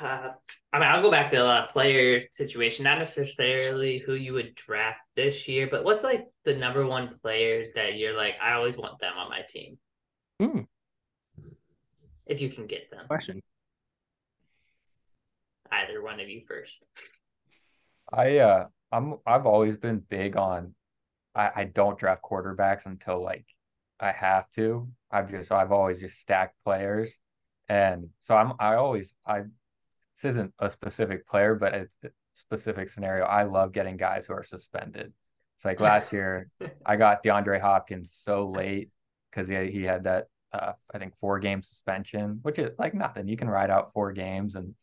uh, 0.00 0.32
I 0.72 0.78
mean, 0.78 0.88
I'll 0.88 1.02
go 1.02 1.10
back 1.10 1.28
to 1.30 1.44
a 1.44 1.68
player 1.70 2.26
situation, 2.30 2.84
not 2.84 2.98
necessarily 2.98 3.98
who 3.98 4.14
you 4.14 4.32
would 4.32 4.54
draft 4.54 5.00
this 5.14 5.46
year, 5.48 5.68
but 5.70 5.84
what's 5.84 6.04
like 6.04 6.26
the 6.44 6.54
number 6.54 6.86
one 6.86 7.18
player 7.22 7.66
that 7.74 7.96
you're 7.96 8.16
like, 8.16 8.34
I 8.42 8.52
always 8.52 8.76
want 8.76 8.98
them 8.98 9.14
on 9.16 9.30
my 9.30 9.42
team. 9.48 9.78
Hmm. 10.40 10.60
If 12.26 12.40
you 12.40 12.50
can 12.50 12.66
get 12.66 12.90
them, 12.90 13.06
Question. 13.06 13.40
either 15.70 16.02
one 16.02 16.20
of 16.20 16.28
you 16.28 16.42
first. 16.46 16.84
I 18.12 18.38
uh 18.38 18.66
I'm 18.92 19.16
I've 19.26 19.46
always 19.46 19.76
been 19.76 19.98
big 20.08 20.36
on 20.36 20.74
I, 21.34 21.50
I 21.54 21.64
don't 21.64 21.98
draft 21.98 22.22
quarterbacks 22.22 22.86
until 22.86 23.22
like 23.22 23.46
I 24.00 24.12
have 24.12 24.50
to. 24.52 24.88
I've 25.10 25.30
just 25.30 25.52
I've 25.52 25.72
always 25.72 26.00
just 26.00 26.18
stacked 26.18 26.56
players. 26.64 27.14
And 27.68 28.10
so 28.22 28.36
I'm 28.36 28.52
I 28.58 28.74
always 28.74 29.14
I 29.26 29.40
this 30.16 30.30
isn't 30.32 30.52
a 30.58 30.70
specific 30.70 31.26
player, 31.26 31.54
but 31.54 31.74
it's 31.74 31.94
a 32.04 32.08
specific 32.34 32.90
scenario. 32.90 33.24
I 33.24 33.44
love 33.44 33.72
getting 33.72 33.96
guys 33.96 34.26
who 34.26 34.32
are 34.34 34.44
suspended. 34.44 35.12
It's 35.56 35.64
like 35.64 35.80
last 35.80 36.12
year 36.12 36.48
I 36.84 36.96
got 36.96 37.22
DeAndre 37.22 37.60
Hopkins 37.60 38.12
so 38.12 38.48
late 38.48 38.90
because 39.36 39.48
he 39.48 39.70
he 39.70 39.84
had 39.84 40.04
that 40.04 40.26
uh, 40.52 40.72
I 40.92 40.98
think 40.98 41.16
four 41.16 41.38
game 41.38 41.62
suspension, 41.62 42.38
which 42.42 42.58
is 42.58 42.70
like 42.78 42.94
nothing. 42.94 43.28
You 43.28 43.36
can 43.36 43.48
ride 43.48 43.70
out 43.70 43.92
four 43.92 44.12
games, 44.12 44.54
and 44.54 44.74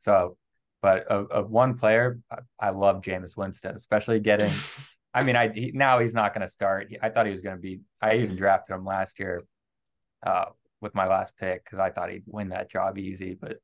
so. 0.00 0.36
But 0.80 1.08
of, 1.08 1.28
of 1.32 1.50
one 1.50 1.76
player, 1.76 2.20
I, 2.30 2.68
I 2.68 2.70
love 2.70 3.02
Jameis 3.02 3.36
Winston, 3.36 3.74
especially 3.74 4.20
getting. 4.20 4.52
I 5.14 5.24
mean, 5.24 5.34
I 5.34 5.48
he, 5.48 5.72
now 5.74 5.98
he's 5.98 6.14
not 6.14 6.34
going 6.34 6.46
to 6.46 6.52
start. 6.52 6.94
I 7.02 7.08
thought 7.08 7.26
he 7.26 7.32
was 7.32 7.40
going 7.40 7.56
to 7.56 7.60
be. 7.60 7.80
I 8.00 8.18
even 8.18 8.36
drafted 8.36 8.76
him 8.76 8.84
last 8.84 9.18
year, 9.18 9.44
uh, 10.24 10.44
with 10.80 10.94
my 10.94 11.08
last 11.08 11.32
pick 11.36 11.64
because 11.64 11.80
I 11.80 11.90
thought 11.90 12.12
he'd 12.12 12.22
win 12.26 12.50
that 12.50 12.70
job 12.70 12.96
easy. 12.96 13.34
But 13.34 13.56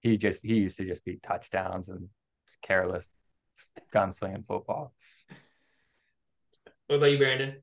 he 0.00 0.18
just 0.18 0.40
he 0.42 0.56
used 0.56 0.76
to 0.76 0.84
just 0.84 1.04
be 1.06 1.18
touchdowns 1.22 1.88
and 1.88 2.08
careless 2.60 3.06
gunslinging 3.94 4.46
football. 4.46 4.92
What 6.88 6.96
about 6.96 7.12
you, 7.12 7.18
Brandon? 7.18 7.62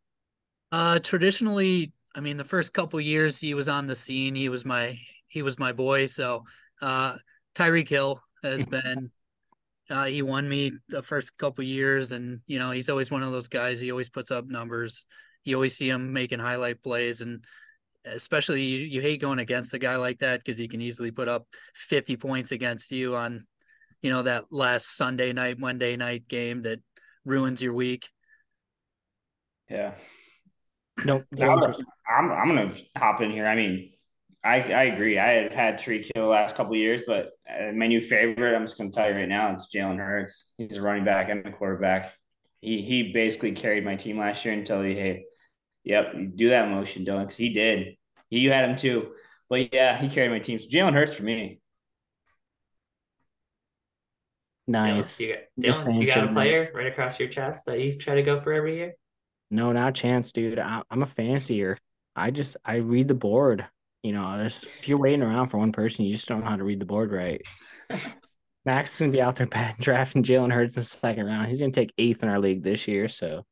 Uh, 0.72 1.00
traditionally, 1.00 1.94
I 2.16 2.22
mean, 2.22 2.38
the 2.38 2.44
first 2.44 2.74
couple 2.74 3.00
years 3.02 3.40
he 3.40 3.54
was 3.54 3.68
on 3.68 3.88
the 3.88 3.96
scene, 3.96 4.36
he 4.36 4.50
was 4.50 4.64
my 4.66 4.98
he 5.28 5.42
was 5.42 5.60
my 5.60 5.74
boy. 5.74 6.06
So, 6.06 6.46
uh, 6.82 7.18
Tyreek 7.56 7.90
Hill 7.90 8.22
has 8.42 8.66
been. 8.66 9.12
Uh, 9.88 10.06
he 10.06 10.24
won 10.24 10.50
me 10.50 10.72
the 10.90 11.04
first 11.04 11.38
couple 11.38 11.64
years, 11.64 12.12
and 12.12 12.40
you 12.48 12.58
know 12.58 12.72
he's 12.72 12.90
always 12.90 13.12
one 13.12 13.22
of 13.22 13.32
those 13.32 13.50
guys. 13.50 13.80
He 13.80 13.92
always 13.92 14.10
puts 14.10 14.32
up 14.32 14.48
numbers. 14.48 15.06
You 15.44 15.56
always 15.56 15.76
see 15.76 15.90
him 15.90 16.14
making 16.14 16.40
highlight 16.40 16.82
plays, 16.82 17.22
and 17.22 17.44
especially 18.06 18.64
you, 18.64 18.80
you 18.80 19.02
hate 19.02 19.22
going 19.22 19.40
against 19.40 19.74
a 19.74 19.80
guy 19.80 19.96
like 19.98 20.20
that 20.20 20.40
because 20.40 20.58
he 20.58 20.68
can 20.68 20.82
easily 20.82 21.12
put 21.12 21.28
up 21.28 21.46
50 21.76 22.18
points 22.18 22.52
against 22.52 22.92
you 22.92 23.16
on, 23.16 23.46
you 24.02 24.10
know, 24.10 24.22
that 24.24 24.46
last 24.52 24.96
Sunday 24.96 25.34
night, 25.34 25.60
Monday 25.60 25.98
night 25.98 26.28
game 26.28 26.62
that 26.62 26.80
ruins 27.26 27.62
your 27.62 27.74
week. 27.74 28.10
Yeah. 29.70 29.94
No, 31.04 31.24
I'm 31.42 32.32
I'm 32.32 32.48
gonna 32.48 32.74
hop 32.98 33.22
in 33.22 33.32
here. 33.32 33.48
I 33.48 33.56
mean, 33.56 33.92
I 34.44 34.62
I 34.62 34.84
agree. 34.86 35.20
I 35.20 35.44
have 35.44 35.54
had 35.54 35.80
Tyreek 35.80 36.12
Hill 36.14 36.24
the 36.24 36.30
last 36.30 36.56
couple 36.56 36.76
years, 36.76 37.02
but 37.06 37.32
uh, 37.50 37.72
my 37.74 37.88
new 37.88 38.00
favorite, 38.00 38.56
I'm 38.56 38.66
just 38.66 38.78
gonna 38.78 38.92
tell 38.92 39.10
you 39.10 39.16
right 39.16 39.28
now, 39.28 39.52
it's 39.54 39.74
Jalen 39.74 39.98
Hurts. 39.98 40.54
He's 40.58 40.78
a 40.78 40.82
running 40.82 41.04
back 41.04 41.30
and 41.30 41.46
a 41.46 41.52
quarterback. 41.52 42.14
He 42.62 42.82
he 42.82 43.12
basically 43.12 43.52
carried 43.52 43.84
my 43.84 43.96
team 43.96 44.20
last 44.20 44.46
year 44.46 44.54
until 44.54 44.82
he 44.82 44.94
hey, 44.94 45.26
yep, 45.84 46.14
do 46.36 46.50
that 46.50 46.70
motion, 46.70 47.06
Dylan, 47.06 47.24
because 47.24 47.38
he 47.38 47.54
did. 47.54 47.96
You 48.30 48.52
had 48.52 48.70
him 48.70 48.78
too, 48.78 49.12
but 49.50 49.74
yeah, 49.74 49.98
he 49.98 50.10
carried 50.10 50.30
my 50.30 50.40
team. 50.40 50.60
So 50.60 50.70
Jalen 50.70 50.94
Hurts 50.94 51.14
for 51.14 51.24
me. 51.24 51.60
nice. 54.68 55.20
You 55.20 55.34
got, 55.34 55.44
Dylan, 55.60 56.02
you 56.02 56.08
got 56.08 56.30
a 56.30 56.34
player 56.34 56.72
right 56.74 56.88
across 56.88 57.20
your 57.20 57.30
chest 57.30 57.66
that 57.66 57.80
you 57.80 57.98
try 57.98 58.16
to 58.16 58.24
go 58.24 58.42
for 58.42 58.54
every 58.54 58.78
year? 58.78 58.94
No, 59.56 59.72
not 59.72 59.90
a 59.90 59.94
chance, 59.94 60.32
dude. 60.32 60.60
I, 60.60 60.84
I'm 60.92 61.02
a 61.02 61.08
fancier. 61.08 61.78
I 62.16 62.32
just 62.32 62.58
I 62.66 62.76
read 62.76 63.08
the 63.08 63.14
board. 63.14 63.66
You 64.04 64.12
know, 64.12 64.46
if 64.46 64.88
you're 64.88 65.00
waiting 65.00 65.24
around 65.24 65.48
for 65.48 65.58
one 65.58 65.72
person, 65.72 66.06
you 66.06 66.12
just 66.12 66.28
don't 66.28 66.42
know 66.42 66.50
how 66.50 66.58
to 66.58 66.64
read 66.64 66.80
the 66.80 66.86
board 66.86 67.12
right. 67.12 67.42
Max 68.66 68.94
is 68.94 69.00
gonna 69.00 69.12
be 69.12 69.22
out 69.22 69.38
there 69.38 69.48
bad, 69.48 69.78
drafting 69.80 70.24
Jalen 70.24 70.52
Hurts 70.52 70.76
in 70.76 70.82
the 70.82 70.86
second 70.86 71.26
round. 71.26 71.48
He's 71.48 71.62
gonna 71.62 71.72
take 71.72 71.94
eighth 71.98 72.22
in 72.22 72.30
our 72.30 72.40
league 72.40 72.64
this 72.64 72.88
year. 72.88 73.08
So, 73.08 73.46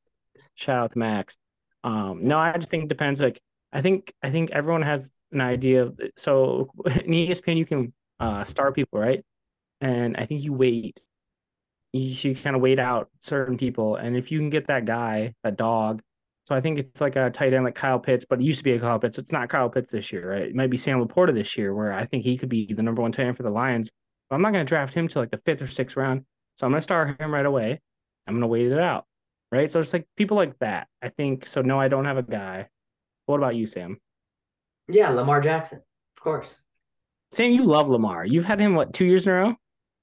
shout 0.56 0.84
out 0.84 0.92
to 0.92 1.00
Max. 1.00 1.38
Um, 1.84 2.20
no, 2.22 2.38
I 2.38 2.58
just 2.58 2.70
think 2.70 2.84
it 2.84 2.90
depends. 2.90 3.22
Like, 3.22 3.42
I 3.72 3.82
think 3.82 4.14
I 4.22 4.30
think 4.30 4.52
everyone 4.52 4.82
has 4.82 5.10
an 5.32 5.42
idea 5.42 5.84
of. 5.84 6.00
So 6.18 6.70
in 6.86 7.12
ESPN, 7.12 7.58
you 7.58 7.66
can 7.66 7.94
uh, 8.20 8.44
star 8.44 8.72
people, 8.74 9.00
right? 9.00 9.24
And 9.82 10.18
I 10.18 10.26
think 10.26 10.44
you 10.44 10.54
wait. 10.54 11.00
You 11.94 12.14
should 12.14 12.42
kind 12.42 12.56
of 12.56 12.62
wait 12.62 12.80
out 12.80 13.10
certain 13.22 13.58
people, 13.58 13.96
and 13.96 14.18
if 14.18 14.32
you 14.32 14.40
can 14.40 14.50
get 14.50 14.68
that 14.68 14.86
guy, 14.86 15.34
that 15.44 15.58
dog. 15.58 16.02
So 16.46 16.56
I 16.56 16.60
think 16.60 16.80
it's 16.80 17.00
like 17.00 17.16
a 17.16 17.30
tight 17.30 17.54
end 17.54 17.64
like 17.64 17.76
Kyle 17.76 18.00
Pitts, 18.00 18.26
but 18.26 18.42
it 18.42 18.44
used 18.44 18.58
to 18.58 18.64
be 18.64 18.74
a 18.74 18.80
Kyle 18.80 19.00
Pitts. 19.00 19.18
It's 19.18 19.32
not 19.32 19.48
Kyle 19.48 19.70
Pitts 19.70 19.92
this 19.92 20.12
year, 20.12 20.32
right? 20.32 20.42
It 20.42 20.56
might 20.56 20.70
be 20.70 20.78
Sam 20.78 21.06
LaPorta 21.06 21.34
this 21.34 21.58
year, 21.58 21.74
where 21.74 21.94
I 21.94 22.06
think 22.06 22.24
he 22.24 22.38
could 22.38 22.50
be 22.50 22.74
the 22.74 22.84
number 22.84 23.02
one 23.02 23.12
tight 23.12 23.28
end 23.28 23.38
for 23.38 23.44
the 23.44 23.50
Lions. 23.50 23.90
But 24.30 24.36
I'm 24.36 24.42
not 24.42 24.52
going 24.52 24.66
to 24.66 24.70
draft 24.70 24.94
him 24.94 25.08
to 25.10 25.20
like 25.20 25.32
the 25.32 25.38
fifth 25.46 25.62
or 25.62 25.68
sixth 25.68 25.96
round. 25.96 26.26
So 26.58 26.66
I'm 26.66 26.72
going 26.72 26.80
to 26.80 26.84
start 26.84 27.22
him 27.22 27.34
right 27.34 27.46
away. 27.46 27.80
I'm 28.28 28.34
going 28.34 28.42
to 28.42 28.48
wait 28.48 28.72
it 28.72 28.80
out, 28.80 29.06
right? 29.52 29.72
So 29.72 29.80
it's 29.80 29.94
like 29.94 30.08
people 30.18 30.36
like 30.36 30.58
that. 30.60 30.88
I 31.02 31.10
think 31.10 31.48
so. 31.48 31.62
No, 31.62 31.80
I 31.80 31.88
don't 31.88 32.06
have 32.06 32.18
a 32.18 32.24
guy. 32.24 32.68
What 33.26 33.38
about 33.38 33.56
you, 33.56 33.66
Sam? 33.66 34.00
Yeah, 34.90 35.10
Lamar 35.10 35.40
Jackson, 35.40 35.80
of 35.80 36.24
course. 36.24 36.60
Sam, 37.32 37.54
you 37.54 37.64
love 37.64 37.90
Lamar. 37.90 38.26
You've 38.26 38.46
had 38.46 38.60
him 38.60 38.76
what 38.76 38.94
two 38.94 39.06
years 39.06 39.26
in 39.26 39.32
a 39.32 39.36
row? 39.36 39.56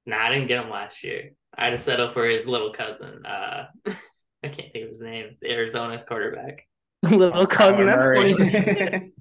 Nah, 0.06 0.26
I 0.26 0.30
didn't 0.30 0.48
get 0.48 0.64
him 0.64 0.70
last 0.70 1.04
year. 1.04 1.32
I 1.56 1.64
had 1.64 1.70
to 1.70 1.78
settle 1.78 2.08
for 2.08 2.26
his 2.26 2.46
little 2.46 2.72
cousin. 2.72 3.24
Uh, 3.24 3.66
I 4.42 4.48
can't 4.48 4.72
think 4.72 4.84
of 4.84 4.90
his 4.90 5.00
name. 5.02 5.36
The 5.40 5.50
Arizona 5.50 6.02
quarterback. 6.06 6.66
Little 7.02 7.46
cousin. 7.46 7.86
That's 7.86 8.02
Murray. 8.02 8.32
funny. 8.32 9.12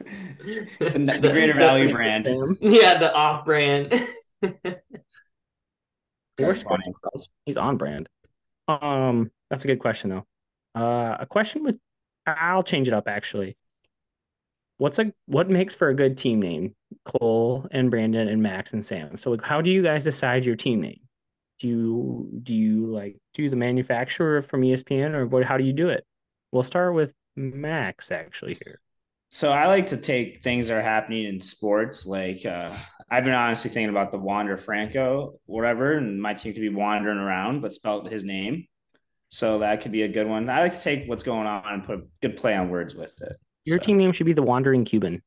the, 0.78 1.18
the 1.20 1.28
Greater 1.30 1.54
Value 1.54 1.92
brand. 1.92 2.26
Yeah, 2.60 2.98
the 2.98 3.12
off-brand. 3.12 3.92
Or 6.38 6.54
Spartan 6.54 6.92
Cross. 6.92 7.28
He's 7.44 7.56
on 7.56 7.76
brand. 7.76 8.08
Um, 8.68 9.30
that's 9.50 9.64
a 9.64 9.66
good 9.66 9.78
question 9.78 10.10
though. 10.10 10.26
Uh, 10.74 11.16
a 11.20 11.26
question 11.26 11.64
with 11.64 11.76
I'll 12.26 12.62
change 12.62 12.88
it 12.88 12.94
up 12.94 13.08
actually. 13.08 13.56
What's 14.78 14.98
a 14.98 15.12
what 15.26 15.50
makes 15.50 15.74
for 15.74 15.88
a 15.88 15.94
good 15.94 16.16
team 16.16 16.40
name? 16.40 16.74
Cole 17.04 17.66
and 17.70 17.90
Brandon 17.90 18.28
and 18.28 18.42
Max 18.42 18.72
and 18.72 18.84
Sam. 18.84 19.16
So 19.16 19.30
like, 19.30 19.42
how 19.42 19.60
do 19.60 19.70
you 19.70 19.82
guys 19.82 20.04
decide 20.04 20.44
your 20.44 20.56
team 20.56 20.80
name? 20.80 21.00
Do 21.62 21.68
you 21.68 22.28
do 22.42 22.52
you 22.54 22.86
like 22.86 23.16
do 23.34 23.48
the 23.48 23.54
manufacturer 23.54 24.42
from 24.42 24.62
ESPN 24.62 25.14
or 25.14 25.26
what? 25.28 25.44
How 25.44 25.56
do 25.56 25.62
you 25.62 25.72
do 25.72 25.90
it? 25.90 26.04
We'll 26.50 26.64
start 26.64 26.92
with 26.92 27.12
Max 27.36 28.10
actually 28.10 28.58
here. 28.64 28.80
So 29.30 29.52
I 29.52 29.68
like 29.68 29.86
to 29.88 29.96
take 29.96 30.42
things 30.42 30.66
that 30.66 30.76
are 30.76 30.82
happening 30.82 31.24
in 31.24 31.38
sports. 31.38 32.04
Like 32.04 32.44
uh, 32.44 32.74
I've 33.08 33.22
been 33.22 33.34
honestly 33.34 33.70
thinking 33.70 33.90
about 33.90 34.10
the 34.10 34.18
Wander 34.18 34.56
Franco, 34.56 35.34
whatever, 35.46 35.92
and 35.92 36.20
my 36.20 36.34
team 36.34 36.52
could 36.52 36.62
be 36.62 36.68
wandering 36.68 37.18
around, 37.18 37.60
but 37.60 37.72
spelled 37.72 38.10
his 38.10 38.24
name. 38.24 38.66
So 39.28 39.60
that 39.60 39.82
could 39.82 39.92
be 39.92 40.02
a 40.02 40.08
good 40.08 40.26
one. 40.26 40.50
I 40.50 40.62
like 40.62 40.72
to 40.72 40.82
take 40.82 41.08
what's 41.08 41.22
going 41.22 41.46
on 41.46 41.62
and 41.72 41.84
put 41.84 41.98
a 42.00 42.02
good 42.22 42.36
play 42.36 42.56
on 42.56 42.70
words 42.70 42.96
with 42.96 43.14
it. 43.22 43.36
Your 43.66 43.78
So- 43.78 43.84
team 43.84 43.98
name 43.98 44.12
should 44.12 44.26
be 44.26 44.32
the 44.32 44.42
Wandering 44.42 44.84
Cuban. 44.84 45.22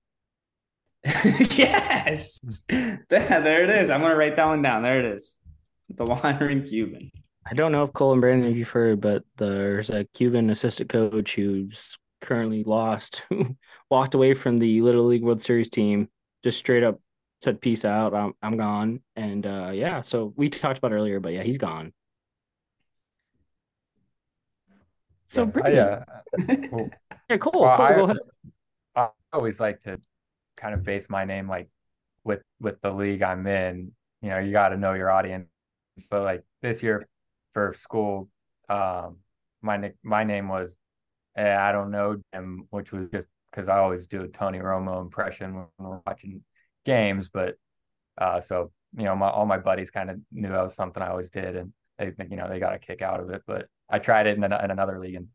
yes, 1.05 2.41
there, 2.69 2.99
there 3.09 3.63
it 3.63 3.69
is. 3.81 3.89
I'm 3.89 4.01
gonna 4.01 4.17
write 4.17 4.35
that 4.35 4.47
one 4.47 4.61
down. 4.61 4.83
There 4.83 4.99
it 4.99 5.15
is. 5.15 5.37
The 5.89 6.05
Wandering 6.05 6.63
Cuban. 6.63 7.11
I 7.45 7.53
don't 7.53 7.71
know 7.71 7.83
if 7.83 7.93
Cole 7.93 8.13
and 8.13 8.21
Brandon, 8.21 8.51
if 8.51 8.57
you've 8.57 8.69
heard, 8.69 9.01
but 9.01 9.23
there's 9.37 9.89
a 9.89 10.03
Cuban 10.05 10.49
assistant 10.49 10.89
coach 10.89 11.35
who's 11.35 11.97
currently 12.21 12.63
lost, 12.63 13.23
who 13.29 13.55
walked 13.89 14.15
away 14.15 14.33
from 14.33 14.57
the 14.59 14.81
Little 14.81 15.05
League 15.05 15.23
World 15.23 15.41
Series 15.41 15.69
team, 15.69 16.09
just 16.43 16.57
straight 16.57 16.83
up 16.83 16.99
said, 17.41 17.61
"Peace 17.61 17.85
out, 17.85 18.13
I'm 18.13 18.33
I'm 18.41 18.57
gone." 18.57 19.01
And 19.15 19.45
uh, 19.45 19.71
yeah, 19.73 20.01
so 20.01 20.33
we 20.35 20.49
talked 20.49 20.79
about 20.79 20.91
it 20.91 20.95
earlier, 20.95 21.19
but 21.19 21.33
yeah, 21.33 21.43
he's 21.43 21.57
gone. 21.57 21.93
So 25.27 25.43
I, 25.43 25.45
Brandon, 25.45 25.77
uh, 25.79 26.05
well, 26.71 26.89
yeah, 27.29 27.37
Cole, 27.37 27.61
well, 27.61 27.77
Cole, 27.77 27.85
I- 27.85 27.95
go 27.95 28.03
ahead. 28.05 28.17
I 28.95 29.09
always 29.33 29.59
like 29.59 29.83
to 29.83 29.99
kind 30.55 30.73
of 30.73 30.83
base 30.83 31.09
my 31.09 31.25
name 31.25 31.49
like 31.49 31.69
with 32.23 32.41
with 32.59 32.81
the 32.81 32.91
league 32.91 33.21
I'm 33.21 33.45
in. 33.45 33.91
You 34.21 34.29
know, 34.29 34.39
you 34.39 34.51
got 34.51 34.69
to 34.69 34.77
know 34.77 34.93
your 34.93 35.11
audience. 35.11 35.47
So 36.09 36.23
like 36.23 36.43
this 36.61 36.83
year 36.83 37.07
for 37.53 37.73
school, 37.73 38.29
um, 38.69 39.17
my 39.61 39.93
my 40.03 40.23
name 40.23 40.47
was 40.47 40.75
eh, 41.37 41.55
I 41.55 41.71
don't 41.71 41.91
know 41.91 42.21
him, 42.33 42.67
which 42.69 42.91
was 42.91 43.09
just 43.09 43.27
because 43.51 43.69
I 43.69 43.77
always 43.77 44.07
do 44.07 44.23
a 44.23 44.27
Tony 44.27 44.59
Romo 44.59 45.01
impression 45.01 45.55
when 45.55 45.65
we're 45.77 46.01
watching 46.05 46.43
games. 46.85 47.29
But 47.29 47.55
uh, 48.17 48.41
so 48.41 48.71
you 48.97 49.03
know, 49.03 49.15
my 49.15 49.29
all 49.29 49.45
my 49.45 49.57
buddies 49.57 49.91
kind 49.91 50.09
of 50.09 50.19
knew 50.31 50.49
that 50.49 50.63
was 50.63 50.75
something 50.75 51.01
I 51.01 51.09
always 51.09 51.29
did, 51.29 51.55
and 51.55 51.73
they 51.97 52.11
think 52.11 52.31
you 52.31 52.37
know 52.37 52.49
they 52.49 52.59
got 52.59 52.75
a 52.75 52.79
kick 52.79 53.01
out 53.01 53.19
of 53.19 53.29
it. 53.29 53.43
But 53.47 53.67
I 53.89 53.99
tried 53.99 54.27
it 54.27 54.37
in, 54.37 54.43
an, 54.43 54.53
in 54.53 54.71
another 54.71 54.99
league, 54.99 55.15
and 55.15 55.27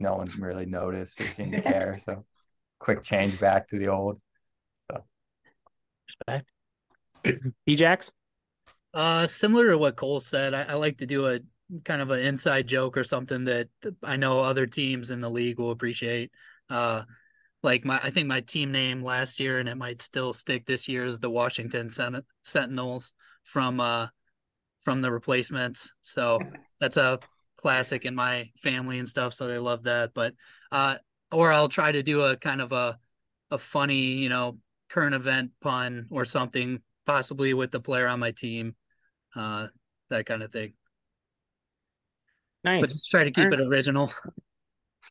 no 0.00 0.16
one 0.16 0.30
really 0.38 0.66
noticed 0.66 1.20
or 1.20 1.26
seemed 1.26 1.52
to 1.52 1.62
care. 1.62 2.00
So 2.04 2.24
quick 2.78 3.02
change 3.02 3.38
back 3.40 3.68
to 3.68 3.78
the 3.78 3.88
old. 3.88 4.20
Respect. 6.06 6.48
Jax. 7.68 8.12
Uh, 8.96 9.26
similar 9.26 9.68
to 9.68 9.76
what 9.76 9.94
Cole 9.94 10.20
said, 10.20 10.54
I, 10.54 10.62
I 10.62 10.74
like 10.74 10.96
to 10.98 11.06
do 11.06 11.26
a 11.26 11.40
kind 11.84 12.00
of 12.00 12.10
an 12.10 12.20
inside 12.20 12.66
joke 12.66 12.96
or 12.96 13.04
something 13.04 13.44
that 13.44 13.68
I 14.02 14.16
know 14.16 14.40
other 14.40 14.66
teams 14.66 15.10
in 15.10 15.20
the 15.20 15.28
league 15.28 15.58
will 15.58 15.70
appreciate. 15.70 16.30
Uh, 16.70 17.02
like 17.62 17.84
my, 17.84 18.00
I 18.02 18.08
think 18.08 18.26
my 18.26 18.40
team 18.40 18.72
name 18.72 19.02
last 19.02 19.38
year, 19.38 19.58
and 19.58 19.68
it 19.68 19.76
might 19.76 20.00
still 20.00 20.32
stick 20.32 20.64
this 20.64 20.88
year, 20.88 21.04
is 21.04 21.18
the 21.18 21.28
Washington 21.28 21.90
Sen- 21.90 22.22
Sentinels 22.42 23.12
from 23.44 23.80
uh 23.80 24.06
from 24.80 25.02
the 25.02 25.12
replacements. 25.12 25.92
So 26.00 26.40
that's 26.80 26.96
a 26.96 27.18
classic 27.58 28.06
in 28.06 28.14
my 28.14 28.50
family 28.56 28.98
and 28.98 29.06
stuff. 29.06 29.34
So 29.34 29.46
they 29.46 29.58
love 29.58 29.82
that. 29.82 30.14
But 30.14 30.32
uh, 30.72 30.96
or 31.30 31.52
I'll 31.52 31.68
try 31.68 31.92
to 31.92 32.02
do 32.02 32.22
a 32.22 32.34
kind 32.38 32.62
of 32.62 32.72
a 32.72 32.98
a 33.50 33.58
funny, 33.58 34.14
you 34.22 34.30
know, 34.30 34.56
current 34.88 35.14
event 35.14 35.50
pun 35.60 36.06
or 36.10 36.24
something, 36.24 36.80
possibly 37.04 37.52
with 37.52 37.72
the 37.72 37.80
player 37.80 38.08
on 38.08 38.20
my 38.20 38.30
team, 38.30 38.74
uh, 39.36 39.68
that 40.10 40.26
kind 40.26 40.42
of 40.42 40.50
thing. 40.50 40.72
Nice. 42.64 42.80
But 42.80 42.90
just 42.90 43.10
try 43.10 43.24
to 43.24 43.30
keep 43.30 43.52
it 43.52 43.60
original. 43.60 44.12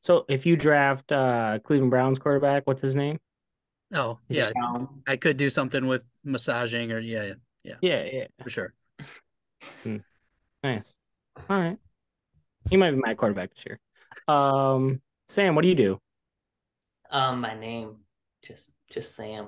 So 0.02 0.26
if 0.28 0.46
you 0.46 0.58
draft 0.58 1.12
uh 1.12 1.60
Cleveland 1.64 1.90
Browns 1.90 2.20
quarterback, 2.20 2.68
what's 2.68 2.82
his 2.82 2.96
name? 2.96 3.20
Oh, 3.94 4.20
Is 4.30 4.38
yeah. 4.38 4.52
I 5.08 5.16
could 5.16 5.38
do 5.38 5.50
something 5.50 5.88
with 5.88 6.08
massaging 6.24 6.92
or 6.92 7.00
yeah, 7.00 7.34
yeah, 7.64 7.76
Yeah, 7.82 8.04
yeah. 8.04 8.28
for 8.44 8.50
sure. 8.50 8.74
Nice. 10.64 10.94
All 11.50 11.60
right. 11.60 11.78
He 12.70 12.78
might 12.78 12.92
be 12.92 12.98
my 12.98 13.14
quarterback 13.14 13.54
this 13.54 13.66
year. 13.66 13.80
Um, 14.28 15.02
Sam, 15.28 15.56
what 15.56 15.62
do 15.62 15.70
you 15.70 15.76
do? 15.76 16.00
Um, 17.10 17.42
my 17.42 17.58
name, 17.58 17.98
just 18.44 18.74
just 18.92 19.16
Sam. 19.16 19.48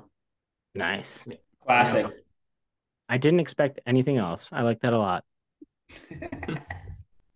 Nice. 0.75 1.27
Classic. 1.65 2.05
I 3.09 3.17
didn't 3.17 3.39
expect 3.39 3.79
anything 3.85 4.17
else. 4.17 4.49
I 4.51 4.61
like 4.61 4.81
that 4.81 4.93
a 4.93 4.97
lot. 4.97 5.23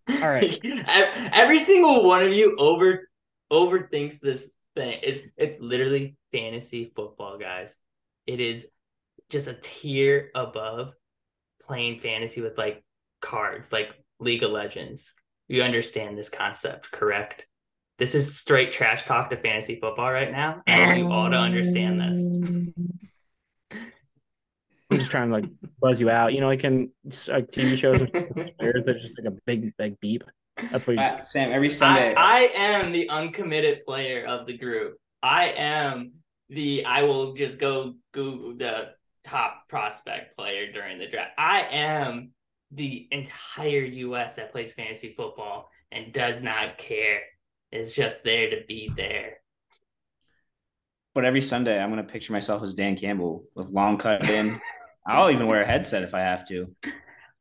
All 0.08 0.28
right. 0.28 0.58
Every 1.32 1.58
single 1.58 2.04
one 2.04 2.22
of 2.22 2.32
you 2.32 2.56
over 2.58 3.08
overthinks 3.52 4.20
this 4.20 4.52
thing. 4.74 4.98
It's 5.02 5.32
it's 5.36 5.60
literally 5.60 6.16
fantasy 6.32 6.92
football, 6.94 7.38
guys. 7.38 7.78
It 8.26 8.40
is 8.40 8.68
just 9.30 9.48
a 9.48 9.58
tier 9.62 10.30
above 10.34 10.92
playing 11.62 12.00
fantasy 12.00 12.40
with 12.40 12.58
like 12.58 12.84
cards, 13.20 13.72
like 13.72 13.90
League 14.20 14.42
of 14.42 14.50
Legends. 14.50 15.14
You 15.48 15.62
understand 15.62 16.16
this 16.16 16.28
concept, 16.28 16.90
correct? 16.90 17.46
This 17.98 18.14
is 18.14 18.36
straight 18.36 18.72
trash 18.72 19.04
talk 19.04 19.30
to 19.30 19.36
fantasy 19.36 19.78
football 19.78 20.10
right 20.10 20.32
now. 20.32 20.62
I 20.66 20.80
want 20.80 20.98
you 20.98 21.12
all 21.12 21.30
to 21.30 21.36
understand 21.36 22.00
this. 22.00 22.91
I'm 24.92 24.98
just 24.98 25.10
trying 25.10 25.28
to 25.28 25.34
like 25.34 25.44
buzz 25.80 26.00
you 26.00 26.10
out. 26.10 26.32
You 26.34 26.40
know, 26.40 26.46
like 26.46 26.64
in 26.64 26.90
like 27.28 27.50
TV 27.50 27.76
shows, 27.76 28.00
and 28.00 28.12
there's 28.84 29.02
just 29.02 29.18
like 29.18 29.32
a 29.32 29.36
big, 29.46 29.76
big 29.76 29.98
beep. 30.00 30.24
That's 30.70 30.86
what 30.86 30.94
you 30.94 31.02
just 31.02 31.10
Uh, 31.10 31.24
Sam, 31.26 31.52
every 31.52 31.70
Sunday. 31.70 32.14
I, 32.14 32.32
I 32.34 32.40
am 32.54 32.92
the 32.92 33.08
uncommitted 33.08 33.82
player 33.84 34.24
of 34.26 34.46
the 34.46 34.56
group. 34.56 34.98
I 35.22 35.46
am 35.50 36.12
the 36.50 36.84
I 36.84 37.02
will 37.02 37.34
just 37.34 37.58
go 37.58 37.94
Google 38.12 38.56
the 38.56 38.90
top 39.24 39.68
prospect 39.68 40.36
player 40.36 40.70
during 40.72 40.98
the 40.98 41.06
draft. 41.08 41.32
I 41.38 41.62
am 41.70 42.32
the 42.70 43.08
entire 43.10 43.82
US 43.84 44.36
that 44.36 44.52
plays 44.52 44.72
fantasy 44.72 45.14
football 45.16 45.70
and 45.90 46.12
does 46.12 46.42
not 46.42 46.78
care. 46.78 47.20
Is 47.70 47.94
just 47.94 48.22
there 48.24 48.50
to 48.50 48.58
be 48.68 48.92
there. 48.94 49.38
but 51.14 51.24
every 51.24 51.40
Sunday, 51.40 51.78
I'm 51.80 51.88
gonna 51.90 52.02
picture 52.02 52.32
myself 52.32 52.62
as 52.62 52.74
Dan 52.74 52.96
Campbell 52.96 53.44
with 53.54 53.70
long 53.70 53.96
cut 53.98 54.28
in. 54.28 54.60
I'll 55.06 55.30
even 55.30 55.46
wear 55.46 55.62
a 55.62 55.66
headset 55.66 56.02
if 56.02 56.14
I 56.14 56.20
have 56.20 56.46
to. 56.48 56.74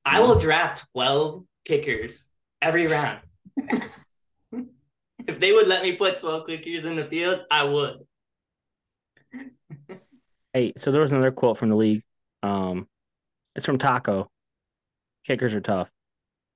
I 0.04 0.20
will 0.20 0.40
draft 0.40 0.86
12 0.94 1.46
kickers 1.66 2.28
every 2.62 2.88
round. 2.88 3.20
if 3.58 5.40
they 5.40 5.52
would 5.52 5.68
let 5.68 5.84
me 5.84 5.96
put 5.96 6.18
12 6.18 6.48
kickers 6.48 6.86
in 6.86 6.96
the 6.96 7.06
field, 7.06 7.42
I 7.52 7.64
would. 7.64 8.00
Hey, 10.54 10.74
so 10.78 10.92
there 10.92 11.02
was 11.02 11.14
another 11.14 11.32
quote 11.32 11.58
from 11.58 11.70
the 11.70 11.76
league. 11.76 12.04
Um, 12.44 12.88
it's 13.56 13.66
from 13.66 13.78
Taco. 13.78 14.30
Kickers 15.26 15.54
are 15.54 15.62
tough. 15.62 15.90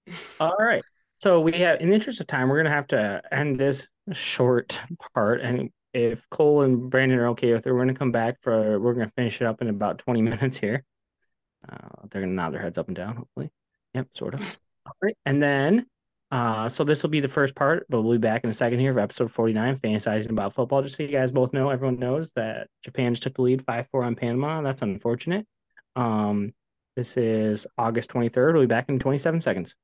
All 0.39 0.55
right. 0.59 0.83
So 1.21 1.39
we 1.39 1.53
have, 1.59 1.81
in 1.81 1.89
the 1.89 1.95
interest 1.95 2.19
of 2.19 2.27
time, 2.27 2.49
we're 2.49 2.57
gonna 2.57 2.75
have 2.75 2.87
to 2.87 3.21
end 3.31 3.59
this 3.59 3.87
short 4.11 4.79
part. 5.13 5.41
And 5.41 5.69
if 5.93 6.27
Cole 6.29 6.63
and 6.63 6.89
Brandon 6.89 7.19
are 7.19 7.29
okay 7.29 7.53
with 7.53 7.65
it, 7.65 7.71
we're 7.71 7.79
gonna 7.79 7.93
come 7.93 8.11
back 8.11 8.35
for. 8.41 8.79
We're 8.79 8.93
gonna 8.93 9.11
finish 9.15 9.41
it 9.41 9.47
up 9.47 9.61
in 9.61 9.69
about 9.69 9.99
twenty 9.99 10.21
minutes 10.21 10.57
here. 10.57 10.83
Uh, 11.69 12.07
they're 12.09 12.21
gonna 12.21 12.33
nod 12.33 12.53
their 12.53 12.61
heads 12.61 12.77
up 12.77 12.87
and 12.87 12.95
down. 12.95 13.17
Hopefully, 13.17 13.51
yep, 13.93 14.07
sort 14.13 14.33
of. 14.33 14.41
All 14.85 14.95
right, 15.01 15.17
and 15.25 15.41
then. 15.41 15.85
Uh, 16.31 16.67
so 16.67 16.83
this 16.83 17.03
will 17.03 17.11
be 17.11 17.19
the 17.19 17.27
first 17.27 17.55
part, 17.55 17.85
but 17.87 18.01
we'll 18.01 18.13
be 18.13 18.17
back 18.17 18.43
in 18.43 18.49
a 18.49 18.53
second 18.53 18.79
here 18.79 18.91
for 18.91 18.99
episode 18.99 19.31
49, 19.31 19.77
fantasizing 19.77 20.31
about 20.31 20.53
football. 20.53 20.81
Just 20.81 20.97
so 20.97 21.03
you 21.03 21.09
guys 21.09 21.31
both 21.31 21.53
know, 21.53 21.69
everyone 21.69 21.99
knows 21.99 22.31
that 22.33 22.67
Japan 22.83 23.13
just 23.13 23.23
took 23.23 23.35
the 23.35 23.43
lead 23.43 23.63
5-4 23.63 24.03
on 24.03 24.15
Panama. 24.15 24.61
That's 24.63 24.81
unfortunate. 24.81 25.45
Um, 25.95 26.51
this 26.95 27.15
is 27.15 27.67
August 27.77 28.09
23rd. 28.09 28.53
We'll 28.53 28.63
be 28.63 28.67
back 28.67 28.89
in 28.89 28.99
27 28.99 29.39
seconds. 29.39 29.75